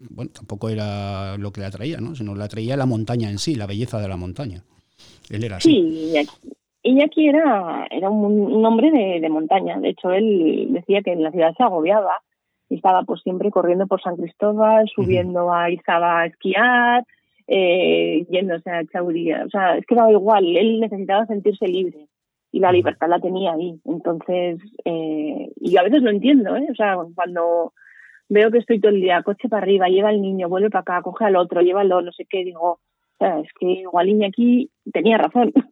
bueno, 0.09 0.31
tampoco 0.33 0.67
era 0.67 1.37
lo 1.37 1.51
que 1.51 1.61
le 1.61 1.67
atraía, 1.67 2.01
¿no? 2.01 2.15
sino 2.15 2.35
le 2.35 2.43
atraía 2.43 2.75
la 2.75 2.85
montaña 2.85 3.29
en 3.29 3.39
sí, 3.39 3.55
la 3.55 3.65
belleza 3.65 4.01
de 4.01 4.09
la 4.09 4.17
montaña. 4.17 4.63
Él 5.29 5.45
era 5.45 5.57
así. 5.57 5.69
Sí, 5.69 6.13
Iñaki, 6.85 7.29
era, 7.29 7.87
era 7.89 8.09
un, 8.09 8.65
hombre 8.65 8.91
de, 8.91 9.21
de 9.21 9.29
montaña. 9.29 9.79
De 9.79 9.91
hecho, 9.91 10.11
él 10.11 10.67
decía 10.71 11.01
que 11.01 11.13
en 11.13 11.23
la 11.23 11.31
ciudad 11.31 11.53
se 11.55 11.63
agobiaba 11.63 12.11
estaba 12.75 13.03
pues 13.03 13.21
siempre 13.21 13.51
corriendo 13.51 13.87
por 13.87 14.01
San 14.01 14.15
Cristóbal, 14.15 14.89
subiendo 14.93 15.53
a 15.53 15.69
Izaba 15.69 16.21
a 16.21 16.25
esquiar, 16.25 17.05
eh, 17.47 18.25
yéndose 18.29 18.69
a 18.69 18.85
Chauría. 18.85 19.43
O 19.45 19.49
sea, 19.49 19.77
es 19.77 19.85
que 19.85 19.95
daba 19.95 20.11
igual, 20.11 20.57
él 20.57 20.79
necesitaba 20.79 21.25
sentirse 21.25 21.67
libre 21.67 22.07
y 22.51 22.59
la 22.59 22.71
libertad 22.71 23.09
la 23.09 23.19
tenía 23.19 23.53
ahí. 23.53 23.79
Entonces, 23.85 24.59
eh, 24.85 25.51
y 25.55 25.77
a 25.77 25.83
veces 25.83 26.03
lo 26.03 26.11
entiendo, 26.11 26.55
¿eh? 26.55 26.67
O 26.71 26.75
sea, 26.75 26.97
cuando 27.15 27.73
veo 28.29 28.51
que 28.51 28.59
estoy 28.59 28.79
todo 28.79 28.91
el 28.91 29.01
día 29.01 29.23
coche 29.23 29.49
para 29.49 29.63
arriba, 29.63 29.87
lleva 29.87 30.09
al 30.09 30.21
niño, 30.21 30.49
vuelve 30.49 30.69
para 30.69 30.81
acá, 30.81 31.01
coge 31.01 31.25
al 31.25 31.35
otro, 31.35 31.61
llévalo, 31.61 32.01
no 32.01 32.11
sé 32.11 32.25
qué, 32.29 32.43
digo, 32.43 32.79
es 33.23 33.49
que 33.59 33.65
igual 33.65 34.09
aquí 34.27 34.69
tenía 34.91 35.17
razón. 35.17 35.51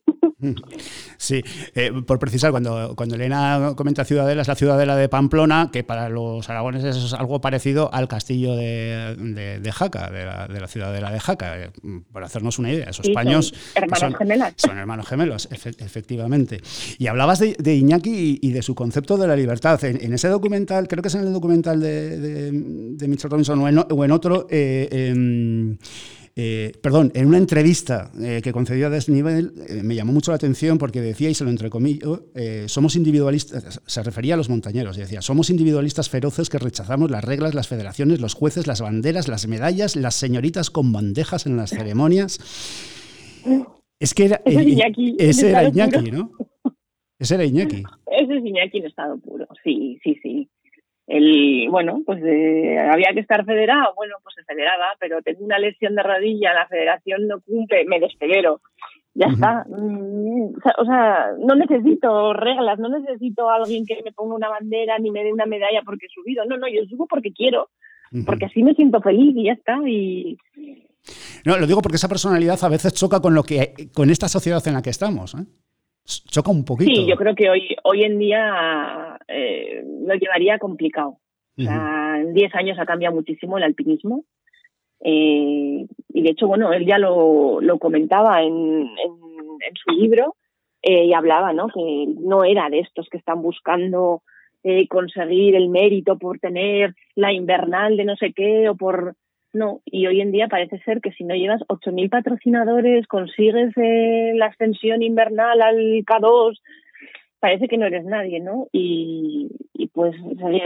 Sí, 1.18 1.44
eh, 1.76 1.92
por 2.06 2.18
precisar, 2.18 2.50
cuando, 2.52 2.96
cuando 2.96 3.16
Elena 3.16 3.74
comenta 3.76 4.04
Ciudadela, 4.06 4.42
es 4.42 4.48
la 4.48 4.56
Ciudadela 4.56 4.96
de 4.96 5.08
Pamplona, 5.08 5.70
que 5.72 5.84
para 5.84 6.10
los 6.10 6.50
aragoneses 6.50 6.96
es 6.96 7.14
algo 7.14 7.42
parecido 7.42 7.94
al 7.94 8.08
castillo 8.08 8.56
de, 8.56 9.60
de, 9.62 9.72
Jaca, 9.72 10.10
de 10.10 10.26
la, 10.26 10.48
de 10.48 10.60
la, 10.60 10.68
Ciudadela 10.68 11.12
de 11.12 11.20
Jaca, 11.20 11.60
eh, 11.60 11.70
por 12.12 12.24
hacernos 12.24 12.58
una 12.58 12.72
idea. 12.72 12.90
Esos 12.90 13.10
paños 13.10 13.54
son 13.74 13.84
hermanos 13.84 14.18
gemelos. 14.18 14.54
Son 14.56 14.78
hermanos 14.78 15.08
gemelos, 15.08 15.50
efectivamente. 15.52 16.60
Y 16.98 17.08
hablabas 17.08 17.40
de, 17.40 17.76
Iñaki 17.76 18.40
y, 18.42 18.52
de 18.52 18.62
su 18.64 18.74
concepto 18.74 19.18
de 19.18 19.28
la 19.28 19.36
libertad. 19.36 19.84
En, 19.84 20.14
ese 20.14 20.28
documental, 20.28 20.88
creo 20.88 21.04
que 21.04 21.10
es 21.10 21.16
en 21.16 21.22
el 21.22 21.34
documental 21.34 21.80
de, 21.80 22.52
de, 22.96 23.08
Mitchell 23.08 23.30
Robinson 23.30 23.60
o 23.60 24.04
en, 24.04 24.12
otro, 24.12 24.48
eh, 24.50 24.88
em, 24.92 25.78
eh, 26.36 26.72
perdón, 26.82 27.12
en 27.14 27.28
una 27.28 27.38
entrevista 27.38 28.10
eh, 28.22 28.40
que 28.42 28.54
concedió 28.54 28.88
a 28.88 28.90
Desnivel 28.90 29.52
eh, 29.68 29.84
me 29.84 29.96
llamó 29.96 30.14
mucho 30.14 30.32
la 30.32 30.36
atención 30.36 30.78
porque 30.78 31.02
decía, 31.02 31.30
y 31.30 31.34
se 31.34 31.44
lo 31.44 31.50
entrecomillo, 31.50 32.28
somos 32.68 32.96
individualistas, 32.96 33.82
se 33.86 34.04
refería 34.04 34.36
a 34.36 34.38
los 34.38 34.50
montañeros, 34.50 34.98
y 34.98 35.02
decía, 35.02 35.22
somos 35.22 35.50
individualistas 35.50 36.10
feroces 36.10 36.50
que 36.50 36.58
rechazamos 36.58 37.12
las 37.12 37.24
reglas, 37.24 37.54
las 37.54 37.68
federaciones, 37.68 38.22
los 38.22 38.34
jueces, 38.34 38.66
las 38.68 38.82
banderas, 38.82 39.28
las 39.28 39.48
medallas, 39.48 39.96
las 39.96 40.16
señoritas 40.16 40.70
con 40.70 40.94
bandejas 40.94 41.46
en 41.46 41.58
las 41.58 41.72
ceremonias. 41.72 42.40
Es 44.00 44.14
que 44.14 44.26
era, 44.26 44.42
Iñaki, 44.46 45.16
ese 45.20 45.50
era 45.50 45.68
Iñaki, 45.68 46.12
¿no? 46.12 46.32
Ese 47.20 47.36
era 47.36 47.46
Iñaki. 47.46 47.84
Ese 48.20 48.38
es 48.38 48.46
Iñaki 48.46 48.78
en 48.80 48.86
estado 48.86 49.18
puro, 49.20 49.48
sí, 49.64 50.00
sí, 50.04 50.18
sí 50.24 50.50
el, 51.08 51.68
bueno, 51.70 52.02
pues 52.06 52.24
eh, 52.24 52.78
había 52.80 53.14
que 53.14 53.20
estar 53.20 53.46
federado, 53.46 53.94
bueno, 53.96 54.16
pues 54.24 54.36
se 54.36 54.44
federaba, 54.44 54.88
pero 55.00 55.22
tengo 55.22 55.44
una 55.44 55.60
lesión 55.60 55.96
de 55.96 56.04
rodilla, 56.04 56.54
la 56.54 56.68
federación 56.68 57.28
no 57.28 57.42
cumple, 57.42 57.86
me 57.86 58.00
despedero. 58.00 58.62
Ya 59.14 59.28
está. 59.28 59.66
Mm, 59.68 60.54
o 60.78 60.86
sea, 60.86 61.32
no 61.38 61.56
necesito 61.56 62.34
reglas, 62.34 62.80
no 62.80 62.88
necesito 62.88 63.50
a 63.50 63.56
alguien 63.56 63.86
que 63.86 64.02
me 64.04 64.14
ponga 64.14 64.36
una 64.36 64.48
bandera 64.48 64.98
ni 65.00 65.12
me 65.12 65.24
dé 65.24 65.34
una 65.34 65.46
medalla 65.46 65.82
porque 65.86 66.06
he 66.06 66.10
subido. 66.10 66.46
No, 66.46 66.58
no, 66.58 66.68
yo 66.70 66.86
subo 66.90 67.08
porque 67.08 67.34
quiero, 67.34 67.70
porque 68.26 68.46
así 68.46 68.64
me 68.64 68.74
siento 68.74 69.02
feliz 69.02 69.36
y 69.36 69.46
ya 69.46 69.54
está. 69.54 69.78
Y, 69.86 70.38
no, 71.46 71.58
lo 71.58 71.68
digo 71.68 71.82
porque 71.82 71.98
esa 71.98 72.08
personalidad 72.08 72.64
a 72.64 72.70
veces 72.70 72.94
choca 72.94 73.20
con 73.20 73.34
lo 73.34 73.44
que 73.44 73.90
con 73.94 74.10
esta 74.10 74.30
sociedad 74.30 74.66
en 74.68 74.76
la 74.76 74.82
que 74.82 74.92
estamos. 74.92 75.36
¿eh? 75.36 75.46
Choca 76.06 76.52
un 76.52 76.66
poquito. 76.66 76.92
Sí, 76.94 77.08
yo 77.08 77.16
creo 77.16 77.36
que 77.36 77.50
hoy, 77.50 77.76
hoy 77.84 78.04
en 78.04 78.20
día 78.20 79.20
eh, 79.28 79.84
lo 80.06 80.14
llevaría 80.16 80.60
complicado. 80.60 81.18
O 81.58 81.64
sea, 81.64 82.18
en 82.20 82.34
10 82.34 82.56
años 82.56 82.80
ha 82.80 82.86
cambiado 82.86 83.14
muchísimo 83.16 83.58
el 83.58 83.64
alpinismo. 83.64 84.24
Eh, 85.04 85.86
y 86.10 86.22
de 86.22 86.30
hecho, 86.30 86.48
bueno, 86.48 86.74
él 86.74 86.86
ya 86.86 86.98
lo, 86.98 87.60
lo 87.62 87.80
comentaba 87.80 88.42
en, 88.44 88.54
en, 88.54 89.76
su 89.76 89.92
libro 89.92 90.36
eh, 90.82 91.06
y 91.06 91.14
hablaba, 91.14 91.54
¿no? 91.54 91.68
Que 91.68 92.08
no 92.20 92.44
era 92.44 92.70
de 92.70 92.80
estos 92.80 93.08
que 93.10 93.18
están 93.18 93.42
buscando 93.42 94.24
eh, 94.64 94.88
conseguir 94.88 95.56
el 95.56 95.70
mérito 95.70 96.18
por 96.18 96.40
tener 96.40 96.96
la 97.16 97.34
invernal 97.34 97.98
de 97.98 98.06
no 98.06 98.16
sé 98.16 98.34
qué 98.34 98.70
o 98.70 98.76
por 98.76 99.16
no, 99.54 99.82
y 99.86 100.08
hoy 100.08 100.22
en 100.22 100.32
día 100.32 100.48
parece 100.48 100.80
ser 100.80 101.02
que 101.02 101.12
si 101.12 101.24
no 101.24 101.36
llevas 101.36 101.62
8.000 101.68 102.10
patrocinadores, 102.10 103.08
consigues 103.08 103.76
eh, 103.78 104.34
la 104.36 104.48
ascensión 104.48 105.04
invernal 105.04 105.62
al 105.62 105.78
K2, 106.06 106.58
parece 107.40 107.68
que 107.68 107.78
no 107.78 107.86
eres 107.86 108.06
nadie, 108.06 108.40
¿no? 108.40 108.68
Y, 108.72 109.50
y 109.74 109.88
pues 109.88 110.16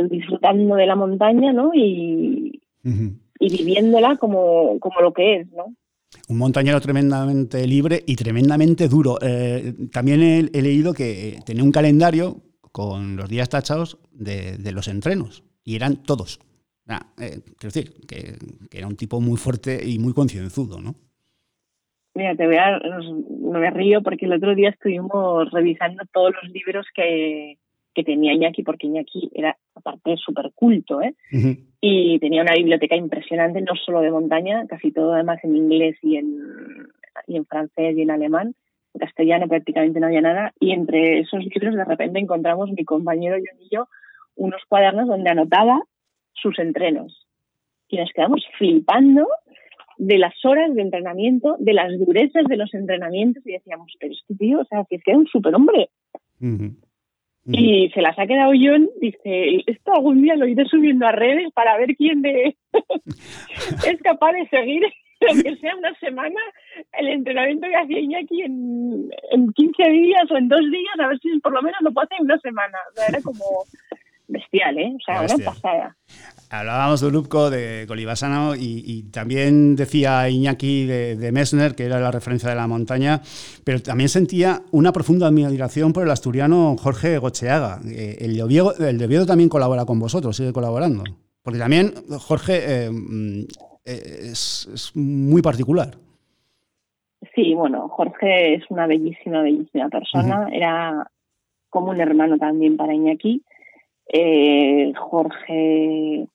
disfrutando 0.09 0.75
de 0.75 0.85
la 0.85 0.95
montaña, 0.95 1.51
¿no? 1.51 1.71
Y, 1.73 2.61
y 2.83 3.57
viviéndola 3.57 4.17
como, 4.17 4.79
como 4.79 5.01
lo 5.01 5.13
que 5.13 5.37
es, 5.37 5.51
¿no? 5.51 5.73
Un 6.29 6.37
montañero 6.37 6.79
tremendamente 6.79 7.65
libre 7.65 8.03
y 8.05 8.15
tremendamente 8.15 8.87
duro. 8.87 9.17
Eh, 9.21 9.73
también 9.91 10.21
he, 10.21 10.61
leído 10.61 10.93
que 10.93 11.39
tenía 11.45 11.63
un 11.63 11.71
calendario 11.71 12.41
con 12.71 13.15
los 13.15 13.29
días 13.29 13.49
tachados 13.49 13.97
de, 14.11 14.57
de 14.57 14.71
los 14.71 14.87
entrenos 14.87 15.43
y 15.63 15.75
eran 15.75 16.03
todos. 16.03 16.39
Eh, 16.87 17.41
quiero 17.57 17.73
decir, 17.73 17.91
que, 18.07 18.37
era 18.77 18.87
un 18.87 18.95
tipo 18.95 19.19
muy 19.19 19.37
fuerte 19.37 19.79
y 19.83 19.97
muy 19.99 20.13
concienzudo, 20.13 20.79
¿no? 20.79 20.95
Mira, 22.13 22.35
te 22.35 22.45
voy 22.45 22.55
a, 22.55 22.79
me 23.59 23.71
río 23.71 24.01
porque 24.01 24.25
el 24.25 24.33
otro 24.33 24.55
día 24.55 24.69
estuvimos 24.69 25.51
revisando 25.51 26.03
todos 26.13 26.33
los 26.41 26.51
libros 26.51 26.85
que, 26.95 27.57
que 27.93 28.03
tenía 28.03 28.33
Iñaki, 28.33 28.63
porque 28.63 28.87
Iñaki 28.87 29.31
era, 29.33 29.57
aparte, 29.73 30.15
súper 30.17 30.51
culto, 30.53 31.01
¿eh? 31.01 31.15
Y 31.81 32.19
tenía 32.19 32.41
una 32.41 32.53
biblioteca 32.53 32.95
impresionante, 32.95 33.61
no 33.61 33.75
solo 33.75 34.01
de 34.01 34.11
montaña, 34.11 34.65
casi 34.67 34.91
todo 34.91 35.13
además 35.13 35.39
en 35.43 35.55
inglés 35.57 35.97
y 36.01 36.17
en, 36.17 36.39
y 37.27 37.35
en 37.35 37.45
francés 37.45 37.97
y 37.97 38.01
en 38.01 38.11
alemán. 38.11 38.55
En 38.93 38.99
castellano 38.99 39.47
prácticamente 39.47 39.99
no 39.99 40.07
había 40.07 40.21
nada. 40.21 40.53
Y 40.59 40.71
entre 40.71 41.19
esos 41.19 41.43
libros, 41.43 41.75
de 41.75 41.83
repente 41.83 42.19
encontramos 42.19 42.71
mi 42.71 42.85
compañero 42.85 43.37
y 43.37 43.43
yo 43.69 43.87
unos 44.35 44.61
cuadernos 44.67 45.07
donde 45.07 45.29
anotaba 45.29 45.81
sus 46.35 46.57
entrenos. 46.59 47.27
Y 47.87 47.97
nos 47.97 48.11
quedamos 48.13 48.45
flipando 48.57 49.27
de 49.97 50.17
las 50.17 50.33
horas 50.43 50.73
de 50.73 50.81
entrenamiento, 50.81 51.55
de 51.59 51.73
las 51.73 51.97
durezas 51.97 52.45
de 52.45 52.57
los 52.57 52.73
entrenamientos 52.73 53.45
y 53.45 53.53
decíamos, 53.53 53.91
pero 53.99 54.13
este 54.13 54.35
tío, 54.35 54.59
o 54.59 54.65
sea, 54.65 54.85
que 54.89 54.97
es 54.97 55.03
que 55.03 55.11
era 55.11 55.19
un 55.19 55.27
superhombre. 55.27 55.89
Y 57.47 57.89
se 57.93 58.01
las 58.01 58.17
ha 58.17 58.25
quedado 58.25 58.53
John, 58.59 58.89
dice, 58.99 59.63
esto 59.67 59.93
algún 59.93 60.23
día 60.23 60.35
lo 60.35 60.47
iré 60.47 60.65
subiendo 60.65 61.05
a 61.05 61.11
redes 61.11 61.51
para 61.53 61.77
ver 61.77 61.95
quién 61.95 62.21
de 62.23 62.57
es 63.87 64.01
capaz 64.01 64.33
de 64.33 64.47
seguir, 64.49 64.83
aunque 65.29 65.55
sea 65.57 65.75
una 65.75 65.93
semana, 65.99 66.39
el 66.93 67.07
entrenamiento 67.07 67.67
que 67.67 67.75
hacía 67.75 67.99
Iñaki 67.99 68.41
en, 68.41 69.09
en 69.31 69.53
15 69.53 69.89
días 69.91 70.31
o 70.31 70.37
en 70.37 70.47
dos 70.47 70.61
días, 70.71 70.99
a 70.99 71.07
ver 71.07 71.19
si 71.19 71.39
por 71.39 71.53
lo 71.53 71.61
menos 71.61 71.79
lo 71.81 71.91
puede 71.91 72.05
hacer 72.05 72.17
en 72.19 72.25
una 72.25 72.39
semana. 72.39 72.77
O 72.91 72.95
sea, 72.95 73.07
era 73.07 73.21
como 73.21 73.45
bestial, 74.27 74.77
¿eh? 74.77 74.95
O 74.95 74.99
sea, 75.03 75.21
una 75.21 75.45
pasada. 75.45 75.97
Hablábamos 76.49 77.01
de 77.01 77.11
Lupko, 77.11 77.49
de 77.49 77.85
Colibasano 77.87 78.55
y, 78.55 79.03
también 79.11 79.75
decía 79.75 80.29
Iñaki 80.29 80.85
de, 80.85 81.31
Messner, 81.31 81.75
que 81.75 81.85
era 81.85 81.99
la 81.99 82.11
referencia 82.11 82.49
de 82.49 82.55
la 82.55 82.67
montaña, 82.67 83.21
pero 83.63 83.81
también 83.81 84.09
sentía 84.09 84.61
una 84.71 84.91
profunda 84.91 85.27
admiración 85.27 85.91
por 85.91 86.03
el 86.03 86.11
asturiano 86.11 86.75
Jorge 86.77 87.17
Gocheaga. 87.17 87.79
Eh, 87.87 88.17
el, 88.19 88.35
de 88.37 89.15
el 89.17 89.25
también 89.25 89.49
colabora 89.49 89.85
con 89.85 89.99
vosotros, 89.99 90.37
sigue 90.37 90.53
colaborando. 90.53 91.03
Porque 91.41 91.59
también 91.59 91.93
Jorge 92.19 92.85
eh, 92.85 92.89
mm, 92.91 93.41
eh, 93.85 94.29
es, 94.31 94.91
muy 94.95 95.41
particular. 95.41 95.91
Sí, 97.33 97.53
bueno, 97.53 97.87
Jorge 97.89 98.55
es 98.55 98.63
una 98.69 98.87
bellísima, 98.87 99.41
bellísima 99.41 99.89
persona. 99.89 100.47
Era 100.51 101.09
como 101.69 101.91
un 101.91 101.99
hermano 101.99 102.37
también 102.37 102.77
para 102.77 102.93
Iñaki. 102.93 103.43
Jorge 104.95 106.27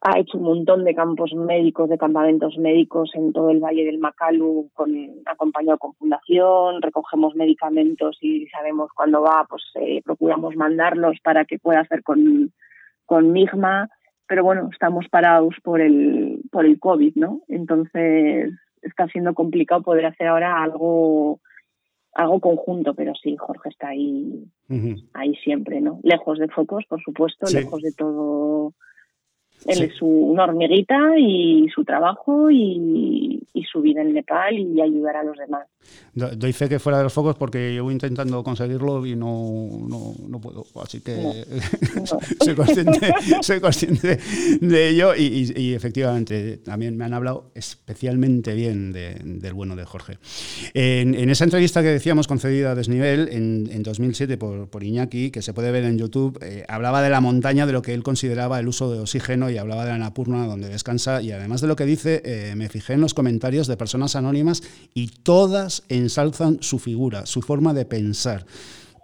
ha 0.00 0.18
hecho 0.18 0.38
un 0.38 0.44
montón 0.44 0.84
de 0.84 0.94
campos 0.94 1.32
médicos, 1.34 1.88
de 1.88 1.98
campamentos 1.98 2.56
médicos 2.56 3.10
en 3.14 3.32
todo 3.32 3.50
el 3.50 3.60
Valle 3.60 3.84
del 3.84 3.98
Macalu, 3.98 4.70
con, 4.72 4.90
acompañado 5.26 5.78
con 5.78 5.94
fundación, 5.94 6.80
recogemos 6.80 7.34
medicamentos 7.34 8.16
y 8.20 8.46
sabemos 8.46 8.90
cuándo 8.94 9.22
va, 9.22 9.44
pues 9.48 9.62
eh, 9.74 10.00
procuramos 10.04 10.54
mandarlos 10.56 11.16
para 11.22 11.44
que 11.44 11.58
pueda 11.58 11.80
hacer 11.80 12.02
con, 12.02 12.52
con 13.06 13.32
Migma, 13.32 13.88
pero 14.26 14.44
bueno, 14.44 14.68
estamos 14.72 15.08
parados 15.08 15.56
por 15.64 15.80
el, 15.80 16.42
por 16.52 16.64
el 16.64 16.78
COVID, 16.78 17.16
¿no? 17.16 17.40
Entonces 17.48 18.52
está 18.82 19.08
siendo 19.08 19.34
complicado 19.34 19.82
poder 19.82 20.06
hacer 20.06 20.28
ahora 20.28 20.62
algo 20.62 21.40
algo 22.14 22.40
conjunto, 22.40 22.94
pero 22.94 23.12
sí, 23.14 23.36
Jorge 23.36 23.68
está 23.68 23.88
ahí, 23.88 24.44
ahí 25.14 25.34
siempre, 25.36 25.80
¿no? 25.80 26.00
Lejos 26.02 26.38
de 26.38 26.48
focos, 26.48 26.84
por 26.88 27.02
supuesto, 27.02 27.46
lejos 27.52 27.82
de 27.82 27.92
todo 27.92 28.74
él 29.66 29.82
es 29.82 29.96
su, 29.96 30.06
una 30.06 30.44
hormiguita 30.44 31.18
y 31.18 31.68
su 31.74 31.84
trabajo 31.84 32.50
y, 32.50 33.34
su 33.70 33.82
vida 33.82 34.00
en 34.00 34.14
Nepal 34.14 34.58
y 34.58 34.80
ayudar 34.80 35.16
a 35.16 35.24
los 35.24 35.36
demás. 35.36 35.66
Doy 36.14 36.54
fe 36.54 36.70
que 36.70 36.78
fuera 36.78 36.98
de 36.98 37.04
los 37.04 37.12
focos 37.12 37.36
porque 37.36 37.72
llevo 37.72 37.90
intentando 37.90 38.42
conseguirlo 38.42 39.04
y 39.04 39.14
no, 39.14 39.68
no, 39.88 40.40
puedo. 40.40 40.64
Así 40.82 41.00
que 41.00 41.14
soy, 43.42 43.60
consciente, 43.60 44.18
de 44.60 44.88
ello 44.88 45.14
y, 45.14 45.74
efectivamente 45.74 46.58
también 46.58 46.96
me 46.96 47.04
han 47.04 47.12
hablado 47.12 47.50
especialmente 47.54 48.54
bien 48.54 48.92
del 48.92 49.52
bueno 49.52 49.76
de 49.76 49.84
Jorge. 49.84 50.18
En, 50.72 51.28
esa 51.28 51.44
entrevista 51.44 51.82
que 51.82 51.88
decíamos 51.88 52.26
concedida 52.26 52.70
a 52.70 52.74
Desnivel 52.74 53.28
en, 53.30 53.82
2007 53.82 54.38
por, 54.38 54.70
por, 54.70 54.82
Iñaki, 54.82 55.30
que 55.30 55.42
se 55.42 55.52
puede 55.52 55.70
ver 55.72 55.84
en 55.84 55.98
YouTube, 55.98 56.38
eh, 56.42 56.64
hablaba 56.68 57.02
de 57.02 57.10
la 57.10 57.20
montaña, 57.20 57.66
de 57.66 57.72
lo 57.72 57.82
que 57.82 57.92
él 57.92 58.02
consideraba 58.02 58.58
el 58.60 58.68
uso 58.68 58.90
de 58.90 59.00
oxígeno 59.00 59.47
y 59.50 59.58
hablaba 59.58 59.84
de 59.84 59.92
la 59.92 59.98
Napurna 59.98 60.46
donde 60.46 60.68
descansa 60.68 61.22
y 61.22 61.32
además 61.32 61.60
de 61.60 61.68
lo 61.68 61.76
que 61.76 61.84
dice, 61.84 62.22
eh, 62.24 62.54
me 62.56 62.68
fijé 62.68 62.94
en 62.94 63.00
los 63.00 63.14
comentarios 63.14 63.66
de 63.66 63.76
personas 63.76 64.16
anónimas 64.16 64.62
y 64.94 65.08
todas 65.08 65.84
ensalzan 65.88 66.62
su 66.62 66.78
figura, 66.78 67.26
su 67.26 67.42
forma 67.42 67.74
de 67.74 67.84
pensar. 67.84 68.44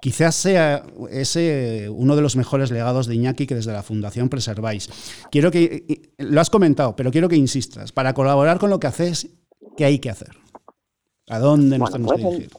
Quizás 0.01 0.35
sea 0.35 0.83
ese 1.11 1.89
uno 1.89 2.15
de 2.15 2.21
los 2.21 2.37
mejores 2.37 2.71
legados 2.71 3.07
de 3.07 3.15
Iñaki 3.15 3.47
que 3.47 3.55
desde 3.55 3.73
la 3.73 3.83
Fundación 3.83 4.29
preserváis. 4.29 4.91
Quiero 5.31 5.51
que, 5.51 6.13
lo 6.19 6.41
has 6.43 6.51
comentado, 6.51 6.95
pero 6.95 7.11
quiero 7.11 7.29
que 7.29 7.37
insistas, 7.37 7.91
para 7.91 8.13
colaborar 8.13 8.59
con 8.59 8.69
lo 8.69 8.79
que 8.79 8.87
haces, 8.87 9.35
¿qué 9.79 9.87
hay 9.87 9.99
que 10.01 10.11
hacer? 10.11 10.37
¿A 11.31 11.39
dónde 11.39 11.79
nos 11.79 11.91
tenemos 11.91 12.13
que 12.13 12.23
pues, 12.23 12.35
dirigir? 12.35 12.57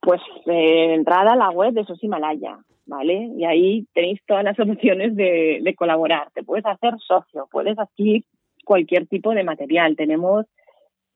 Pues 0.00 0.20
eh, 0.46 0.94
entrada 0.94 1.34
a 1.34 1.36
la 1.36 1.50
web 1.50 1.72
de 1.72 1.84
SOS 1.84 2.02
Himalaya, 2.02 2.58
¿vale? 2.86 3.30
Y 3.36 3.44
ahí 3.44 3.86
tenéis 3.94 4.20
todas 4.26 4.44
las 4.44 4.58
opciones 4.60 5.16
de, 5.16 5.74
colaborar. 5.76 6.30
Te 6.34 6.42
puedes 6.42 6.66
hacer 6.66 6.94
socio, 6.98 7.48
puedes 7.50 7.78
adquirir 7.78 8.24
cualquier 8.64 9.06
tipo 9.06 9.32
de 9.32 9.44
material. 9.44 9.96
Tenemos 9.96 10.46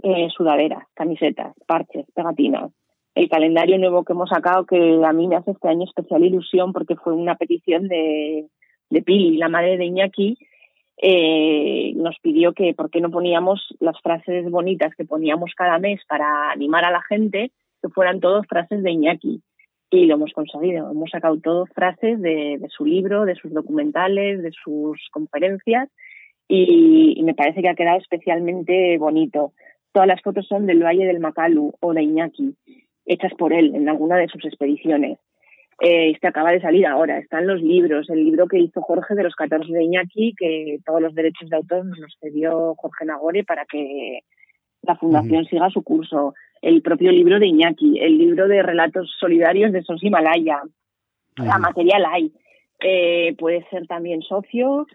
eh, 0.02 0.28
sudaderas, 0.36 0.84
camisetas, 0.94 1.54
parches, 1.66 2.06
pegatinas. 2.14 2.72
El 3.14 3.28
calendario 3.28 3.78
nuevo 3.78 4.04
que 4.04 4.12
hemos 4.12 4.30
sacado, 4.30 4.64
que 4.64 5.00
a 5.04 5.12
mí 5.12 5.26
me 5.26 5.36
hace 5.36 5.50
este 5.50 5.68
año 5.68 5.84
especial 5.84 6.24
ilusión 6.24 6.72
porque 6.72 6.94
fue 6.94 7.14
una 7.14 7.34
petición 7.34 7.88
de, 7.88 8.46
de 8.90 9.02
Pili, 9.02 9.36
la 9.36 9.48
madre 9.48 9.76
de 9.76 9.86
Iñaki, 9.86 10.38
eh, 11.00 11.92
nos 11.96 12.16
pidió 12.20 12.52
que 12.52 12.74
por 12.74 12.90
qué 12.90 13.00
no 13.00 13.10
poníamos 13.10 13.74
las 13.80 14.00
frases 14.02 14.48
bonitas 14.50 14.94
que 14.96 15.04
poníamos 15.04 15.52
cada 15.56 15.78
mes 15.78 16.00
para 16.08 16.50
animar 16.50 16.84
a 16.84 16.90
la 16.90 17.02
gente, 17.02 17.52
que 17.80 17.88
fueran 17.88 18.20
todos 18.20 18.46
frases 18.46 18.82
de 18.82 18.90
Iñaki 18.92 19.42
y 19.90 20.06
lo 20.06 20.14
hemos 20.14 20.32
conseguido. 20.32 20.90
Hemos 20.90 21.10
sacado 21.10 21.38
todo 21.40 21.66
frases 21.66 22.20
de, 22.20 22.60
su 22.68 22.84
libro, 22.84 23.24
de 23.24 23.34
sus 23.34 23.52
documentales, 23.52 24.42
de 24.42 24.52
sus 24.52 24.98
conferencias 25.10 25.88
y, 26.46 27.20
me 27.22 27.34
parece 27.34 27.60
que 27.60 27.68
ha 27.68 27.74
quedado 27.74 27.98
especialmente 27.98 28.96
bonito. 28.98 29.52
Todas 29.92 30.08
las 30.08 30.22
fotos 30.22 30.46
son 30.46 30.66
del 30.66 30.82
Valle 30.82 31.06
del 31.06 31.20
Macalu 31.20 31.72
o 31.80 31.92
de 31.92 32.02
Iñaki, 32.02 32.54
hechas 33.06 33.32
por 33.34 33.52
él 33.52 33.74
en 33.74 33.88
alguna 33.88 34.16
de 34.16 34.28
sus 34.28 34.44
expediciones. 34.44 35.18
Eh, 35.80 36.10
este 36.10 36.26
acaba 36.26 36.50
de 36.50 36.60
salir 36.60 36.86
ahora, 36.86 37.18
están 37.18 37.46
los 37.46 37.62
libros, 37.62 38.10
el 38.10 38.24
libro 38.24 38.48
que 38.48 38.58
hizo 38.58 38.80
Jorge 38.82 39.14
de 39.14 39.22
los 39.22 39.36
14 39.36 39.72
de 39.72 39.84
Iñaki, 39.84 40.34
que 40.36 40.78
todos 40.84 41.00
los 41.00 41.14
derechos 41.14 41.48
de 41.48 41.56
autor 41.56 41.86
nos 41.86 41.98
los 41.98 42.16
cedió 42.20 42.74
Jorge 42.76 43.04
Nagore 43.04 43.44
para 43.44 43.64
que 43.64 44.20
la 44.82 44.96
fundación 44.96 45.44
siga 45.44 45.70
su 45.70 45.82
curso 45.82 46.34
el 46.62 46.82
propio 46.82 47.12
libro 47.12 47.38
de 47.38 47.46
Iñaki, 47.46 47.98
el 48.00 48.18
libro 48.18 48.48
de 48.48 48.62
relatos 48.62 49.14
solidarios 49.18 49.72
de 49.72 49.82
Sos 49.82 50.02
Himalaya. 50.02 50.62
La 51.36 51.58
material 51.58 52.04
hay. 52.04 52.32
Eh, 52.80 53.34
puede 53.38 53.64
ser 53.70 53.86
también 53.86 54.22
socio 54.22 54.86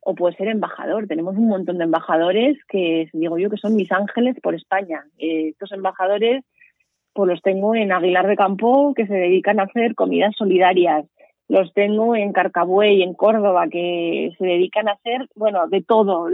o 0.00 0.14
puede 0.14 0.36
ser 0.36 0.48
embajador. 0.48 1.06
Tenemos 1.06 1.36
un 1.36 1.48
montón 1.48 1.78
de 1.78 1.84
embajadores 1.84 2.58
que 2.68 3.08
digo 3.12 3.38
yo 3.38 3.50
que 3.50 3.56
son 3.56 3.76
mis 3.76 3.90
ángeles 3.92 4.36
por 4.42 4.54
España. 4.54 5.04
Eh, 5.18 5.48
estos 5.50 5.70
embajadores 5.72 6.44
pues 7.12 7.28
los 7.28 7.42
tengo 7.42 7.74
en 7.74 7.92
Aguilar 7.92 8.26
de 8.26 8.36
Campo 8.36 8.94
que 8.94 9.06
se 9.06 9.14
dedican 9.14 9.60
a 9.60 9.64
hacer 9.64 9.94
comidas 9.94 10.34
solidarias. 10.36 11.04
Los 11.48 11.72
tengo 11.74 12.16
en 12.16 12.32
Carcabuey, 12.32 13.02
en 13.02 13.14
Córdoba, 13.14 13.68
que 13.68 14.32
se 14.38 14.44
dedican 14.44 14.88
a 14.88 14.92
hacer, 14.92 15.28
bueno, 15.34 15.68
de 15.68 15.82
todo. 15.82 16.28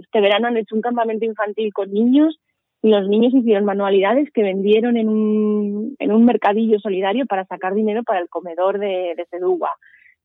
Este 0.00 0.20
verano 0.20 0.46
han 0.46 0.56
hecho 0.56 0.76
un 0.76 0.82
campamento 0.82 1.24
infantil 1.24 1.72
con 1.72 1.92
niños 1.92 2.38
los 2.82 3.08
niños 3.08 3.34
hicieron 3.34 3.64
manualidades 3.64 4.30
que 4.32 4.42
vendieron 4.42 4.96
en 4.96 5.08
un, 5.08 5.96
en 5.98 6.12
un 6.12 6.24
mercadillo 6.24 6.78
solidario 6.78 7.26
para 7.26 7.44
sacar 7.44 7.74
dinero 7.74 8.02
para 8.04 8.20
el 8.20 8.28
comedor 8.28 8.78
de, 8.78 9.14
de. 9.16 9.26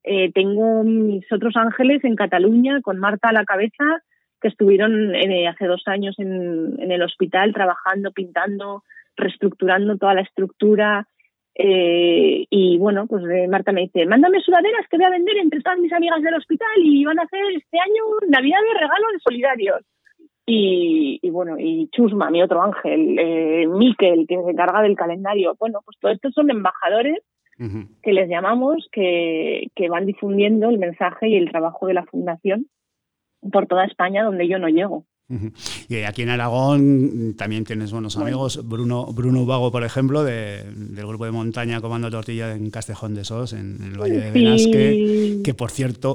Eh, 0.08 0.32
tengo 0.34 0.84
mis 0.84 1.26
otros 1.32 1.56
ángeles 1.58 2.04
en 2.04 2.16
Cataluña 2.16 2.80
con 2.82 3.00
Marta 3.00 3.30
a 3.30 3.34
la 3.34 3.44
cabeza 3.44 3.84
que 4.40 4.50
estuvieron 4.50 5.16
eh, 5.16 5.48
hace 5.48 5.66
dos 5.66 5.82
años 5.88 6.16
en, 6.20 6.92
el 6.92 7.02
hospital 7.02 7.54
trabajando, 7.54 8.12
pintando, 8.12 8.84
reestructurando 9.18 9.98
toda 9.98 10.14
la 10.14 10.22
estructura. 10.22 11.08
Eh, 11.56 12.46
y 12.50 12.78
bueno, 12.78 13.08
pues 13.08 13.24
Marta 13.50 13.72
me 13.72 13.82
dice, 13.82 14.06
mándame 14.06 14.42
sudaderas 14.42 14.86
que 14.90 14.98
voy 14.98 15.06
a 15.06 15.10
vender 15.10 15.38
entre 15.38 15.62
todas 15.62 15.80
mis 15.80 15.92
amigas 15.92 16.22
del 16.22 16.36
hospital 16.36 16.78
y 16.78 17.04
van 17.04 17.20
a 17.20 17.24
hacer 17.24 17.40
este 17.56 17.80
año 17.80 18.04
Navidad 18.30 18.60
de 18.62 18.80
regalos 18.80 19.24
solidarios 19.24 19.82
y, 20.48 21.30
bueno, 21.32 21.58
y 21.58 21.90
Chusma, 21.92 22.30
mi 22.30 22.42
otro 22.42 22.62
ángel, 22.62 23.18
eh, 23.18 23.68
Miquel, 23.68 24.28
que 24.28 24.42
se 24.42 24.52
encarga 24.52 24.82
del 24.82 24.96
calendario. 24.96 25.56
Bueno, 25.60 25.80
pues 25.84 25.98
todos 26.00 26.16
estos 26.16 26.34
son 26.34 26.52
embajadores 26.52 27.18
que 28.04 28.12
les 28.12 28.30
llamamos, 28.30 28.86
que, 28.92 29.68
que 29.76 29.88
van 29.88 30.06
difundiendo 30.06 30.70
el 30.70 30.78
mensaje 30.78 31.30
y 31.30 31.38
el 31.38 31.50
trabajo 31.50 31.88
de 31.88 31.94
la 31.94 32.04
Fundación 32.04 32.68
por 33.50 33.66
toda 33.68 33.86
España 33.86 34.24
donde 34.24 34.48
yo 34.48 34.60
no 34.60 34.68
llego. 34.68 35.06
Y 35.90 35.96
aquí 36.04 36.22
en 36.22 36.30
Aragón 36.30 37.36
también 37.36 37.64
tienes 37.64 37.92
buenos 37.92 38.16
amigos. 38.18 38.68
Bruno, 38.68 39.08
Bruno 39.08 39.46
Vago, 39.46 39.72
por 39.72 39.84
ejemplo, 39.84 40.24
del 40.24 41.06
grupo 41.08 41.26
de 41.26 41.32
montaña 41.32 41.82
Comando 41.82 42.12
Tortilla 42.12 42.54
en 42.54 42.70
Castejón 42.70 43.16
de 43.16 43.26
Sos, 43.26 43.54
en, 43.54 43.80
el 43.82 44.00
Valle 44.00 44.20
de 44.20 44.32
Benasque, 44.32 45.42
que 45.44 45.54
por 45.54 45.72
cierto, 45.72 46.14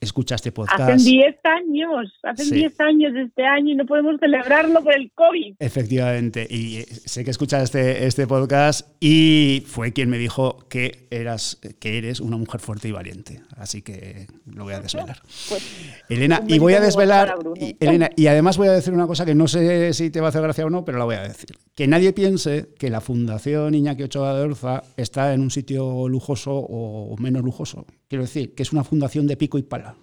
escuchaste 0.00 0.52
podcast. 0.52 0.80
Hacen 0.80 1.04
10 1.04 1.36
años, 1.44 2.12
hacen 2.22 2.50
10 2.50 2.80
años 2.80 3.14
de 3.14 3.22
este 3.22 3.44
año 3.44 3.72
y 3.72 3.74
no 3.74 3.86
podemos 3.86 4.20
celebrarlo 4.20 4.82
por 4.82 4.94
el 4.94 5.10
COVID. 5.12 5.56
Efectivamente, 5.58 6.46
y 6.48 6.76
eh, 6.76 6.84
sé 6.84 7.24
que 7.24 7.30
escuchas 7.30 7.64
este, 7.64 8.06
este 8.06 8.26
podcast 8.26 8.88
y 9.00 9.64
fue 9.66 9.92
quien 9.92 10.08
me 10.08 10.18
dijo 10.18 10.66
que, 10.68 11.08
eras, 11.10 11.60
que 11.80 11.98
eres 11.98 12.20
una 12.20 12.36
mujer 12.36 12.60
fuerte 12.60 12.88
y 12.88 12.92
valiente. 12.92 13.40
Así 13.56 13.82
que 13.82 14.26
lo 14.46 14.64
voy 14.64 14.74
a 14.74 14.80
desvelar. 14.80 15.20
Pues, 15.48 16.04
Elena, 16.08 16.42
y 16.46 16.58
voy 16.58 16.74
a 16.74 16.80
desvelar, 16.80 17.34
Elena, 17.80 18.03
Y 18.16 18.26
además 18.26 18.56
voy 18.56 18.68
a 18.68 18.72
decir 18.72 18.92
una 18.92 19.06
cosa 19.06 19.24
que 19.24 19.34
no 19.34 19.46
sé 19.48 19.92
si 19.92 20.10
te 20.10 20.20
va 20.20 20.26
a 20.26 20.28
hacer 20.30 20.42
gracia 20.42 20.66
o 20.66 20.70
no, 20.70 20.84
pero 20.84 20.98
la 20.98 21.04
voy 21.04 21.16
a 21.16 21.22
decir. 21.22 21.56
Que 21.74 21.86
nadie 21.86 22.12
piense 22.12 22.70
que 22.78 22.90
la 22.90 23.00
Fundación 23.00 23.74
Iñaki 23.74 24.04
Ochoa 24.04 24.34
de 24.34 24.42
Orza 24.42 24.82
está 24.96 25.32
en 25.34 25.40
un 25.40 25.50
sitio 25.50 26.08
lujoso 26.08 26.52
o 26.54 27.16
menos 27.18 27.42
lujoso. 27.42 27.86
Quiero 28.08 28.24
decir, 28.24 28.54
que 28.54 28.62
es 28.62 28.72
una 28.72 28.84
fundación 28.84 29.26
de 29.26 29.36
pico 29.36 29.58
y 29.58 29.62
pala. 29.62 29.96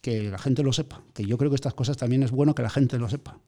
Que 0.00 0.30
la 0.30 0.38
gente 0.38 0.62
lo 0.62 0.72
sepa. 0.72 1.02
Que 1.14 1.24
yo 1.24 1.38
creo 1.38 1.50
que 1.50 1.56
estas 1.56 1.74
cosas 1.74 1.96
también 1.96 2.22
es 2.22 2.30
bueno 2.30 2.54
que 2.54 2.62
la 2.62 2.70
gente 2.70 2.98
lo 2.98 3.08
sepa. 3.08 3.40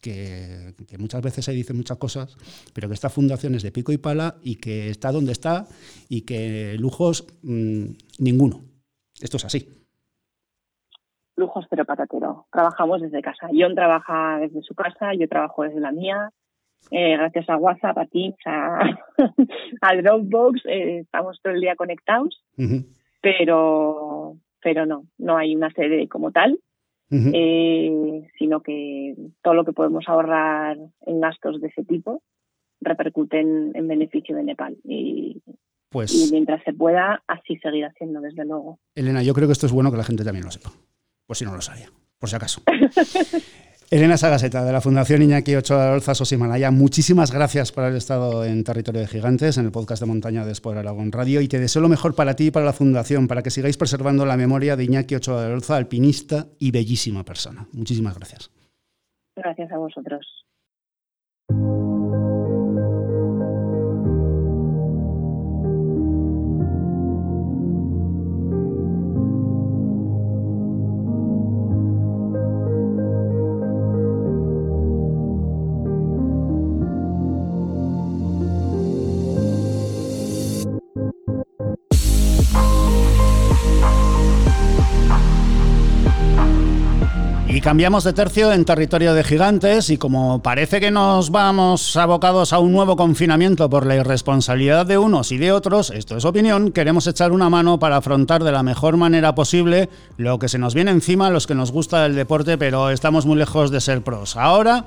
Que, 0.00 0.74
muchas 0.98 1.20
veces 1.20 1.44
se 1.44 1.52
dicen 1.52 1.76
muchas 1.76 1.98
cosas, 1.98 2.36
pero 2.72 2.88
que 2.88 2.94
esta 2.94 3.10
fundación 3.10 3.54
es 3.54 3.62
de 3.62 3.70
pico 3.70 3.92
y 3.92 3.98
pala 3.98 4.38
y 4.42 4.56
que 4.56 4.88
está 4.88 5.12
donde 5.12 5.32
está 5.32 5.68
y 6.08 6.22
que 6.22 6.76
lujos 6.78 7.26
mm, 7.42 7.84
ninguno. 8.18 8.64
Esto 9.20 9.36
es 9.36 9.44
así 9.44 9.79
lujos 11.40 11.66
pero 11.68 11.84
patatero. 11.84 12.46
Trabajamos 12.52 13.00
desde 13.00 13.22
casa. 13.22 13.48
John 13.52 13.74
trabaja 13.74 14.38
desde 14.38 14.62
su 14.62 14.74
casa, 14.74 15.14
yo 15.14 15.28
trabajo 15.28 15.64
desde 15.64 15.80
la 15.80 15.90
mía. 15.90 16.30
Eh, 16.90 17.16
gracias 17.16 17.48
a 17.48 17.56
WhatsApp, 17.56 17.98
a 17.98 18.06
Teams, 18.06 18.36
a, 18.46 18.80
Dropbox, 20.02 20.62
eh, 20.66 21.00
estamos 21.00 21.38
todo 21.42 21.52
el 21.52 21.60
día 21.60 21.76
conectados, 21.76 22.42
pero, 23.20 24.36
pero 24.62 24.86
no, 24.86 25.04
no 25.18 25.36
hay 25.36 25.54
una 25.54 25.70
sede 25.72 26.08
como 26.08 26.32
tal, 26.32 26.58
eh, 27.10 28.26
sino 28.38 28.62
que 28.62 29.14
todo 29.42 29.54
lo 29.54 29.64
que 29.64 29.74
podemos 29.74 30.08
ahorrar 30.08 30.78
en 31.02 31.20
gastos 31.20 31.60
de 31.60 31.68
ese 31.68 31.84
tipo 31.84 32.22
repercute 32.80 33.40
en, 33.40 33.86
beneficio 33.86 34.34
de 34.34 34.44
Nepal. 34.44 34.78
Y, 34.84 35.42
pues, 35.90 36.14
y 36.14 36.32
mientras 36.32 36.64
se 36.64 36.72
pueda, 36.72 37.22
así 37.26 37.58
seguir 37.58 37.84
haciendo, 37.84 38.20
desde 38.20 38.46
luego. 38.46 38.78
Elena, 38.94 39.22
yo 39.22 39.34
creo 39.34 39.46
que 39.46 39.52
esto 39.52 39.66
es 39.66 39.72
bueno 39.72 39.90
que 39.90 39.98
la 39.98 40.04
gente 40.04 40.24
también 40.24 40.46
lo 40.46 40.50
sepa 40.50 40.70
por 41.30 41.36
si 41.36 41.44
no 41.44 41.54
lo 41.54 41.62
sabía, 41.62 41.88
por 42.18 42.28
si 42.28 42.34
acaso. 42.34 42.60
Elena 43.92 44.16
Sagaseta, 44.16 44.64
de 44.64 44.72
la 44.72 44.80
Fundación 44.80 45.22
Iñaki 45.22 45.54
Ochoa 45.54 45.92
Olza 45.92 46.12
Sosimalaya, 46.12 46.72
muchísimas 46.72 47.30
gracias 47.30 47.70
por 47.70 47.84
haber 47.84 47.98
estado 47.98 48.44
en 48.44 48.64
Territorio 48.64 49.00
de 49.00 49.06
Gigantes, 49.06 49.56
en 49.56 49.66
el 49.66 49.70
podcast 49.70 50.02
de 50.02 50.08
Montaña 50.08 50.44
de 50.44 50.60
Aragón 50.76 51.12
Radio, 51.12 51.40
y 51.40 51.46
te 51.46 51.60
deseo 51.60 51.82
lo 51.82 51.88
mejor 51.88 52.16
para 52.16 52.34
ti 52.34 52.46
y 52.46 52.50
para 52.50 52.66
la 52.66 52.72
Fundación, 52.72 53.28
para 53.28 53.44
que 53.44 53.50
sigáis 53.50 53.76
preservando 53.76 54.26
la 54.26 54.36
memoria 54.36 54.74
de 54.74 54.82
Iñaki 54.82 55.14
Ochoa 55.14 55.44
de 55.44 55.52
Olza, 55.52 55.76
alpinista 55.76 56.48
y 56.58 56.72
bellísima 56.72 57.24
persona. 57.24 57.68
Muchísimas 57.74 58.16
gracias. 58.16 58.50
Gracias 59.36 59.70
a 59.70 59.78
vosotros. 59.78 60.26
Cambiamos 87.70 88.02
de 88.02 88.12
tercio 88.12 88.52
en 88.52 88.64
territorio 88.64 89.14
de 89.14 89.22
gigantes 89.22 89.90
y 89.90 89.96
como 89.96 90.42
parece 90.42 90.80
que 90.80 90.90
nos 90.90 91.30
vamos 91.30 91.96
abocados 91.96 92.52
a 92.52 92.58
un 92.58 92.72
nuevo 92.72 92.96
confinamiento 92.96 93.70
por 93.70 93.86
la 93.86 93.94
irresponsabilidad 93.94 94.86
de 94.86 94.98
unos 94.98 95.30
y 95.30 95.38
de 95.38 95.52
otros, 95.52 95.90
esto 95.90 96.16
es 96.16 96.24
opinión, 96.24 96.72
queremos 96.72 97.06
echar 97.06 97.30
una 97.30 97.48
mano 97.48 97.78
para 97.78 97.98
afrontar 97.98 98.42
de 98.42 98.50
la 98.50 98.64
mejor 98.64 98.96
manera 98.96 99.36
posible 99.36 99.88
lo 100.16 100.40
que 100.40 100.48
se 100.48 100.58
nos 100.58 100.74
viene 100.74 100.90
encima 100.90 101.30
los 101.30 101.46
que 101.46 101.54
nos 101.54 101.70
gusta 101.70 102.06
el 102.06 102.16
deporte, 102.16 102.58
pero 102.58 102.90
estamos 102.90 103.24
muy 103.24 103.36
lejos 103.36 103.70
de 103.70 103.80
ser 103.80 104.02
pros. 104.02 104.36
Ahora 104.36 104.84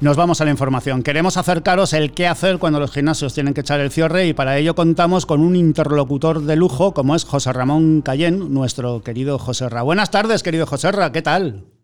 nos 0.00 0.16
vamos 0.16 0.40
a 0.40 0.44
la 0.44 0.50
información. 0.50 1.04
Queremos 1.04 1.36
acercaros 1.36 1.92
el 1.92 2.10
qué 2.14 2.26
hacer 2.26 2.58
cuando 2.58 2.80
los 2.80 2.90
gimnasios 2.90 3.32
tienen 3.32 3.54
que 3.54 3.60
echar 3.60 3.78
el 3.78 3.92
cierre 3.92 4.26
y 4.26 4.32
para 4.32 4.58
ello 4.58 4.74
contamos 4.74 5.24
con 5.24 5.40
un 5.40 5.54
interlocutor 5.54 6.42
de 6.42 6.56
lujo 6.56 6.94
como 6.94 7.14
es 7.14 7.24
José 7.24 7.52
Ramón 7.52 8.02
Cayén, 8.02 8.52
nuestro 8.52 9.04
querido 9.04 9.38
José 9.38 9.68
Ra. 9.68 9.82
Buenas 9.82 10.10
tardes, 10.10 10.42
querido 10.42 10.66
José 10.66 10.90
Ra, 10.90 11.12
¿qué 11.12 11.22
tal? 11.22 11.77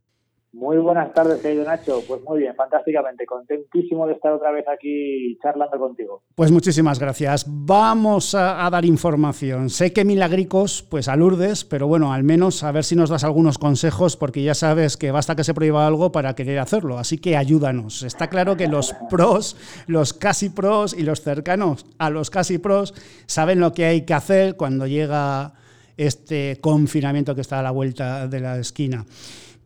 Muy 0.55 0.77
buenas 0.77 1.13
tardes, 1.13 1.43
querido 1.43 1.65
Nacho. 1.65 2.01
Pues 2.07 2.23
muy 2.23 2.39
bien, 2.39 2.55
fantásticamente. 2.55 3.27
Contentísimo 3.27 4.07
de 4.07 4.13
estar 4.13 4.33
otra 4.33 4.53
vez 4.53 4.65
aquí 4.69 5.37
charlando 5.43 5.77
contigo. 5.81 6.23
Pues 6.37 6.53
muchísimas 6.53 7.01
gracias. 7.01 7.45
Vamos 7.49 8.37
a, 8.37 8.71
dar 8.71 8.85
información. 8.85 9.69
Sé 9.69 9.93
que 9.93 10.05
milagricos, 10.05 10.85
pues 10.89 11.09
a 11.09 11.17
Lourdes, 11.17 11.65
pero 11.65 11.89
bueno, 11.89 12.13
al 12.13 12.23
menos 12.23 12.63
a 12.63 12.71
ver 12.71 12.85
si 12.85 12.95
nos 12.95 13.11
das 13.11 13.25
algunos 13.25 13.59
consejos, 13.59 14.17
porque 14.17 14.45
ya 14.45 14.55
sabes 14.55 14.97
que 14.97 15.11
basta 15.11 15.35
que 15.35 15.43
se 15.43 15.55
prohíba 15.55 15.89
algo 15.89 16.13
para 16.13 16.37
querer 16.37 16.61
hacerlo. 16.61 16.99
Así 16.99 17.19
que 17.19 17.37
ayúdanos. 17.37 18.05
Está 18.05 18.29
claro 18.29 18.57
que 18.57 18.69
los 18.69 18.95
pros, 19.11 19.57
los 19.89 20.13
casi 20.13 20.51
pros 20.51 20.97
y 20.97 21.03
los 21.03 21.21
cercanos 21.21 21.85
a 21.99 22.11
los 22.11 22.31
casi 22.31 22.59
pros 22.59 22.95
saben 23.27 23.59
lo 23.59 23.73
que 23.73 23.87
hay 23.87 24.03
que 24.03 24.15
hacer 24.15 24.55
cuando 24.55 24.87
llega 24.87 25.55
este 25.97 26.61
confinamiento 26.61 27.35
que 27.35 27.41
está 27.41 27.59
a 27.59 27.63
la 27.63 27.73
vuelta 27.73 28.29
de 28.29 28.39
la 28.39 28.57
esquina. 28.59 29.05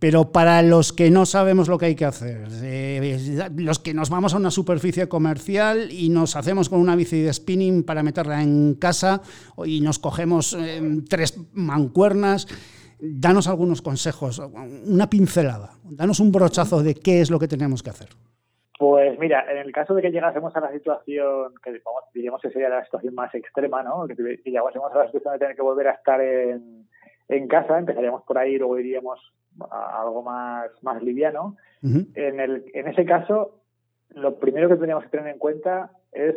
Pero 0.01 0.31
para 0.31 0.63
los 0.63 0.93
que 0.93 1.11
no 1.11 1.27
sabemos 1.27 1.69
lo 1.69 1.77
que 1.77 1.87
hay 1.87 1.95
que 1.97 2.05
hacer, 2.05 2.47
eh, 2.63 3.49
los 3.57 3.81
que 3.81 3.95
nos 3.95 4.11
vamos 4.11 4.33
a 4.33 4.37
una 4.37 4.51
superficie 4.51 5.09
comercial 5.09 5.91
y 5.91 6.09
nos 6.09 6.37
hacemos 6.37 6.69
con 6.69 6.81
una 6.81 6.95
bici 6.95 7.23
de 7.23 7.33
spinning 7.33 7.85
para 7.85 8.05
meterla 8.05 8.43
en 8.43 8.75
casa 8.75 9.23
y 9.65 9.81
nos 9.81 9.99
cogemos 9.99 10.55
eh, 10.55 10.81
tres 11.09 11.41
mancuernas, 11.53 12.47
danos 13.01 13.49
algunos 13.49 13.83
consejos, 13.83 14.39
una 14.87 15.11
pincelada, 15.11 15.73
danos 15.83 16.21
un 16.21 16.31
brochazo 16.31 16.83
de 16.83 16.95
qué 16.95 17.21
es 17.21 17.31
lo 17.31 17.39
que 17.39 17.49
tenemos 17.49 17.83
que 17.83 17.91
hacer. 17.91 18.09
Pues 18.79 19.19
mira, 19.19 19.45
en 19.51 19.59
el 19.59 19.73
caso 19.73 19.93
de 19.93 20.03
que 20.03 20.13
llegásemos 20.13 20.55
a 20.55 20.61
la 20.61 20.71
situación, 20.71 21.53
que 21.65 21.83
digamos 22.15 22.41
que 22.41 22.51
sería 22.51 22.69
la 22.69 22.85
situación 22.85 23.13
más 23.13 23.35
extrema, 23.35 23.83
¿no? 23.83 24.07
Que 24.07 24.15
llegásemos 24.45 24.93
a 24.93 24.99
la 24.99 25.07
situación 25.07 25.33
de 25.33 25.39
tener 25.41 25.57
que 25.57 25.63
volver 25.63 25.89
a 25.89 25.93
estar 25.95 26.21
en, 26.21 26.87
en 27.29 27.49
casa, 27.49 27.77
empezaríamos 27.77 28.23
por 28.23 28.39
ahí, 28.39 28.57
luego 28.57 28.79
iríamos 28.79 29.19
algo 29.71 30.23
más, 30.23 30.71
más 30.83 31.03
liviano. 31.03 31.57
en, 31.83 32.41
el, 32.41 32.65
en 32.75 32.89
ese 32.89 33.05
caso, 33.05 33.61
lo 34.11 34.39
primero 34.39 34.69
que 34.69 34.75
tendríamos 34.75 35.05
que 35.05 35.11
tener 35.11 35.29
en 35.29 35.39
cuenta 35.39 35.91
es 36.13 36.35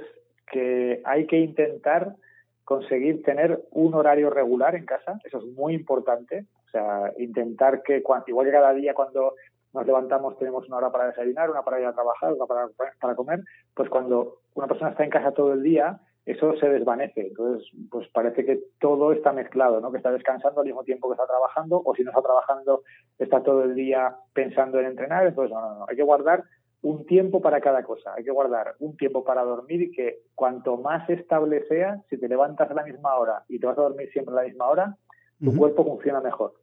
que 0.51 1.01
hay 1.05 1.25
que 1.27 1.39
intentar 1.39 2.15
conseguir 2.63 3.23
tener 3.23 3.63
un 3.71 3.93
horario 3.93 4.29
regular 4.29 4.75
en 4.75 4.85
casa, 4.85 5.19
eso 5.23 5.39
es 5.39 5.45
muy 5.45 5.73
importante, 5.73 6.45
o 6.67 6.69
sea, 6.71 7.11
intentar 7.17 7.83
que 7.83 7.97
igual 7.97 8.45
que 8.45 8.51
cada 8.51 8.73
día 8.73 8.93
cuando 8.93 9.35
nos 9.73 9.85
levantamos 9.85 10.37
tenemos 10.37 10.67
una 10.67 10.77
hora 10.77 10.91
para 10.91 11.07
desayunar, 11.07 11.49
una 11.49 11.63
para 11.63 11.79
ir 11.79 11.85
a 11.85 11.93
trabajar, 11.93 12.33
una 12.33 12.45
para, 12.45 12.67
para 12.99 13.15
comer, 13.15 13.41
pues 13.73 13.89
cuando 13.89 14.37
una 14.53 14.67
persona 14.67 14.91
está 14.91 15.03
en 15.03 15.09
casa 15.09 15.31
todo 15.31 15.53
el 15.53 15.63
día, 15.63 15.99
eso 16.25 16.55
se 16.57 16.69
desvanece. 16.69 17.27
Entonces, 17.27 17.67
pues 17.89 18.07
parece 18.09 18.45
que 18.45 18.59
todo 18.79 19.11
está 19.11 19.33
mezclado, 19.33 19.79
¿no? 19.79 19.91
Que 19.91 19.97
está 19.97 20.11
descansando 20.11 20.61
al 20.61 20.67
mismo 20.67 20.83
tiempo 20.83 21.07
que 21.09 21.13
está 21.13 21.27
trabajando, 21.27 21.81
o 21.83 21.95
si 21.95 22.03
no 22.03 22.11
está 22.11 22.21
trabajando, 22.21 22.83
está 23.17 23.41
todo 23.43 23.63
el 23.63 23.75
día 23.75 24.15
pensando 24.33 24.79
en 24.79 24.87
entrenar. 24.87 25.27
Entonces, 25.27 25.53
no, 25.53 25.61
no, 25.61 25.79
no. 25.79 25.85
Hay 25.87 25.95
que 25.95 26.03
guardar 26.03 26.43
un 26.83 27.05
tiempo 27.05 27.41
para 27.41 27.61
cada 27.61 27.83
cosa. 27.83 28.13
Hay 28.15 28.23
que 28.23 28.31
guardar 28.31 28.75
un 28.79 28.97
tiempo 28.97 29.23
para 29.23 29.43
dormir 29.43 29.81
y 29.81 29.91
que 29.91 30.19
cuanto 30.35 30.77
más 30.77 31.09
estable 31.09 31.65
sea, 31.67 32.01
si 32.09 32.17
te 32.17 32.27
levantas 32.27 32.69
a 32.69 32.73
la 32.73 32.83
misma 32.83 33.15
hora 33.15 33.43
y 33.47 33.59
te 33.59 33.67
vas 33.67 33.77
a 33.77 33.83
dormir 33.83 34.09
siempre 34.11 34.33
a 34.33 34.37
la 34.37 34.47
misma 34.47 34.67
hora, 34.67 34.95
tu 35.43 35.55
cuerpo 35.55 35.83
funciona 35.83 36.21
mejor. 36.21 36.53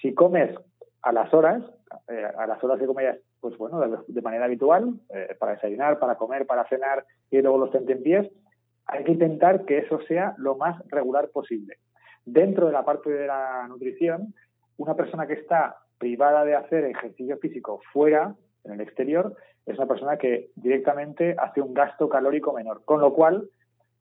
Si 0.00 0.14
comes 0.14 0.54
a 1.02 1.12
las 1.12 1.32
horas, 1.32 1.62
eh, 2.08 2.26
a 2.36 2.46
las 2.46 2.62
horas 2.62 2.78
que 2.78 2.86
comes, 2.86 3.16
pues 3.40 3.56
bueno, 3.56 3.80
de, 4.06 4.22
manera 4.22 4.44
habitual, 4.44 4.94
eh, 5.14 5.34
para 5.38 5.52
desayunar, 5.52 5.98
para 5.98 6.16
comer, 6.16 6.46
para 6.46 6.66
cenar 6.68 7.04
y 7.30 7.40
luego 7.40 7.58
los 7.58 7.70
pies 8.02 8.30
hay 8.90 9.04
que 9.04 9.12
intentar 9.12 9.64
que 9.64 9.78
eso 9.78 10.00
sea 10.02 10.34
lo 10.38 10.56
más 10.56 10.82
regular 10.88 11.28
posible. 11.28 11.76
Dentro 12.24 12.66
de 12.66 12.72
la 12.72 12.84
parte 12.84 13.10
de 13.10 13.26
la 13.26 13.66
nutrición, 13.68 14.34
una 14.76 14.94
persona 14.94 15.26
que 15.26 15.34
está 15.34 15.76
privada 15.98 16.44
de 16.44 16.56
hacer 16.56 16.84
ejercicio 16.84 17.38
físico 17.38 17.80
fuera, 17.92 18.34
en 18.64 18.72
el 18.72 18.80
exterior, 18.80 19.36
es 19.66 19.78
una 19.78 19.86
persona 19.86 20.16
que 20.16 20.50
directamente 20.56 21.36
hace 21.38 21.60
un 21.60 21.72
gasto 21.72 22.08
calórico 22.08 22.52
menor. 22.52 22.84
Con 22.84 23.00
lo 23.00 23.14
cual, 23.14 23.48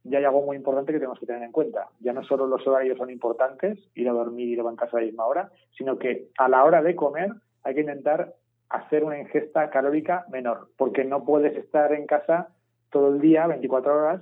ya 0.03 0.17
hay 0.17 0.25
algo 0.25 0.41
muy 0.41 0.57
importante 0.57 0.91
que 0.91 0.99
tenemos 0.99 1.19
que 1.19 1.25
tener 1.25 1.43
en 1.43 1.51
cuenta. 1.51 1.87
Ya 1.99 2.13
no 2.13 2.23
solo 2.23 2.47
los 2.47 2.65
horarios 2.65 2.97
son 2.97 3.09
importantes, 3.09 3.77
ir 3.95 4.09
a 4.09 4.13
dormir 4.13 4.47
y 4.49 4.55
levantarse 4.55 4.97
a 4.97 4.99
la 4.99 5.05
misma 5.05 5.25
hora, 5.25 5.51
sino 5.77 5.97
que 5.97 6.29
a 6.37 6.49
la 6.49 6.63
hora 6.63 6.81
de 6.81 6.95
comer 6.95 7.29
hay 7.63 7.75
que 7.75 7.81
intentar 7.81 8.33
hacer 8.69 9.03
una 9.03 9.19
ingesta 9.19 9.69
calórica 9.69 10.25
menor, 10.29 10.69
porque 10.77 11.03
no 11.03 11.25
puedes 11.25 11.55
estar 11.57 11.93
en 11.93 12.05
casa 12.05 12.49
todo 12.91 13.13
el 13.13 13.21
día, 13.21 13.47
24 13.47 13.95
horas, 13.95 14.21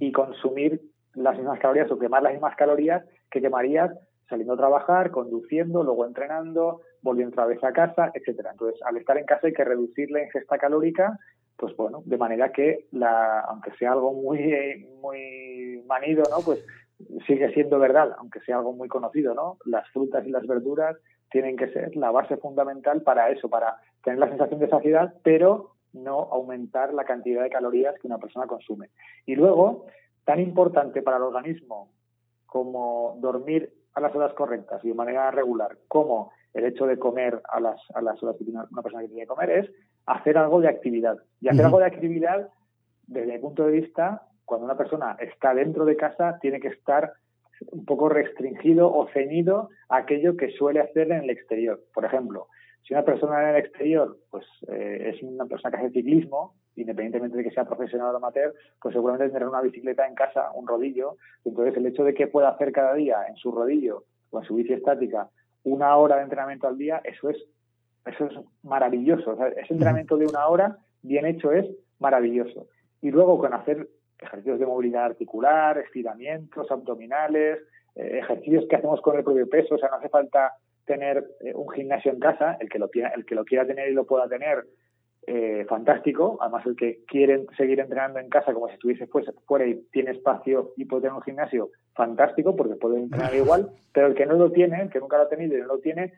y 0.00 0.12
consumir 0.12 0.80
las 1.14 1.36
mismas 1.36 1.60
calorías 1.60 1.90
o 1.90 1.98
quemar 1.98 2.22
las 2.22 2.32
mismas 2.32 2.56
calorías 2.56 3.04
que 3.30 3.40
quemarías 3.40 3.92
saliendo 4.28 4.54
a 4.54 4.58
trabajar, 4.58 5.10
conduciendo, 5.10 5.82
luego 5.82 6.04
entrenando, 6.06 6.82
volviendo 7.02 7.32
otra 7.32 7.46
vez 7.46 7.62
a 7.64 7.72
casa, 7.72 8.10
etcétera. 8.12 8.50
Entonces, 8.52 8.80
al 8.84 8.96
estar 8.96 9.16
en 9.16 9.24
casa 9.24 9.46
hay 9.46 9.52
que 9.52 9.64
reducir 9.64 10.10
la 10.10 10.22
ingesta 10.22 10.58
calórica, 10.58 11.18
pues 11.56 11.74
bueno, 11.76 12.02
de 12.04 12.18
manera 12.18 12.52
que 12.52 12.86
la, 12.92 13.40
aunque 13.40 13.72
sea 13.78 13.92
algo 13.92 14.12
muy 14.12 14.86
muy 15.00 15.82
manido, 15.86 16.24
¿no? 16.30 16.38
Pues 16.44 16.64
sigue 17.26 17.52
siendo 17.52 17.78
verdad, 17.78 18.12
aunque 18.18 18.40
sea 18.40 18.58
algo 18.58 18.72
muy 18.72 18.88
conocido, 18.88 19.34
¿no? 19.34 19.58
Las 19.64 19.88
frutas 19.90 20.26
y 20.26 20.30
las 20.30 20.46
verduras 20.46 20.96
tienen 21.30 21.56
que 21.56 21.68
ser 21.68 21.94
la 21.96 22.10
base 22.10 22.36
fundamental 22.36 23.02
para 23.02 23.30
eso, 23.30 23.48
para 23.48 23.76
tener 24.02 24.18
la 24.18 24.28
sensación 24.28 24.60
de 24.60 24.68
saciedad, 24.68 25.14
pero 25.22 25.72
no 25.92 26.28
aumentar 26.30 26.92
la 26.94 27.04
cantidad 27.04 27.42
de 27.42 27.50
calorías 27.50 27.94
que 28.00 28.06
una 28.06 28.18
persona 28.18 28.46
consume. 28.46 28.90
Y 29.26 29.34
luego, 29.34 29.86
tan 30.24 30.40
importante 30.40 31.02
para 31.02 31.16
el 31.16 31.22
organismo 31.22 31.90
como 32.46 33.16
dormir 33.20 33.72
a 33.94 34.00
las 34.00 34.14
horas 34.14 34.32
correctas 34.34 34.84
y 34.84 34.88
de 34.88 34.94
manera 34.94 35.30
regular, 35.30 35.76
como 35.88 36.32
el 36.54 36.64
hecho 36.64 36.86
de 36.86 36.98
comer 36.98 37.42
a 37.50 37.60
las, 37.60 37.80
a 37.94 38.00
las 38.00 38.22
horas 38.22 38.36
que 38.36 38.44
tiene 38.44 38.60
una 38.70 38.82
persona 38.82 39.02
que 39.02 39.08
tiene 39.08 39.22
que 39.22 39.28
comer, 39.28 39.50
es 39.50 39.70
hacer 40.06 40.38
algo 40.38 40.60
de 40.60 40.68
actividad. 40.68 41.18
Y 41.40 41.48
hacer 41.48 41.64
algo 41.64 41.78
de 41.78 41.86
actividad, 41.86 42.48
desde 43.06 43.32
mi 43.32 43.38
punto 43.38 43.64
de 43.64 43.72
vista, 43.72 44.22
cuando 44.44 44.64
una 44.64 44.76
persona 44.76 45.16
está 45.20 45.54
dentro 45.54 45.84
de 45.84 45.96
casa, 45.96 46.38
tiene 46.40 46.60
que 46.60 46.68
estar 46.68 47.12
un 47.66 47.84
poco 47.84 48.08
restringido 48.08 48.92
o 48.92 49.08
ceñido 49.08 49.70
a 49.88 49.98
aquello 49.98 50.36
que 50.36 50.50
suele 50.50 50.80
hacer 50.80 51.10
en 51.10 51.24
el 51.24 51.30
exterior. 51.30 51.82
Por 51.92 52.04
ejemplo, 52.04 52.48
si 52.82 52.94
una 52.94 53.04
persona 53.04 53.42
en 53.42 53.56
el 53.56 53.64
exterior 53.64 54.16
pues 54.30 54.44
eh, 54.68 55.12
es 55.14 55.22
una 55.22 55.46
persona 55.46 55.70
que 55.70 55.84
hace 55.84 55.92
ciclismo, 55.92 56.54
independientemente 56.76 57.36
de 57.36 57.44
que 57.44 57.50
sea 57.50 57.64
profesional 57.64 58.14
o 58.14 58.16
amateur, 58.16 58.54
pues 58.80 58.94
seguramente 58.94 59.28
tendrá 59.28 59.48
una 59.48 59.60
bicicleta 59.60 60.06
en 60.06 60.14
casa, 60.14 60.50
un 60.54 60.66
rodillo. 60.66 61.16
Entonces, 61.44 61.76
el 61.76 61.86
hecho 61.86 62.04
de 62.04 62.14
que 62.14 62.28
pueda 62.28 62.50
hacer 62.50 62.72
cada 62.72 62.94
día 62.94 63.26
en 63.28 63.36
su 63.36 63.50
rodillo 63.52 64.04
o 64.30 64.38
en 64.40 64.44
su 64.46 64.54
bici 64.54 64.72
estática 64.72 65.28
una 65.64 65.96
hora 65.96 66.16
de 66.16 66.22
entrenamiento 66.22 66.68
al 66.68 66.78
día, 66.78 67.00
eso 67.04 67.28
es, 67.30 67.36
eso 68.06 68.26
es 68.26 68.32
maravilloso. 68.62 69.36
ese 69.56 69.72
entrenamiento 69.72 70.16
de 70.16 70.26
una 70.26 70.46
hora 70.46 70.78
bien 71.02 71.26
hecho 71.26 71.52
es 71.52 71.66
maravilloso. 71.98 72.68
Y 73.02 73.10
luego 73.10 73.38
con 73.38 73.52
hacer 73.52 73.88
ejercicios 74.20 74.58
de 74.58 74.66
movilidad 74.66 75.04
articular, 75.04 75.78
estiramientos, 75.78 76.70
abdominales, 76.70 77.58
eh, 77.94 78.18
ejercicios 78.18 78.64
que 78.68 78.76
hacemos 78.76 79.00
con 79.00 79.16
el 79.16 79.24
propio 79.24 79.48
peso, 79.48 79.74
o 79.74 79.78
sea, 79.78 79.88
no 79.88 79.96
hace 79.96 80.08
falta 80.08 80.52
tener 80.84 81.24
eh, 81.40 81.52
un 81.54 81.68
gimnasio 81.70 82.12
en 82.12 82.20
casa, 82.20 82.56
el 82.60 82.68
que 82.68 82.78
lo, 82.78 82.88
el 82.92 83.24
que 83.24 83.34
lo 83.34 83.44
quiera 83.44 83.66
tener 83.66 83.90
y 83.90 83.94
lo 83.94 84.06
pueda 84.06 84.28
tener, 84.28 84.64
eh, 85.30 85.66
fantástico. 85.68 86.38
Además, 86.40 86.64
el 86.64 86.74
que 86.74 87.00
quiere 87.06 87.44
seguir 87.58 87.80
entrenando 87.80 88.18
en 88.18 88.30
casa 88.30 88.54
como 88.54 88.66
si 88.68 88.74
estuviese 88.74 89.06
fuera 89.46 89.66
y 89.66 89.74
tiene 89.92 90.12
espacio 90.12 90.72
y 90.74 90.86
puede 90.86 91.02
tener 91.02 91.16
un 91.16 91.22
gimnasio, 91.22 91.68
fantástico, 91.94 92.56
porque 92.56 92.76
puede 92.76 92.96
entrenar 92.96 93.34
igual. 93.34 93.68
Pero 93.92 94.06
el 94.06 94.14
que 94.14 94.24
no 94.24 94.36
lo 94.36 94.50
tiene, 94.50 94.80
el 94.80 94.88
que 94.88 95.00
nunca 95.00 95.18
lo 95.18 95.24
ha 95.24 95.28
tenido 95.28 95.54
y 95.54 95.60
no 95.60 95.66
lo 95.66 95.80
tiene, 95.80 96.14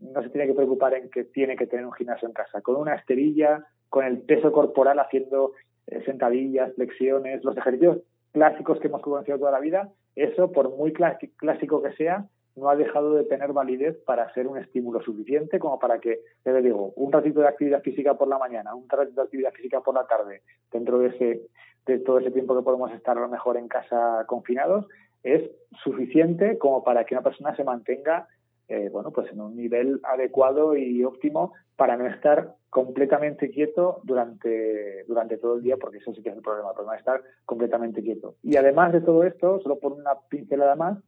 no 0.00 0.22
se 0.22 0.28
tiene 0.28 0.46
que 0.46 0.52
preocupar 0.52 0.92
en 0.92 1.08
que 1.08 1.24
tiene 1.24 1.56
que 1.56 1.66
tener 1.66 1.86
un 1.86 1.94
gimnasio 1.94 2.28
en 2.28 2.34
casa. 2.34 2.60
Con 2.60 2.76
una 2.76 2.96
esterilla, 2.96 3.64
con 3.88 4.04
el 4.04 4.20
peso 4.20 4.52
corporal 4.52 4.98
haciendo 4.98 5.52
eh, 5.86 6.02
sentadillas, 6.04 6.74
flexiones, 6.74 7.44
los 7.44 7.56
ejercicios 7.56 7.98
clásicos 8.32 8.78
que 8.80 8.88
hemos 8.88 9.02
conocido 9.02 9.38
toda 9.38 9.50
la 9.50 9.60
vida, 9.60 9.90
eso, 10.16 10.52
por 10.52 10.76
muy 10.76 10.92
clásico 10.92 11.82
que 11.82 11.92
sea, 11.92 12.26
no 12.56 12.68
ha 12.68 12.76
dejado 12.76 13.14
de 13.14 13.24
tener 13.24 13.52
validez 13.52 13.96
para 14.04 14.32
ser 14.34 14.46
un 14.46 14.58
estímulo 14.58 15.00
suficiente 15.02 15.58
como 15.58 15.78
para 15.78 15.98
que, 15.98 16.20
le 16.44 16.62
digo, 16.62 16.92
un 16.96 17.12
ratito 17.12 17.40
de 17.40 17.48
actividad 17.48 17.82
física 17.82 18.14
por 18.14 18.28
la 18.28 18.38
mañana, 18.38 18.74
un 18.74 18.88
ratito 18.88 19.20
de 19.20 19.24
actividad 19.24 19.52
física 19.52 19.80
por 19.80 19.94
la 19.94 20.06
tarde, 20.06 20.42
dentro 20.70 20.98
de 20.98 21.08
ese 21.08 21.42
de 21.86 21.98
todo 21.98 22.18
ese 22.18 22.30
tiempo 22.30 22.54
que 22.54 22.62
podemos 22.62 22.92
estar 22.92 23.16
a 23.16 23.20
lo 23.22 23.28
mejor 23.28 23.56
en 23.56 23.66
casa 23.66 24.24
confinados, 24.26 24.86
es 25.22 25.50
suficiente 25.82 26.58
como 26.58 26.84
para 26.84 27.04
que 27.04 27.14
una 27.14 27.22
persona 27.22 27.56
se 27.56 27.64
mantenga 27.64 28.28
eh, 28.70 28.88
bueno, 28.88 29.10
pues 29.10 29.28
en 29.32 29.40
un 29.40 29.56
nivel 29.56 30.00
adecuado 30.04 30.76
y 30.76 31.02
óptimo 31.02 31.54
para 31.74 31.96
no 31.96 32.06
estar 32.06 32.54
completamente 32.70 33.50
quieto 33.50 34.00
durante, 34.04 35.02
durante 35.08 35.38
todo 35.38 35.56
el 35.56 35.62
día, 35.64 35.76
porque 35.76 35.98
eso 35.98 36.14
sí 36.14 36.22
que 36.22 36.28
es 36.28 36.36
el 36.36 36.42
problema, 36.42 36.68
el 36.68 36.74
problema 36.74 36.94
es 36.94 37.00
estar 37.00 37.20
completamente 37.44 38.00
quieto. 38.00 38.36
Y 38.44 38.56
además 38.56 38.92
de 38.92 39.00
todo 39.00 39.24
esto, 39.24 39.58
solo 39.60 39.80
por 39.80 39.92
una 39.92 40.12
pincelada 40.28 40.76
más, 40.76 40.98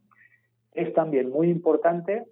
es 0.73 0.93
también 0.93 1.29
muy 1.29 1.49
importante 1.49 2.25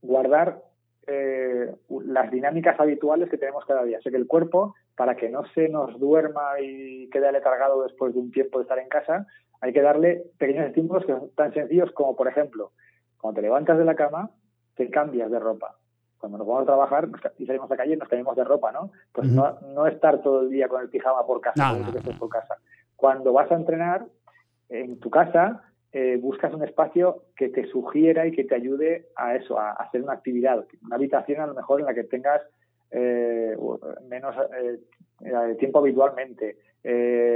guardar 0.00 0.60
eh, 1.06 1.72
las 2.04 2.30
dinámicas 2.32 2.80
habituales 2.80 3.30
que 3.30 3.38
tenemos 3.38 3.64
cada 3.64 3.84
día. 3.84 4.00
Sé 4.02 4.10
que 4.10 4.16
el 4.16 4.26
cuerpo, 4.26 4.74
para 4.96 5.14
que 5.14 5.28
no 5.28 5.44
se 5.54 5.68
nos 5.68 6.00
duerma 6.00 6.60
y 6.60 7.08
quede 7.10 7.28
aletargado 7.28 7.84
después 7.84 8.12
de 8.12 8.18
un 8.18 8.32
tiempo 8.32 8.58
de 8.58 8.62
estar 8.62 8.80
en 8.80 8.88
casa, 8.88 9.24
hay 9.60 9.72
que 9.72 9.82
darle 9.82 10.24
pequeños 10.36 10.66
estímulos 10.66 11.06
que 11.06 11.12
son 11.12 11.30
tan 11.36 11.54
sencillos 11.54 11.92
como, 11.92 12.16
por 12.16 12.26
ejemplo, 12.26 12.72
cuando 13.22 13.36
te 13.36 13.42
levantas 13.42 13.78
de 13.78 13.84
la 13.84 13.94
cama, 13.94 14.30
te 14.74 14.90
cambias 14.90 15.30
de 15.30 15.38
ropa. 15.38 15.76
Cuando 16.18 16.38
nos 16.38 16.46
vamos 16.46 16.64
a 16.64 16.66
trabajar 16.66 17.08
y 17.38 17.46
salimos 17.46 17.70
a 17.70 17.74
la 17.74 17.76
calle, 17.78 17.96
nos 17.96 18.08
cambiamos 18.08 18.36
de 18.36 18.42
ropa, 18.44 18.72
¿no? 18.72 18.90
Pues 19.12 19.28
no, 19.28 19.58
no 19.74 19.86
estar 19.86 20.20
todo 20.22 20.42
el 20.42 20.50
día 20.50 20.66
con 20.66 20.82
el 20.82 20.88
pijama 20.88 21.24
por 21.24 21.40
casa, 21.40 21.78
por 22.18 22.28
casa. 22.28 22.56
Cuando 22.96 23.32
vas 23.32 23.50
a 23.52 23.54
entrenar 23.54 24.06
en 24.68 24.98
tu 24.98 25.08
casa, 25.08 25.62
eh, 25.92 26.18
buscas 26.20 26.52
un 26.52 26.64
espacio 26.64 27.26
que 27.36 27.48
te 27.48 27.66
sugiera 27.66 28.26
y 28.26 28.32
que 28.32 28.42
te 28.42 28.56
ayude 28.56 29.06
a 29.14 29.36
eso, 29.36 29.56
a, 29.58 29.70
hacer 29.70 30.02
una 30.02 30.14
actividad, 30.14 30.64
una 30.84 30.96
habitación 30.96 31.40
a 31.40 31.46
lo 31.46 31.54
mejor 31.54 31.78
en 31.78 31.86
la 31.86 31.94
que 31.94 32.04
tengas 32.04 32.42
eh, 32.90 33.56
menos 34.08 34.34
eh, 34.56 35.56
tiempo 35.60 35.78
habitualmente, 35.78 36.56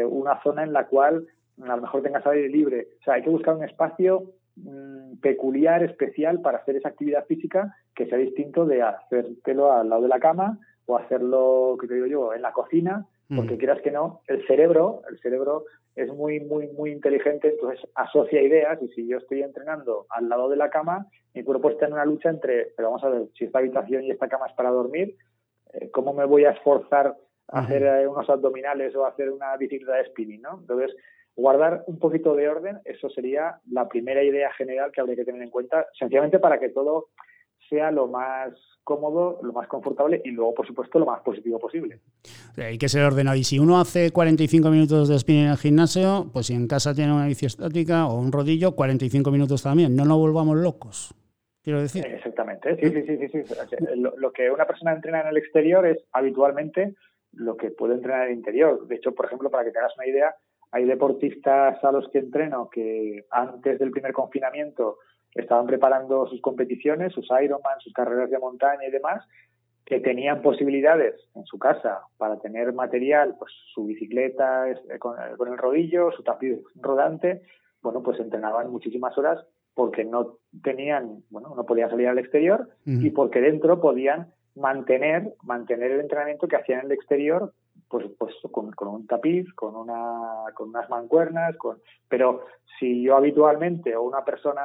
una 0.08 0.42
zona 0.42 0.64
en 0.64 0.72
la 0.72 0.86
cual 0.86 1.28
a 1.62 1.76
lo 1.76 1.82
mejor 1.82 2.02
tengas 2.02 2.26
aire 2.26 2.48
libre. 2.48 2.88
O 3.00 3.04
sea, 3.04 3.14
hay 3.14 3.22
que 3.22 3.30
buscar 3.30 3.54
un 3.54 3.62
espacio 3.62 4.24
Mm, 4.56 5.16
peculiar, 5.20 5.82
especial 5.82 6.40
para 6.40 6.58
hacer 6.58 6.76
esa 6.76 6.88
actividad 6.88 7.26
física 7.26 7.76
que 7.94 8.06
sea 8.06 8.16
distinto 8.16 8.64
de 8.64 8.80
hacértelo 8.80 9.70
al 9.70 9.90
lado 9.90 10.02
de 10.02 10.08
la 10.08 10.18
cama 10.18 10.58
o 10.86 10.96
hacerlo, 10.96 11.76
que 11.78 11.86
te 11.86 11.94
digo 11.94 12.06
yo, 12.06 12.32
en 12.32 12.40
la 12.40 12.52
cocina, 12.52 13.06
porque 13.34 13.58
quieras 13.58 13.82
que 13.82 13.90
no, 13.90 14.20
el 14.28 14.46
cerebro, 14.46 15.02
el 15.10 15.18
cerebro 15.18 15.64
es 15.94 16.08
muy, 16.08 16.40
muy, 16.40 16.68
muy 16.68 16.92
inteligente, 16.92 17.48
entonces 17.48 17.86
asocia 17.96 18.40
ideas 18.40 18.80
y 18.80 18.88
si 18.88 19.06
yo 19.06 19.18
estoy 19.18 19.42
entrenando 19.42 20.06
al 20.08 20.28
lado 20.28 20.48
de 20.48 20.56
la 20.56 20.70
cama, 20.70 21.06
mi 21.34 21.42
cuerpo 21.42 21.70
está 21.70 21.86
en 21.86 21.94
una 21.94 22.04
lucha 22.06 22.30
entre, 22.30 22.72
pero 22.76 22.88
vamos 22.88 23.04
a 23.04 23.10
ver, 23.10 23.22
si 23.36 23.44
esta 23.44 23.58
habitación 23.58 24.04
y 24.04 24.10
esta 24.10 24.28
cama 24.28 24.46
es 24.46 24.54
para 24.54 24.70
dormir, 24.70 25.16
eh, 25.74 25.90
¿cómo 25.90 26.14
me 26.14 26.24
voy 26.24 26.44
a 26.44 26.52
esforzar 26.52 27.14
a 27.48 27.60
hacer 27.60 27.82
eh, 27.82 28.06
unos 28.06 28.30
abdominales 28.30 28.94
o 28.94 29.04
hacer 29.04 29.30
una 29.30 29.56
bicicleta 29.56 29.96
de 29.96 30.06
spinning, 30.06 30.42
¿no? 30.42 30.60
Entonces, 30.60 30.96
guardar 31.36 31.84
un 31.86 31.98
poquito 31.98 32.34
de 32.34 32.48
orden, 32.48 32.80
eso 32.84 33.08
sería 33.10 33.60
la 33.70 33.88
primera 33.88 34.24
idea 34.24 34.52
general 34.54 34.90
que 34.90 35.00
habría 35.00 35.16
que 35.16 35.24
tener 35.24 35.42
en 35.42 35.50
cuenta, 35.50 35.86
sencillamente 35.98 36.38
para 36.38 36.58
que 36.58 36.70
todo 36.70 37.10
sea 37.68 37.90
lo 37.90 38.08
más 38.08 38.52
cómodo, 38.84 39.40
lo 39.42 39.52
más 39.52 39.66
confortable 39.66 40.22
y 40.24 40.30
luego, 40.30 40.54
por 40.54 40.66
supuesto, 40.66 40.98
lo 40.98 41.06
más 41.06 41.20
positivo 41.22 41.58
posible. 41.58 42.00
Hay 42.56 42.78
que 42.78 42.88
ser 42.88 43.02
ordenado. 43.02 43.36
Y 43.36 43.42
si 43.42 43.58
uno 43.58 43.80
hace 43.80 44.12
45 44.12 44.70
minutos 44.70 45.08
de 45.08 45.18
spinning 45.18 45.46
en 45.46 45.50
el 45.50 45.56
gimnasio, 45.56 46.30
pues 46.32 46.46
si 46.46 46.54
en 46.54 46.68
casa 46.68 46.94
tiene 46.94 47.12
una 47.12 47.26
bici 47.26 47.46
estática 47.46 48.06
o 48.06 48.18
un 48.18 48.30
rodillo, 48.30 48.76
45 48.76 49.30
minutos 49.32 49.64
también. 49.64 49.96
No 49.96 50.04
nos 50.04 50.18
volvamos 50.18 50.56
locos. 50.56 51.14
Quiero 51.62 51.80
decir. 51.80 52.06
Exactamente. 52.06 52.76
Sí, 52.76 52.90
sí, 52.90 53.28
sí, 53.28 53.44
sí. 53.44 53.54
Lo, 53.96 54.32
que 54.32 54.48
una 54.52 54.66
persona 54.66 54.92
entrena 54.92 55.22
en 55.22 55.26
el 55.26 55.36
exterior 55.36 55.84
es 55.84 55.98
habitualmente 56.12 56.94
lo 57.32 57.56
que 57.56 57.72
puede 57.72 57.94
entrenar 57.94 58.26
en 58.26 58.32
el 58.32 58.38
interior. 58.38 58.86
De 58.86 58.94
hecho, 58.94 59.12
por 59.16 59.26
ejemplo, 59.26 59.50
para 59.50 59.64
que 59.64 59.72
te 59.72 59.80
hagas 59.80 59.96
una 59.96 60.06
idea, 60.06 60.36
hay 60.76 60.84
deportistas 60.84 61.82
a 61.82 61.90
los 61.90 62.06
que 62.10 62.18
entreno 62.18 62.68
que 62.68 63.24
antes 63.30 63.78
del 63.78 63.90
primer 63.90 64.12
confinamiento 64.12 64.98
estaban 65.34 65.66
preparando 65.66 66.26
sus 66.26 66.42
competiciones, 66.42 67.14
sus 67.14 67.26
Ironman, 67.30 67.80
sus 67.80 67.94
carreras 67.94 68.30
de 68.30 68.38
montaña 68.38 68.86
y 68.86 68.90
demás, 68.90 69.24
que 69.86 70.00
tenían 70.00 70.42
posibilidades 70.42 71.14
en 71.34 71.46
su 71.46 71.58
casa 71.58 72.02
para 72.18 72.38
tener 72.40 72.74
material, 72.74 73.36
pues 73.38 73.52
su 73.72 73.86
bicicleta 73.86 74.68
eh, 74.68 74.98
con, 74.98 75.16
el 75.18 75.56
rodillo, 75.56 76.12
su 76.12 76.22
tapiz 76.22 76.58
rodante, 76.74 77.40
bueno, 77.80 78.02
pues 78.02 78.20
entrenaban 78.20 78.70
muchísimas 78.70 79.16
horas 79.16 79.46
porque 79.72 80.04
no 80.04 80.36
tenían, 80.62 81.22
bueno, 81.30 81.54
no 81.56 81.64
podían 81.64 81.88
salir 81.88 82.08
al 82.08 82.18
exterior 82.18 82.68
y 82.84 83.10
porque 83.10 83.40
dentro 83.40 83.80
podían 83.80 84.32
mantener, 84.54 85.34
mantener 85.42 85.92
el 85.92 86.00
entrenamiento 86.00 86.48
que 86.48 86.56
hacían 86.56 86.80
en 86.80 86.86
el 86.86 86.92
exterior 86.92 87.52
pues, 87.88 88.06
pues 88.18 88.34
con, 88.50 88.72
un 88.88 89.06
tapiz, 89.06 89.52
con, 89.54 89.76
una, 89.76 90.44
con 90.54 90.70
unas 90.70 90.88
mancuernas, 90.90 91.56
con, 91.56 91.78
pero 92.08 92.44
si 92.78 93.02
yo 93.02 93.16
habitualmente 93.16 93.94
o 93.96 94.02
una 94.02 94.24
persona, 94.24 94.62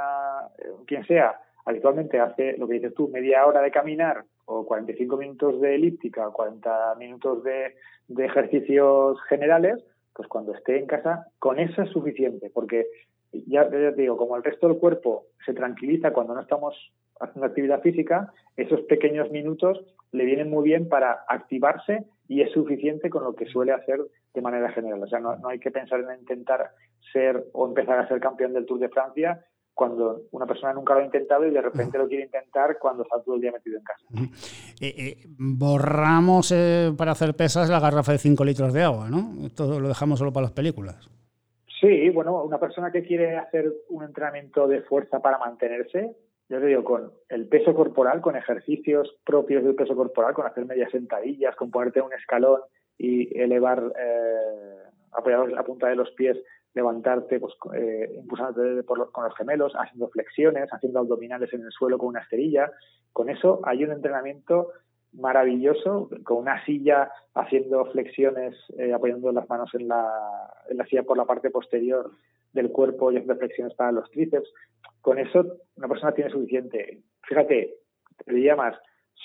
eh, 0.58 0.72
quien 0.86 1.06
sea, 1.06 1.40
habitualmente 1.66 2.20
hace 2.20 2.58
lo 2.58 2.68
que 2.68 2.76
dices 2.76 2.94
tú, 2.94 3.08
media 3.10 3.46
hora 3.46 3.62
de 3.62 3.72
caminar 3.72 4.24
o 4.46 4.66
45 4.66 5.18
minutos 5.18 5.62
de 5.62 5.76
elíptica 5.76 6.28
o 6.28 6.34
40 6.34 6.96
minutos 6.96 7.44
de, 7.44 7.76
de 8.08 8.26
ejercicios 8.26 9.22
generales, 9.30 9.84
pues 10.14 10.28
cuando 10.28 10.54
esté 10.54 10.78
en 10.78 10.88
casa, 10.88 11.28
con 11.40 11.60
eso 11.60 11.82
es 11.84 11.90
suficiente, 11.92 12.50
porque 12.54 12.88
ya, 13.32 13.70
te 13.70 13.94
digo, 13.94 14.18
como 14.18 14.36
el 14.36 14.44
resto 14.44 14.68
del 14.68 14.78
cuerpo 14.78 15.26
se 15.46 15.54
tranquiliza 15.54 16.12
cuando 16.12 16.34
no 16.34 16.42
estamos 16.42 16.76
haciendo 17.20 17.46
actividad 17.46 17.82
física, 17.82 18.34
esos 18.58 18.82
pequeños 18.82 19.32
minutos 19.32 19.80
le 20.12 20.26
vienen 20.26 20.50
muy 20.50 20.64
bien 20.64 20.90
para 20.90 21.24
activarse 21.28 22.04
y 22.32 22.42
es 22.42 22.52
suficiente 22.54 23.10
con 23.10 23.26
lo 23.26 23.36
que 23.36 23.46
suele 23.46 23.74
hacer 23.74 24.00
de 24.34 24.42
manera 24.42 24.72
general. 24.72 25.04
O 25.04 25.08
sea, 25.08 25.20
no, 25.20 25.36
hay 25.50 25.60
que 25.60 25.70
pensar 25.70 26.00
en 26.00 26.22
intentar 26.22 26.72
ser 27.12 27.44
o 27.52 27.68
empezar 27.68 28.00
a 28.00 28.08
ser 28.08 28.22
campeón 28.22 28.54
del 28.54 28.66
Tour 28.66 28.80
de 28.80 28.88
Francia 28.88 29.44
cuando 29.74 30.22
una 30.32 30.46
persona 30.46 30.72
nunca 30.72 30.94
lo 30.94 31.02
ha 31.02 31.04
intentado 31.04 31.46
y 31.46 31.52
de 31.52 31.62
repente 31.62 31.98
lo 31.98 32.08
quiere 32.08 32.24
intentar 32.24 32.78
cuando 32.80 33.04
está 33.04 33.22
todo 33.22 33.36
el 33.36 33.42
día 33.42 33.52
metido 33.52 33.78
en 33.78 33.84
casa. 33.84 34.06
Eh, 34.80 34.96
eh, 34.98 35.18
borramos 35.38 36.54
eh, 36.54 36.94
para 36.98 37.12
hacer 37.12 37.36
pesas 37.36 37.70
la 37.70 37.82
garrafa 37.82 38.14
de 38.14 38.18
5 38.18 38.46
litros 38.46 38.72
de 38.72 38.82
agua, 38.82 39.10
¿no? 39.10 39.50
Todo 39.54 39.82
lo 39.82 39.90
dejamos 39.90 40.18
solo 40.18 40.32
para 40.32 40.46
las 40.46 40.54
películas. 40.54 41.10
Sí, 41.82 42.10
bueno, 42.12 42.44
una 42.46 42.60
persona 42.60 42.94
que 42.94 43.04
quiere 43.04 43.36
hacer 43.36 43.74
un 43.90 44.06
entrenamiento 44.06 44.70
de 44.70 44.84
fuerza 44.84 45.20
para 45.20 45.38
mantenerse, 45.38 46.16
yo 46.52 46.60
te 46.60 46.66
digo, 46.66 46.84
con 46.84 47.14
el 47.30 47.48
peso 47.48 47.74
corporal, 47.74 48.20
con 48.20 48.36
ejercicios 48.36 49.10
propios 49.26 49.64
del 49.64 49.74
peso 49.74 49.96
corporal, 49.96 50.34
con 50.34 50.46
hacer 50.46 50.66
medias 50.66 50.92
sentadillas, 50.92 51.56
con 51.56 51.72
ponerte 51.72 52.02
un 52.02 52.12
escalón 52.12 52.60
y 52.98 53.40
elevar, 53.40 53.82
eh, 53.98 54.84
apoyado 55.14 55.46
en 55.46 55.56
la 55.56 55.64
punta 55.64 55.88
de 55.88 55.96
los 55.96 56.12
pies, 56.12 56.38
levantarte, 56.74 57.40
pues 57.40 57.54
eh, 57.74 58.16
impulsándote 58.18 58.86
con 58.86 59.24
los 59.24 59.36
gemelos, 59.38 59.72
haciendo 59.76 60.10
flexiones, 60.10 60.68
haciendo 60.74 61.00
abdominales 61.00 61.54
en 61.54 61.62
el 61.62 61.72
suelo 61.72 61.98
con 61.98 62.10
una 62.10 62.20
esterilla. 62.20 62.70
Con 63.14 63.30
eso 63.30 63.62
hay 63.64 63.86
un 63.86 63.92
entrenamiento 63.92 64.72
maravilloso, 65.14 66.10
con 66.26 66.40
una 66.40 66.66
silla 66.66 67.10
haciendo 67.34 67.86
flexiones, 67.86 68.58
eh, 68.78 68.92
apoyando 68.92 69.32
las 69.32 69.48
manos 69.48 69.74
en 69.74 69.88
la, 69.88 70.52
en 70.70 70.78
la 70.78 70.86
silla 70.86 71.04
por 71.04 71.16
la 71.16 71.24
parte 71.24 71.50
posterior 71.50 72.12
del 72.54 72.72
cuerpo 72.72 73.12
y 73.12 73.18
haciendo 73.18 73.38
flexiones 73.38 73.74
para 73.76 73.92
los 73.92 74.10
tríceps. 74.12 74.52
Con 75.02 75.18
eso 75.18 75.58
una 75.76 75.88
persona 75.88 76.14
tiene 76.14 76.30
suficiente. 76.30 77.02
Fíjate, 77.24 77.76
te 78.26 78.34
diría 78.34 78.56
más, 78.56 78.78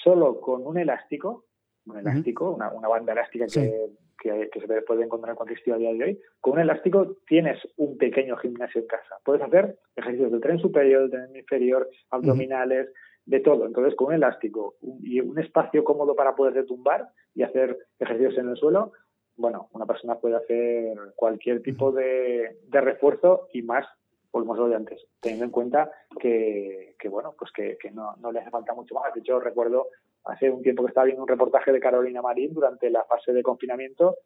solo 0.03 0.41
con 0.41 0.67
un 0.67 0.79
elástico, 0.79 1.45
un 1.87 1.99
elástico, 1.99 2.51
una, 2.51 2.73
una 2.73 2.89
banda 2.89 3.13
elástica 3.13 3.47
que, 3.47 4.49
que, 4.51 4.61
se 4.61 4.83
puede 4.83 5.05
encontrar 5.05 5.31
en 5.31 5.37
cualquier 5.37 5.59
sitio 5.59 5.75
a 5.75 5.79
día 5.79 5.93
de 5.93 6.05
hoy, 6.05 6.21
con 6.41 6.55
un 6.55 6.61
elástico 6.61 7.17
tienes 7.27 7.59
un 7.77 7.97
pequeño 7.97 8.37
gimnasio 8.37 8.81
en 8.81 8.87
casa. 8.87 9.17
Puedes 9.25 9.43
hacer 9.43 9.79
ejercicios 9.95 10.33
del 10.33 10.41
tren 10.41 10.59
superior, 10.59 11.03
del 11.03 11.11
tren 11.11 11.37
inferior, 11.37 11.89
abdominales, 12.11 12.89
de 13.27 13.41
todo. 13.41 13.67
Entonces, 13.67 13.95
con 13.95 14.09
un 14.09 14.15
elástico 14.15 14.77
y 15.03 15.21
un 15.21 15.39
espacio 15.39 15.85
cómodo 15.85 16.15
para 16.15 16.35
poder 16.35 16.55
retumbar 16.55 17.09
y 17.35 17.43
hacer 17.43 17.77
ejercicios 17.99 18.39
en 18.39 18.49
el 18.49 18.57
suelo, 18.57 18.93
bueno, 19.37 19.69
una 19.73 19.87
persona 19.87 20.17
puede 20.17 20.37
hacer 20.37 20.97
cualquier 21.15 21.63
tipo 21.63 21.93
de, 21.93 22.59
refuerzo 22.71 23.49
y 23.53 23.63
más, 23.63 23.87
volvemos 24.33 24.59
lo 24.59 24.69
de 24.69 24.77
antes, 24.77 25.07
teniendo 25.21 25.45
en 25.45 25.51
cuenta 25.51 25.91
que, 26.19 26.95
bueno, 27.11 27.35
pues 27.39 27.53
que, 27.53 27.79
no, 27.93 28.17
no, 28.17 28.33
le 28.33 28.41
hace 28.41 28.51
falta 28.51 28.75
mucho 28.75 28.95
más. 28.95 29.13
De 29.15 29.21
hecho, 29.21 29.39
recuerdo 29.39 29.89
hace 30.25 30.51
un 30.51 30.63
tiempo 30.63 30.83
que 30.83 30.89
estaba 30.89 31.05
viendo 31.05 31.23
un 31.23 31.29
reportaje 31.29 31.73
de 31.73 31.81
Carolina 31.81 32.23
Marín 32.23 32.53
durante 32.53 32.91
la 32.91 33.05
fase 33.05 33.33
de 33.33 33.43
confinamiento 33.43 34.17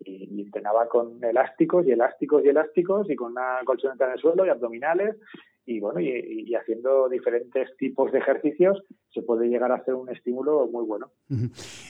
y, 0.00 0.42
entrenaba 0.42 0.88
con 0.88 1.22
elásticos 1.24 1.86
y 1.86 1.92
elásticos 1.92 2.44
y 2.44 2.48
elásticos 2.48 3.10
y 3.10 3.16
con 3.16 3.32
una 3.32 3.60
colchoneta 3.64 4.06
en 4.06 4.12
el 4.12 4.18
suelo 4.18 4.44
y 4.44 4.50
abdominales 4.50 5.16
y 5.66 5.80
bueno 5.80 6.00
y, 6.00 6.54
haciendo 6.54 7.08
diferentes 7.08 7.76
tipos 7.76 8.12
de 8.12 8.18
ejercicios 8.18 8.82
se 9.12 9.20
puede 9.22 9.48
llegar 9.48 9.72
a 9.72 9.76
hacer 9.76 9.94
un 9.94 10.08
estímulo 10.08 10.68
muy 10.68 10.84
bueno. 10.84 11.10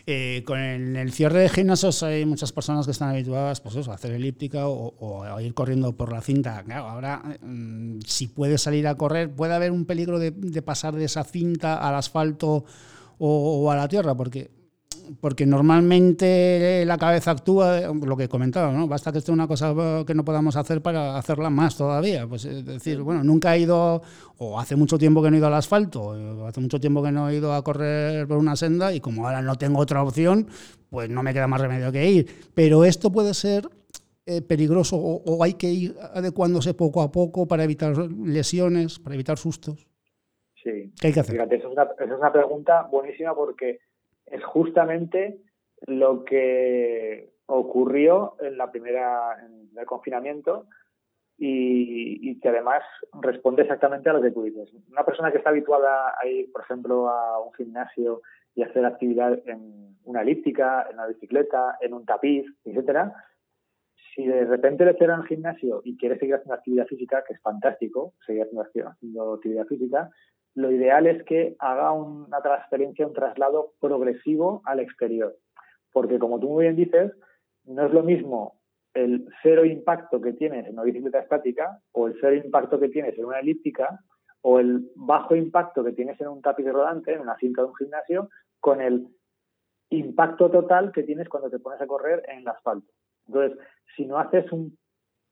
Eh, 0.07 0.43
con 0.47 0.59
el, 0.59 1.13
cierre 1.13 1.41
de 1.41 1.49
gimnasios 1.49 2.03
hay 2.03 2.25
muchas 2.25 2.53
personas 2.53 2.87
que 2.87 2.93
están 2.93 3.11
habituadas 3.11 3.61
pues 3.61 3.77
a 3.89 3.93
hacer 3.93 4.13
elíptica 4.13 4.67
o, 4.67 5.23
a 5.23 5.43
ir 5.43 5.53
corriendo 5.55 5.97
por 5.97 6.13
la 6.13 6.21
cinta. 6.21 6.65
ahora 6.75 7.23
mm, 7.43 8.01
si 8.01 8.29
puede 8.29 8.59
salir 8.59 8.87
a 8.87 8.97
correr 8.97 9.31
puede 9.35 9.55
haber 9.55 9.73
un 9.73 9.85
peligro 9.85 10.19
de, 10.19 10.33
pasar 10.63 10.95
de 10.95 11.05
esa 11.05 11.25
cinta 11.25 11.77
al 11.87 11.95
asfalto 11.95 12.65
o, 13.19 13.71
a 13.71 13.77
la 13.77 13.89
tierra 13.89 14.15
porque 14.15 14.51
porque 15.21 15.47
normalmente 15.47 16.85
la 16.87 16.99
cabeza 16.99 17.31
actúa, 17.31 17.93
lo 17.93 18.17
que 18.17 18.29
comentaba, 18.29 18.73
¿no? 18.73 18.87
Basta 18.89 19.13
que 19.13 19.19
esté 19.19 19.33
una 19.33 19.47
cosa 19.47 19.75
que 20.07 20.15
no 20.15 20.25
podamos 20.25 20.57
hacer 20.57 20.83
para 20.83 21.17
hacerla 21.17 21.51
más 21.51 21.77
todavía. 21.77 22.27
Pues 22.27 22.45
es 22.45 22.65
decir, 22.65 23.01
bueno, 23.03 23.23
nunca 23.25 23.55
he 23.55 23.61
ido, 23.61 24.03
o 24.39 24.59
hace 24.59 24.77
mucho 24.77 24.99
tiempo 24.99 25.23
que 25.23 25.31
no 25.31 25.37
he 25.37 25.39
ido 25.39 25.47
al 25.47 25.55
asfalto, 25.55 26.03
o 26.03 26.47
hace 26.47 26.61
mucho 26.61 26.81
tiempo 26.81 27.03
que 27.03 27.13
no 27.13 27.29
he 27.29 27.37
ido 27.37 27.53
a 27.55 27.63
correr 27.63 28.27
por 28.27 28.39
una 28.39 28.57
senda, 28.57 28.93
y 28.93 29.01
como 29.01 29.27
ahora 29.27 29.43
no 29.43 29.57
tengo 29.57 29.81
otra 29.81 30.03
opción, 30.03 30.49
pues 30.91 31.09
no 31.11 31.23
me 31.23 31.33
queda 31.33 31.47
más 31.47 31.61
remedio 31.61 31.93
que 31.93 32.09
ir. 32.11 32.27
Pero 32.55 32.85
esto 32.85 33.11
puede 33.11 33.35
ser 33.35 33.69
eh, 34.29 34.43
peligroso 34.43 34.97
o, 34.97 35.45
hay 35.45 35.55
que 35.55 35.69
ir 35.69 35.95
adecuándose 36.15 36.75
poco 36.75 37.01
a 37.01 37.13
poco 37.13 37.47
para 37.47 37.63
evitar 37.63 37.97
lesiones, 37.97 38.99
para 38.99 39.15
evitar 39.15 39.39
sustos. 39.39 39.87
Sí. 40.61 40.93
¿Qué 41.01 41.07
hay 41.07 41.13
que 41.13 41.21
hacer? 41.21 41.37
Fíjate, 41.37 41.57
esa 41.57 41.69
es 41.69 42.19
una 42.19 42.33
pregunta 42.33 42.89
buenísima 42.91 43.37
porque 43.37 43.79
es 44.27 44.45
justamente 44.45 45.39
lo 45.87 46.25
que 46.25 47.31
ocurrió 47.47 48.37
en 48.41 48.59
la 48.59 48.71
primera 48.71 49.37
en 49.45 49.85
confinamiento 49.85 50.67
y, 51.39 52.41
que 52.41 52.49
además 52.49 52.83
responde 53.21 53.63
exactamente 53.63 54.09
a 54.09 54.15
lo 54.15 54.23
que 54.23 54.31
tú 54.31 54.43
dices. 54.43 54.73
Una 54.91 55.05
persona 55.05 55.31
que 55.31 55.39
está 55.39 55.51
habituada 55.51 56.15
a 56.21 56.27
ir, 56.27 56.51
por 56.51 56.63
ejemplo, 56.63 57.09
a 57.09 57.41
un 57.41 57.53
gimnasio 57.55 58.23
y 58.55 58.63
hacer 58.63 58.85
actividad 58.85 59.39
en 59.47 59.97
una 60.05 60.23
elíptica, 60.23 60.87
en 60.89 60.95
una 60.95 61.07
bicicleta, 61.07 61.77
en 61.81 61.93
un 61.93 62.07
tapiz, 62.07 62.47
etcétera, 62.65 63.15
si 64.15 64.27
de 64.27 64.47
repente 64.47 64.85
le 64.87 64.95
cierran 64.95 65.21
el 65.21 65.27
gimnasio 65.27 65.83
y 65.85 65.99
quiere 65.99 66.19
seguir 66.19 66.37
haciendo 66.37 66.55
actividad 66.55 66.87
física, 66.87 67.23
que 67.27 67.35
es 67.35 67.41
fantástico, 67.43 68.15
seguir 68.25 68.45
haciendo 68.45 69.35
actividad 69.35 69.67
física, 69.67 70.11
lo 70.57 70.73
ideal 70.73 71.07
es 71.07 71.23
que 71.25 71.55
haga 71.59 71.93
una 71.93 72.41
transferencia, 72.41 73.07
un 73.07 73.13
traslado 73.13 73.75
progresivo 73.79 74.63
al 74.65 74.81
exterior. 74.81 75.37
Porque 75.93 76.19
como 76.19 76.41
tú 76.41 76.49
muy 76.49 76.65
bien 76.65 76.77
dices, 76.77 77.13
no 77.65 77.87
es 77.87 77.93
lo 77.93 78.03
mismo 78.03 78.59
el 78.95 79.29
cero 79.43 79.67
impacto 79.67 80.19
que 80.21 80.33
tienes 80.33 80.67
en 80.67 80.73
una 80.73 80.85
bicicleta 80.85 81.21
estática 81.21 81.79
o 81.93 82.07
el 82.07 82.17
cero 82.19 82.35
impacto 82.35 82.81
que 82.81 82.89
tienes 82.89 83.19
en 83.19 83.27
una 83.27 83.41
elíptica 83.41 84.01
o 84.41 84.59
el 84.59 84.91
bajo 84.95 85.37
impacto 85.37 85.85
que 85.85 85.93
tienes 85.93 86.19
en 86.23 86.29
un 86.29 86.41
tapiz 86.41 86.67
rodante, 86.67 87.13
en 87.13 87.21
una 87.21 87.37
cinta 87.37 87.61
de 87.61 87.69
un 87.69 87.75
gimnasio, 87.75 88.31
con 88.59 88.81
el 88.81 89.07
impacto 89.91 90.51
total 90.51 90.91
que 90.91 91.03
tienes 91.03 91.29
cuando 91.29 91.51
te 91.51 91.59
pones 91.59 91.81
a 91.83 91.87
correr 91.87 92.23
en 92.29 92.39
el 92.39 92.49
asfalto. 92.49 92.91
Entonces, 93.27 93.59
si 93.95 94.07
no 94.07 94.19
haces 94.19 94.51
un, 94.53 94.79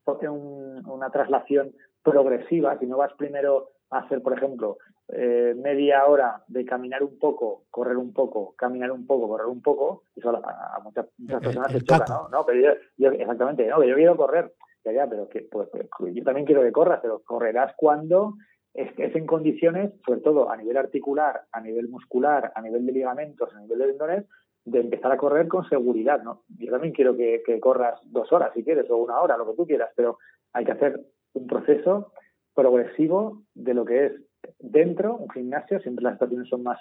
una 0.07 1.09
traslación 1.11 1.73
progresiva, 2.03 2.79
si 2.79 2.87
no 2.87 2.99
vas 2.99 3.15
primero 3.15 3.71
a 3.89 4.01
hacer, 4.01 4.21
por 4.21 4.37
ejemplo, 4.37 4.77
eh, 5.09 5.55
media 5.57 6.07
hora 6.07 6.43
de 6.49 6.65
caminar 6.65 7.03
un 7.03 7.19
poco, 7.19 7.65
correr 7.71 7.97
un 7.97 8.13
poco, 8.13 8.55
caminar 8.57 8.91
un 8.91 9.07
poco, 9.07 9.29
correr 9.29 9.47
un 9.47 9.61
poco, 9.61 10.05
eso 10.17 10.31
a, 10.31 10.81
muchas, 10.83 11.07
personas 11.41 11.73
se 11.73 11.83
choca, 11.83 12.07
¿no? 12.09 12.29
¿no? 12.31 12.47
Pero 12.47 12.77
yo, 12.97 13.11
exactamente, 13.11 13.67
no, 13.67 13.85
yo 13.85 13.95
quiero 13.95 14.17
correr, 14.17 14.55
ya, 14.85 14.93
ya, 14.93 15.07
pero 15.07 15.29
que, 15.29 15.43
pues, 15.43 15.69
pues, 15.71 16.15
yo 16.15 16.25
también 16.25 16.47
quiero 16.47 16.63
que 16.63 16.73
corras, 16.73 17.01
pero 17.03 17.23
correrás 17.23 17.75
cuando 17.77 18.35
es 18.73 19.15
en 19.15 19.27
condiciones, 19.27 19.93
sobre 20.05 20.21
todo 20.21 20.51
a 20.51 20.57
nivel 20.57 20.77
articular, 20.77 21.43
a 21.53 21.61
nivel 21.61 21.89
muscular, 21.89 22.53
a 22.55 22.61
nivel 22.61 22.85
de 22.85 22.93
ligamentos, 22.93 23.55
a 23.55 23.61
nivel 23.61 23.79
de 23.79 23.87
tendones, 23.87 24.25
de 24.65 24.81
empezar 24.81 25.13
a 25.13 25.17
correr 25.17 25.47
con 25.47 25.69
seguridad, 25.69 26.23
¿no? 26.23 26.43
Yo 26.59 26.73
también 26.73 26.93
quiero 26.93 27.17
que, 27.17 27.43
que 27.45 27.61
corras 27.61 28.01
dos 28.05 28.33
horas 28.33 28.53
si 28.55 28.65
quieres, 28.65 28.91
o 28.91 28.97
una 28.97 29.21
hora, 29.21 29.37
lo 29.37 29.47
que 29.47 29.57
tú 29.57 29.67
quieras, 29.67 29.91
pero 29.95 30.19
hay 30.53 30.65
que 30.65 30.73
hacer 30.73 31.01
un 31.35 31.47
proceso 31.47 32.13
progresivo 32.55 33.43
de 33.55 33.75
lo 33.75 33.85
que 33.85 34.07
es 34.07 34.13
dentro, 34.59 35.17
un 35.17 35.31
gimnasio, 35.31 35.81
siempre 35.81 36.05
las 36.05 36.15
estaciones 36.15 36.49
son 36.49 36.63
más, 36.63 36.79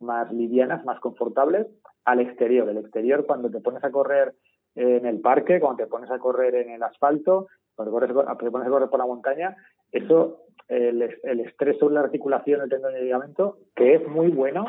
más 0.00 0.32
livianas, 0.32 0.84
más 0.84 1.00
confortables, 1.00 1.66
al 2.04 2.20
exterior. 2.20 2.68
El 2.68 2.78
exterior, 2.78 3.26
cuando 3.26 3.50
te 3.50 3.60
pones 3.60 3.82
a 3.84 3.90
correr 3.90 4.34
en 4.74 5.06
el 5.06 5.20
parque, 5.20 5.60
cuando 5.60 5.84
te 5.84 5.90
pones 5.90 6.10
a 6.10 6.18
correr 6.18 6.54
en 6.56 6.70
el 6.70 6.82
asfalto, 6.82 7.48
cuando 7.74 7.98
te 8.00 8.12
pones 8.50 8.66
a 8.66 8.70
correr 8.70 8.88
por 8.88 8.98
la 8.98 9.06
montaña, 9.06 9.56
eso, 9.92 10.42
el, 10.68 11.02
el 11.22 11.40
estrés 11.40 11.78
sobre 11.78 11.94
la 11.94 12.00
articulación, 12.00 12.60
el 12.60 12.68
tendón 12.68 12.92
y 12.94 12.96
el 12.96 13.04
ligamento, 13.04 13.58
que 13.74 13.94
es 13.94 14.08
muy 14.08 14.28
bueno, 14.28 14.66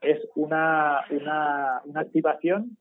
es 0.00 0.18
una, 0.34 1.04
una, 1.10 1.80
una 1.84 2.00
activación 2.00 2.76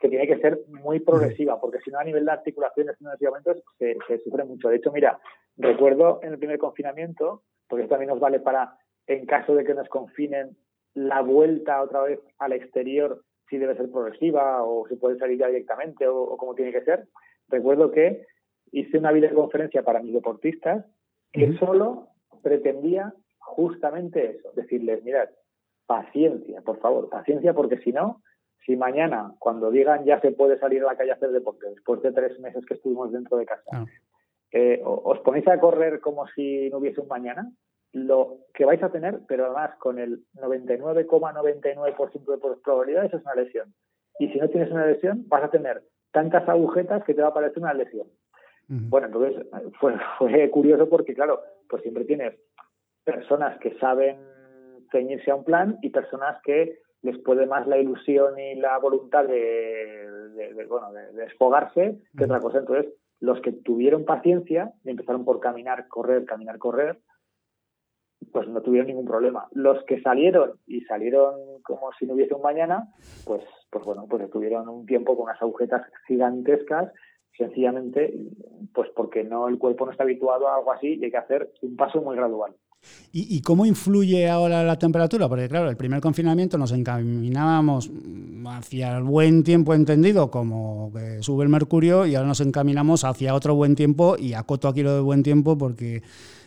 que 0.00 0.08
tiene 0.08 0.26
que 0.26 0.38
ser 0.38 0.60
muy 0.68 1.00
progresiva, 1.00 1.60
porque 1.60 1.80
si 1.80 1.90
no 1.90 1.98
a 1.98 2.04
nivel 2.04 2.24
de 2.24 2.32
articulaciones 2.32 2.96
y 3.00 3.04
ligamentos 3.18 3.62
se, 3.78 3.96
se 4.08 4.18
sufre 4.18 4.44
mucho. 4.44 4.68
De 4.68 4.76
hecho, 4.76 4.92
mira, 4.92 5.18
recuerdo 5.58 6.20
en 6.22 6.32
el 6.32 6.38
primer 6.38 6.58
confinamiento, 6.58 7.42
porque 7.70 7.84
esto 7.84 7.94
también 7.94 8.10
nos 8.10 8.20
vale 8.20 8.40
para, 8.40 8.76
en 9.06 9.24
caso 9.24 9.54
de 9.54 9.64
que 9.64 9.74
nos 9.74 9.88
confinen, 9.88 10.56
la 10.92 11.22
vuelta 11.22 11.80
otra 11.80 12.02
vez 12.02 12.20
al 12.38 12.52
exterior, 12.52 13.22
si 13.48 13.58
debe 13.58 13.76
ser 13.76 13.90
progresiva 13.90 14.62
o 14.64 14.86
si 14.88 14.96
puede 14.96 15.18
salir 15.18 15.38
ya 15.38 15.46
directamente 15.46 16.06
o, 16.06 16.36
como 16.36 16.54
tiene 16.54 16.72
que 16.72 16.82
ser. 16.82 17.06
Recuerdo 17.48 17.92
que 17.92 18.26
hice 18.72 18.98
una 18.98 19.12
videoconferencia 19.12 19.82
para 19.82 20.02
mis 20.02 20.12
deportistas 20.12 20.84
que 21.32 21.56
solo 21.58 22.08
pretendía 22.42 23.14
justamente 23.38 24.36
eso, 24.36 24.52
decirles, 24.54 25.02
mirad, 25.04 25.28
paciencia, 25.86 26.60
por 26.62 26.78
favor, 26.78 27.08
paciencia, 27.08 27.52
porque 27.54 27.78
si 27.78 27.92
no, 27.92 28.22
si 28.64 28.76
mañana, 28.76 29.34
cuando 29.38 29.70
digan 29.70 30.04
ya 30.04 30.20
se 30.20 30.32
puede 30.32 30.58
salir 30.58 30.82
a 30.82 30.86
la 30.86 30.96
calle 30.96 31.12
a 31.12 31.14
hacer 31.14 31.30
deporte, 31.30 31.68
después 31.68 32.02
de 32.02 32.12
tres 32.12 32.38
meses 32.40 32.64
que 32.66 32.74
estuvimos 32.74 33.12
dentro 33.12 33.38
de 33.38 33.46
casa, 33.46 33.86
eh, 34.52 34.80
os 34.84 35.18
ponéis 35.20 35.46
a 35.48 35.60
correr 35.60 36.00
como 36.00 36.26
si 36.28 36.68
no 36.70 36.78
hubiese 36.78 37.00
un 37.00 37.08
mañana, 37.08 37.50
lo 37.92 38.38
que 38.54 38.64
vais 38.64 38.82
a 38.82 38.90
tener, 38.90 39.20
pero 39.26 39.46
además 39.46 39.76
con 39.78 39.98
el 39.98 40.24
99,99% 40.34 42.24
de 42.24 42.56
probabilidades 42.62 43.14
es 43.14 43.22
una 43.22 43.34
lesión. 43.34 43.74
Y 44.18 44.28
si 44.28 44.38
no 44.38 44.48
tienes 44.48 44.70
una 44.70 44.86
lesión, 44.86 45.24
vas 45.28 45.44
a 45.44 45.50
tener 45.50 45.82
tantas 46.12 46.48
agujetas 46.48 47.04
que 47.04 47.14
te 47.14 47.22
va 47.22 47.28
a 47.28 47.34
parecer 47.34 47.62
una 47.62 47.74
lesión. 47.74 48.06
Bueno, 48.72 49.08
entonces 49.08 49.44
fue, 49.80 49.96
fue 50.16 50.48
curioso 50.48 50.88
porque, 50.88 51.12
claro, 51.12 51.40
pues 51.68 51.82
siempre 51.82 52.04
tienes 52.04 52.34
personas 53.02 53.58
que 53.58 53.76
saben 53.78 54.18
ceñirse 54.92 55.32
a 55.32 55.34
un 55.34 55.42
plan 55.42 55.78
y 55.82 55.90
personas 55.90 56.40
que 56.44 56.78
les 57.02 57.18
puede 57.18 57.46
más 57.46 57.66
la 57.66 57.78
ilusión 57.78 58.38
y 58.38 58.54
la 58.56 58.78
voluntad 58.78 59.24
de, 59.24 60.54
bueno, 60.68 60.92
de, 60.92 61.12
desfogarse 61.14 61.98
que 62.16 62.24
otra 62.24 62.40
cosa. 62.40 62.58
Entonces, 62.58 62.92
los 63.20 63.40
que 63.40 63.52
tuvieron 63.52 64.04
paciencia 64.04 64.72
y 64.84 64.90
empezaron 64.90 65.24
por 65.24 65.40
caminar, 65.40 65.86
correr, 65.88 66.24
caminar, 66.24 66.58
correr, 66.58 67.00
pues 68.32 68.48
no 68.48 68.60
tuvieron 68.62 68.88
ningún 68.88 69.06
problema. 69.06 69.48
Los 69.52 69.82
que 69.84 70.00
salieron 70.00 70.52
y 70.66 70.82
salieron 70.82 71.34
como 71.62 71.92
si 71.98 72.06
no 72.06 72.14
hubiese 72.14 72.34
un 72.34 72.42
mañana, 72.42 72.88
pues, 73.24 73.42
pues 73.70 73.84
bueno, 73.84 74.06
pues 74.08 74.22
estuvieron 74.22 74.68
un 74.68 74.86
tiempo 74.86 75.16
con 75.16 75.24
unas 75.24 75.40
agujetas 75.40 75.82
gigantescas, 76.06 76.92
sencillamente, 77.36 78.14
pues 78.74 78.90
porque 78.94 79.24
no 79.24 79.48
el 79.48 79.58
cuerpo 79.58 79.86
no 79.86 79.92
está 79.92 80.04
habituado 80.04 80.48
a 80.48 80.56
algo 80.56 80.72
así 80.72 80.94
y 80.94 81.04
hay 81.04 81.10
que 81.10 81.16
hacer 81.16 81.50
un 81.62 81.76
paso 81.76 82.00
muy 82.02 82.16
gradual. 82.16 82.54
¿Y, 83.12 83.40
cómo 83.40 83.66
influye 83.66 84.28
ahora 84.28 84.62
la 84.62 84.78
temperatura? 84.78 85.28
Porque 85.28 85.48
claro, 85.48 85.68
el 85.68 85.76
primer 85.76 86.00
confinamiento 86.00 86.56
nos 86.56 86.70
encaminábamos 86.70 87.90
hacia 88.46 88.98
el 88.98 89.02
buen 89.02 89.42
tiempo 89.42 89.74
entendido, 89.74 90.30
como 90.30 90.92
que 90.94 91.20
sube 91.20 91.42
el 91.42 91.50
mercurio, 91.50 92.06
y 92.06 92.14
ahora 92.14 92.28
nos 92.28 92.40
encaminamos 92.40 93.02
hacia 93.02 93.34
otro 93.34 93.56
buen 93.56 93.74
tiempo, 93.74 94.16
y 94.16 94.34
acoto 94.34 94.68
aquí 94.68 94.82
lo 94.82 94.94
de 94.94 95.00
buen 95.00 95.24
tiempo 95.24 95.58
porque 95.58 96.02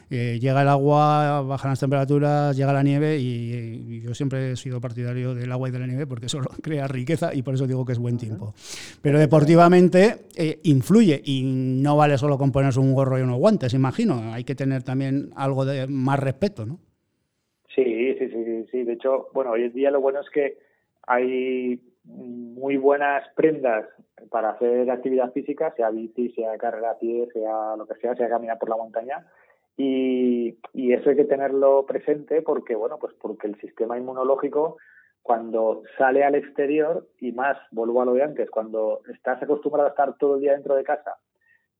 llega 0.10 0.62
el 0.62 0.68
agua, 0.68 1.42
bajan 1.42 1.72
las 1.72 1.80
temperaturas, 1.80 2.56
llega 2.56 2.74
la 2.74 2.84
nieve 2.84 3.18
y, 3.18 4.02
yo 4.02 4.14
siempre 4.14 4.52
he 4.52 4.56
sido 4.56 4.82
partidario 4.82 5.34
del 5.34 5.52
agua 5.52 5.70
y 5.70 5.72
de 5.72 5.80
la 5.80 5.88
nieve 5.88 6.06
porque 6.08 6.26
eso 6.26 6.40
crea 6.62 6.88
riqueza 6.88 7.34
y 7.34 7.42
por 7.42 7.54
eso 7.54 7.68
digo 7.68 7.86
que 7.86 7.94
es 7.94 8.00
buen 8.00 8.18
tiempo. 8.18 8.54
Pero 9.02 9.20
deportivamente 9.20 10.26
eh, 10.36 10.60
influye 10.64 11.22
y 11.24 11.44
no 11.44 11.98
vale 11.98 12.18
solo 12.18 12.38
con 12.38 12.52
ponerse 12.52 12.80
un 12.80 12.94
gorro 12.94 13.18
y 13.18 13.22
unos 13.22 13.38
guantes, 13.38 13.74
imagino. 13.74 14.34
Hay 14.34 14.44
que 14.44 14.56
tener 14.56 14.84
también 14.84 15.30
algo 15.36 15.66
de 15.66 15.88
más 15.88 16.20
respeto, 16.20 16.66
¿no? 16.66 16.80
Sí, 17.74 18.16
sí, 18.20 18.30
sí, 18.30 18.66
sí. 18.72 18.84
De 18.84 18.94
hecho, 18.94 19.30
bueno, 19.34 19.52
hoy 19.52 19.64
en 19.64 19.74
día 19.74 19.92
lo 19.92 20.02
bueno 20.02 20.22
es 20.22 20.30
que 20.30 20.58
hay 21.08 21.82
muy 22.06 22.78
buenas 22.78 23.24
prendas 23.36 23.86
para 24.30 24.52
hacer 24.52 24.90
actividad 24.90 25.32
física, 25.32 25.74
sea 25.76 25.90
bici, 25.90 26.30
sea 26.32 26.58
carrera 26.58 26.92
a 26.92 27.00
pie, 27.00 27.28
sea 27.34 27.76
lo 27.78 27.86
que 27.86 27.96
sea, 27.96 28.16
sea 28.16 28.30
caminar 28.30 28.60
por 28.60 28.70
la 28.70 28.78
montaña 28.78 29.26
y, 29.78 30.58
eso 30.74 31.10
hay 31.10 31.16
que 31.16 31.26
tenerlo 31.26 31.86
presente 31.88 32.42
porque, 32.42 32.76
bueno, 32.76 32.98
pues 33.00 33.14
porque 33.20 33.48
el 33.48 33.60
sistema 33.60 33.98
inmunológico 33.98 34.78
cuando 35.24 35.84
sale 35.98 36.24
al 36.24 36.36
exterior 36.36 37.08
y 37.20 37.32
más, 37.32 37.58
vuelvo 37.72 38.02
a 38.02 38.06
lo 38.06 38.14
de 38.14 38.24
antes, 38.24 38.50
cuando 38.50 39.02
estás 39.12 39.42
acostumbrado 39.42 39.88
a 39.88 39.92
estar 39.92 40.18
todo 40.18 40.36
el 40.36 40.42
día 40.42 40.52
dentro 40.52 40.76
de 40.76 40.84
casa, 40.84 41.16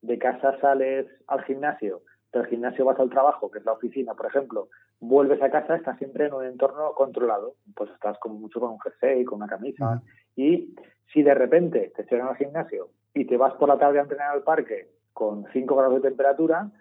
de 0.02 0.18
casa 0.18 0.58
sales 0.62 1.08
al 1.28 1.44
gimnasio, 1.44 2.02
del 2.32 2.48
gimnasio 2.48 2.86
vas 2.86 3.00
al 3.00 3.10
trabajo, 3.10 3.52
que 3.52 3.60
es 3.60 3.66
la 3.66 3.74
oficina, 3.74 4.14
por 4.14 4.28
ejemplo, 4.28 4.70
vuelves 5.00 5.42
a 5.42 5.52
casa, 5.52 5.76
estás 5.76 5.98
siempre 5.98 6.26
en 6.28 6.34
un 6.34 6.46
entorno 6.46 6.94
controlado, 6.96 7.56
pues 7.76 7.92
estás 7.92 8.18
como 8.20 8.36
mucho 8.36 8.60
con 8.60 8.72
un 8.72 8.80
jersey, 8.80 9.26
con 9.26 9.38
una 9.38 9.48
camisa, 9.48 10.02
y 10.36 10.74
si 11.12 11.22
de 11.22 11.34
repente 11.34 11.92
te 11.96 12.04
llegan 12.04 12.30
al 12.30 12.38
gimnasio 12.38 12.90
y 13.14 13.26
te 13.26 13.38
vas 13.38 13.54
por 13.56 13.68
la 13.68 13.78
tarde 13.78 14.00
a 14.00 14.04
entrenar 14.04 14.32
al 14.32 14.44
parque 14.44 14.88
con 15.12 15.46
5 15.52 15.76
grados 15.76 16.02
de 16.02 16.10
temperatura, 16.10 16.72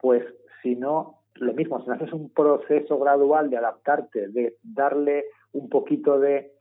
pues 0.00 0.24
sino 0.62 1.22
lo 1.34 1.52
mismo, 1.54 1.80
si 1.80 1.88
no 1.88 1.94
haces 1.94 2.12
un 2.12 2.30
proceso 2.30 2.98
gradual 2.98 3.50
de 3.50 3.56
adaptarte, 3.56 4.28
de 4.28 4.56
darle 4.62 5.24
un 5.52 5.68
poquito 5.68 6.18
de 6.18 6.52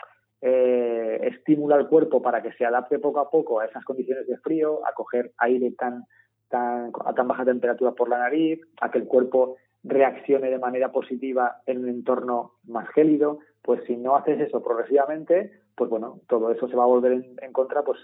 eh, 0.41 1.20
estímulo 1.24 1.76
al 1.76 1.88
cuerpo 1.88 2.22
para 2.22 2.41
que 2.41 2.52
se 2.54 2.66
adapte 2.66 2.99
poco 2.99 3.20
a 3.20 3.30
poco 3.30 3.60
a 3.60 3.66
esas 3.66 3.86
condiciones 3.86 4.28
de 4.28 4.38
frío, 4.38 4.80
a 4.88 4.93
coger 4.93 5.32
aire 5.38 5.72
tan, 5.78 6.06
tan, 6.49 6.91
a 7.06 7.14
tan 7.14 7.28
baja 7.28 7.45
temperatura 7.45 7.91
por 7.91 8.10
la 8.10 8.18
nariz, 8.18 8.60
a 8.82 8.89
que 8.89 8.97
el 8.97 9.06
cuerpo 9.06 9.58
reaccione 9.84 10.49
de 10.49 10.60
manera 10.60 10.91
positiva 10.91 11.62
en 11.66 11.80
un 11.80 11.89
entorno 11.89 12.54
más 12.66 12.88
gélido, 12.89 13.39
pues 13.62 13.84
si 13.86 13.97
no 13.97 14.16
haces 14.16 14.39
eso 14.39 14.64
progresivamente, 14.64 15.52
pues 15.82 15.89
bueno, 15.89 16.19
todo 16.27 16.51
eso 16.51 16.67
se 16.67 16.75
va 16.75 16.84
a 16.84 16.86
volver 16.86 17.13
en, 17.41 17.53
contra 17.53 17.82
pues 17.82 17.97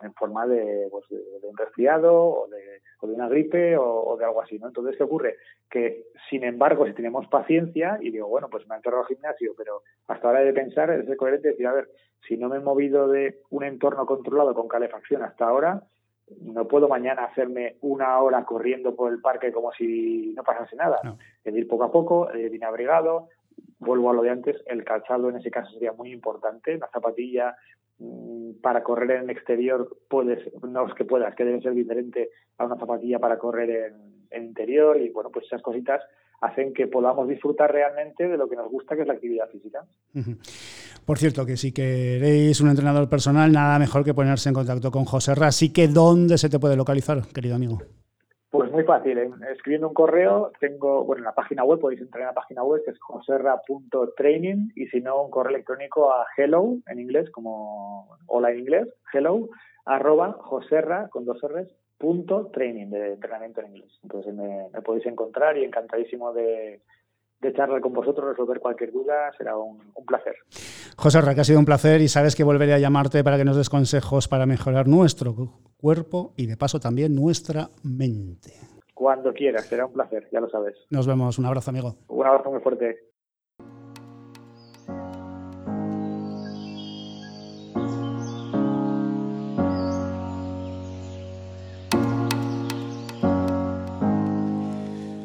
en, 0.00 0.14
forma 0.14 0.46
de, 0.46 0.86
pues 0.88 1.04
de, 1.08 1.18
un 1.42 1.56
resfriado 1.56 2.14
o 2.14 2.46
de, 2.46 2.80
de 3.02 3.12
una 3.12 3.28
gripe 3.28 3.76
o, 3.76 4.16
de 4.16 4.24
algo 4.24 4.40
así, 4.40 4.56
¿no? 4.60 4.68
Entonces, 4.68 4.96
¿qué 4.96 5.02
ocurre? 5.02 5.34
Que, 5.68 6.04
sin 6.30 6.44
embargo, 6.44 6.86
si 6.86 6.92
tenemos 6.92 7.26
paciencia 7.26 7.98
y 8.00 8.12
digo, 8.12 8.28
bueno, 8.28 8.46
pues 8.48 8.68
me 8.68 8.76
he 8.76 8.76
entrado 8.76 9.00
al 9.00 9.06
gimnasio, 9.06 9.52
pero 9.58 9.82
hasta 10.06 10.28
ahora 10.28 10.42
de 10.42 10.52
pensar, 10.52 10.90
es 10.90 11.16
coherente 11.16 11.48
decir, 11.48 11.66
a 11.66 11.72
ver, 11.72 11.88
si 12.28 12.36
no 12.36 12.48
me 12.48 12.58
he 12.58 12.60
movido 12.60 13.08
de 13.08 13.40
un 13.50 13.64
entorno 13.64 14.06
controlado 14.06 14.54
con 14.54 14.68
calefacción 14.68 15.24
hasta 15.24 15.48
ahora, 15.48 15.82
no 16.40 16.68
puedo 16.68 16.86
mañana 16.86 17.24
hacerme 17.24 17.78
una 17.80 18.16
hora 18.20 18.44
corriendo 18.44 18.94
por 18.94 19.12
el 19.12 19.20
parque 19.20 19.50
como 19.50 19.72
si 19.72 20.32
no 20.36 20.44
pasase 20.44 20.76
nada. 20.76 21.00
Es 21.42 21.52
ir 21.52 21.66
poco 21.66 21.82
a 21.82 21.90
poco, 21.90 22.30
eh, 22.32 22.48
bien 22.48 22.62
abrigado, 22.62 23.28
vuelvo 23.78 24.10
a 24.10 24.14
lo 24.14 24.22
de 24.22 24.30
antes, 24.30 24.56
el 24.66 24.84
calzado 24.84 25.28
en 25.28 25.36
ese 25.36 25.50
caso 25.50 25.72
sería 25.72 25.92
muy 25.92 26.12
importante, 26.12 26.76
la 26.78 26.88
zapatilla 26.92 27.56
mm, 27.98 28.60
para 28.62 28.82
correr 28.82 29.10
en 29.12 29.24
el 29.24 29.30
exterior 29.30 29.96
puedes, 30.08 30.52
no 30.62 30.86
es 30.86 30.94
que 30.94 31.04
puedas, 31.04 31.34
que 31.34 31.44
debe 31.44 31.62
ser 31.62 31.74
diferente 31.74 32.30
a 32.58 32.64
una 32.64 32.76
zapatilla 32.76 33.18
para 33.18 33.38
correr 33.38 33.70
en, 33.70 34.42
interior 34.42 35.00
y 35.00 35.10
bueno, 35.10 35.30
pues 35.30 35.46
esas 35.46 35.62
cositas 35.62 36.02
hacen 36.40 36.72
que 36.72 36.86
podamos 36.86 37.28
disfrutar 37.28 37.72
realmente 37.72 38.28
de 38.28 38.36
lo 38.36 38.48
que 38.48 38.56
nos 38.56 38.70
gusta, 38.70 38.94
que 38.94 39.02
es 39.02 39.08
la 39.08 39.14
actividad 39.14 39.48
física. 39.48 39.84
Por 41.04 41.18
cierto, 41.18 41.44
que 41.46 41.56
si 41.56 41.72
queréis 41.72 42.60
un 42.60 42.68
entrenador 42.68 43.08
personal, 43.08 43.50
nada 43.50 43.78
mejor 43.78 44.04
que 44.04 44.14
ponerse 44.14 44.48
en 44.48 44.54
contacto 44.54 44.90
con 44.90 45.04
José 45.04 45.34
Ra. 45.34 45.48
Así 45.48 45.72
que, 45.72 45.88
¿dónde 45.88 46.38
se 46.38 46.48
te 46.48 46.58
puede 46.60 46.76
localizar, 46.76 47.22
querido 47.34 47.56
amigo? 47.56 47.78
Pues 48.58 48.72
muy 48.72 48.82
fácil, 48.82 49.16
escribiendo 49.52 49.86
un 49.86 49.94
correo, 49.94 50.50
tengo, 50.58 51.04
bueno, 51.04 51.20
en 51.20 51.26
la 51.26 51.34
página 51.36 51.62
web, 51.62 51.78
podéis 51.78 52.00
entrar 52.00 52.22
en 52.22 52.26
la 52.26 52.34
página 52.34 52.64
web, 52.64 52.82
que 52.84 52.90
es 52.90 52.98
joserra.training, 52.98 54.70
y 54.74 54.88
si 54.88 55.00
no, 55.00 55.22
un 55.22 55.30
correo 55.30 55.54
electrónico 55.54 56.12
a 56.12 56.26
hello, 56.36 56.74
en 56.88 56.98
inglés, 56.98 57.30
como 57.30 58.16
hola 58.26 58.50
en 58.50 58.58
inglés, 58.58 58.88
hello, 59.12 59.48
arroba 59.84 60.32
joserra, 60.40 61.08
con 61.08 61.24
dos 61.24 61.40
R's, 61.40 61.68
punto 61.98 62.50
training, 62.52 62.90
de 62.90 63.12
entrenamiento 63.12 63.60
en 63.60 63.68
inglés. 63.68 63.92
Entonces 64.02 64.34
me, 64.34 64.68
podéis 64.82 65.06
encontrar 65.06 65.56
y 65.56 65.62
encantadísimo 65.62 66.32
de, 66.32 66.82
de 67.40 67.52
charlar 67.52 67.80
con 67.80 67.92
vosotros, 67.92 68.30
resolver 68.30 68.58
cualquier 68.58 68.90
duda, 68.90 69.30
será 69.38 69.56
un, 69.56 69.78
placer. 70.04 70.34
José 70.96 71.20
Ra, 71.20 71.36
que 71.36 71.42
ha 71.42 71.44
sido 71.44 71.60
un 71.60 71.64
placer 71.64 72.00
y 72.00 72.08
sabes 72.08 72.34
que 72.34 72.42
volveré 72.42 72.74
a 72.74 72.80
llamarte 72.80 73.22
para 73.22 73.36
que 73.36 73.44
nos 73.44 73.56
des 73.56 73.70
consejos 73.70 74.26
para 74.26 74.46
mejorar 74.46 74.88
nuestro 74.88 75.60
cuerpo 75.78 76.34
y 76.36 76.46
de 76.46 76.56
paso 76.56 76.78
también 76.80 77.14
nuestra 77.14 77.70
mente. 77.82 78.52
Cuando 78.94 79.32
quieras, 79.32 79.66
será 79.66 79.86
un 79.86 79.92
placer, 79.92 80.28
ya 80.32 80.40
lo 80.40 80.50
sabes. 80.50 80.76
Nos 80.90 81.06
vemos, 81.06 81.38
un 81.38 81.46
abrazo 81.46 81.70
amigo. 81.70 81.96
Un 82.08 82.26
abrazo 82.26 82.50
muy 82.50 82.60
fuerte. 82.60 82.98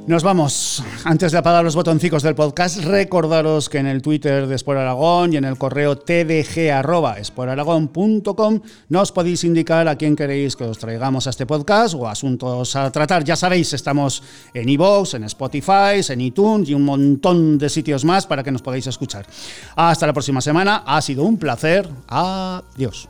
Nos 0.05 0.21
vamos. 0.21 0.83
Antes 1.05 1.31
de 1.31 1.37
apagar 1.37 1.63
los 1.63 1.75
botoncicos 1.75 2.23
del 2.23 2.35
podcast, 2.35 2.83
recordaros 2.83 3.69
que 3.69 3.77
en 3.77 3.87
el 3.87 4.01
Twitter 4.01 4.47
de 4.47 4.55
Sport 4.55 4.79
Aragón 4.79 5.31
y 5.31 5.37
en 5.37 5.45
el 5.45 5.57
correo 5.57 5.97
tdg.sporaragón.com 5.97 8.59
nos 8.89 9.13
podéis 9.13 9.45
indicar 9.45 9.87
a 9.87 9.95
quién 9.95 10.17
queréis 10.17 10.57
que 10.57 10.65
os 10.65 10.77
traigamos 10.77 11.27
a 11.27 11.29
este 11.29 11.45
podcast 11.45 11.95
o 11.95 12.05
asuntos 12.05 12.75
a 12.75 12.91
tratar. 12.91 13.23
Ya 13.23 13.37
sabéis, 13.37 13.71
estamos 13.71 14.21
en 14.53 14.67
iVoox, 14.67 15.13
en 15.13 15.23
Spotify, 15.23 16.01
en 16.09 16.19
iTunes 16.19 16.67
y 16.67 16.73
un 16.73 16.83
montón 16.83 17.57
de 17.57 17.69
sitios 17.69 18.03
más 18.03 18.27
para 18.27 18.43
que 18.43 18.51
nos 18.51 18.61
podáis 18.61 18.87
escuchar. 18.87 19.25
Hasta 19.77 20.05
la 20.05 20.11
próxima 20.11 20.41
semana. 20.41 20.83
Ha 20.85 21.01
sido 21.01 21.23
un 21.23 21.37
placer. 21.37 21.87
Adiós. 22.07 23.07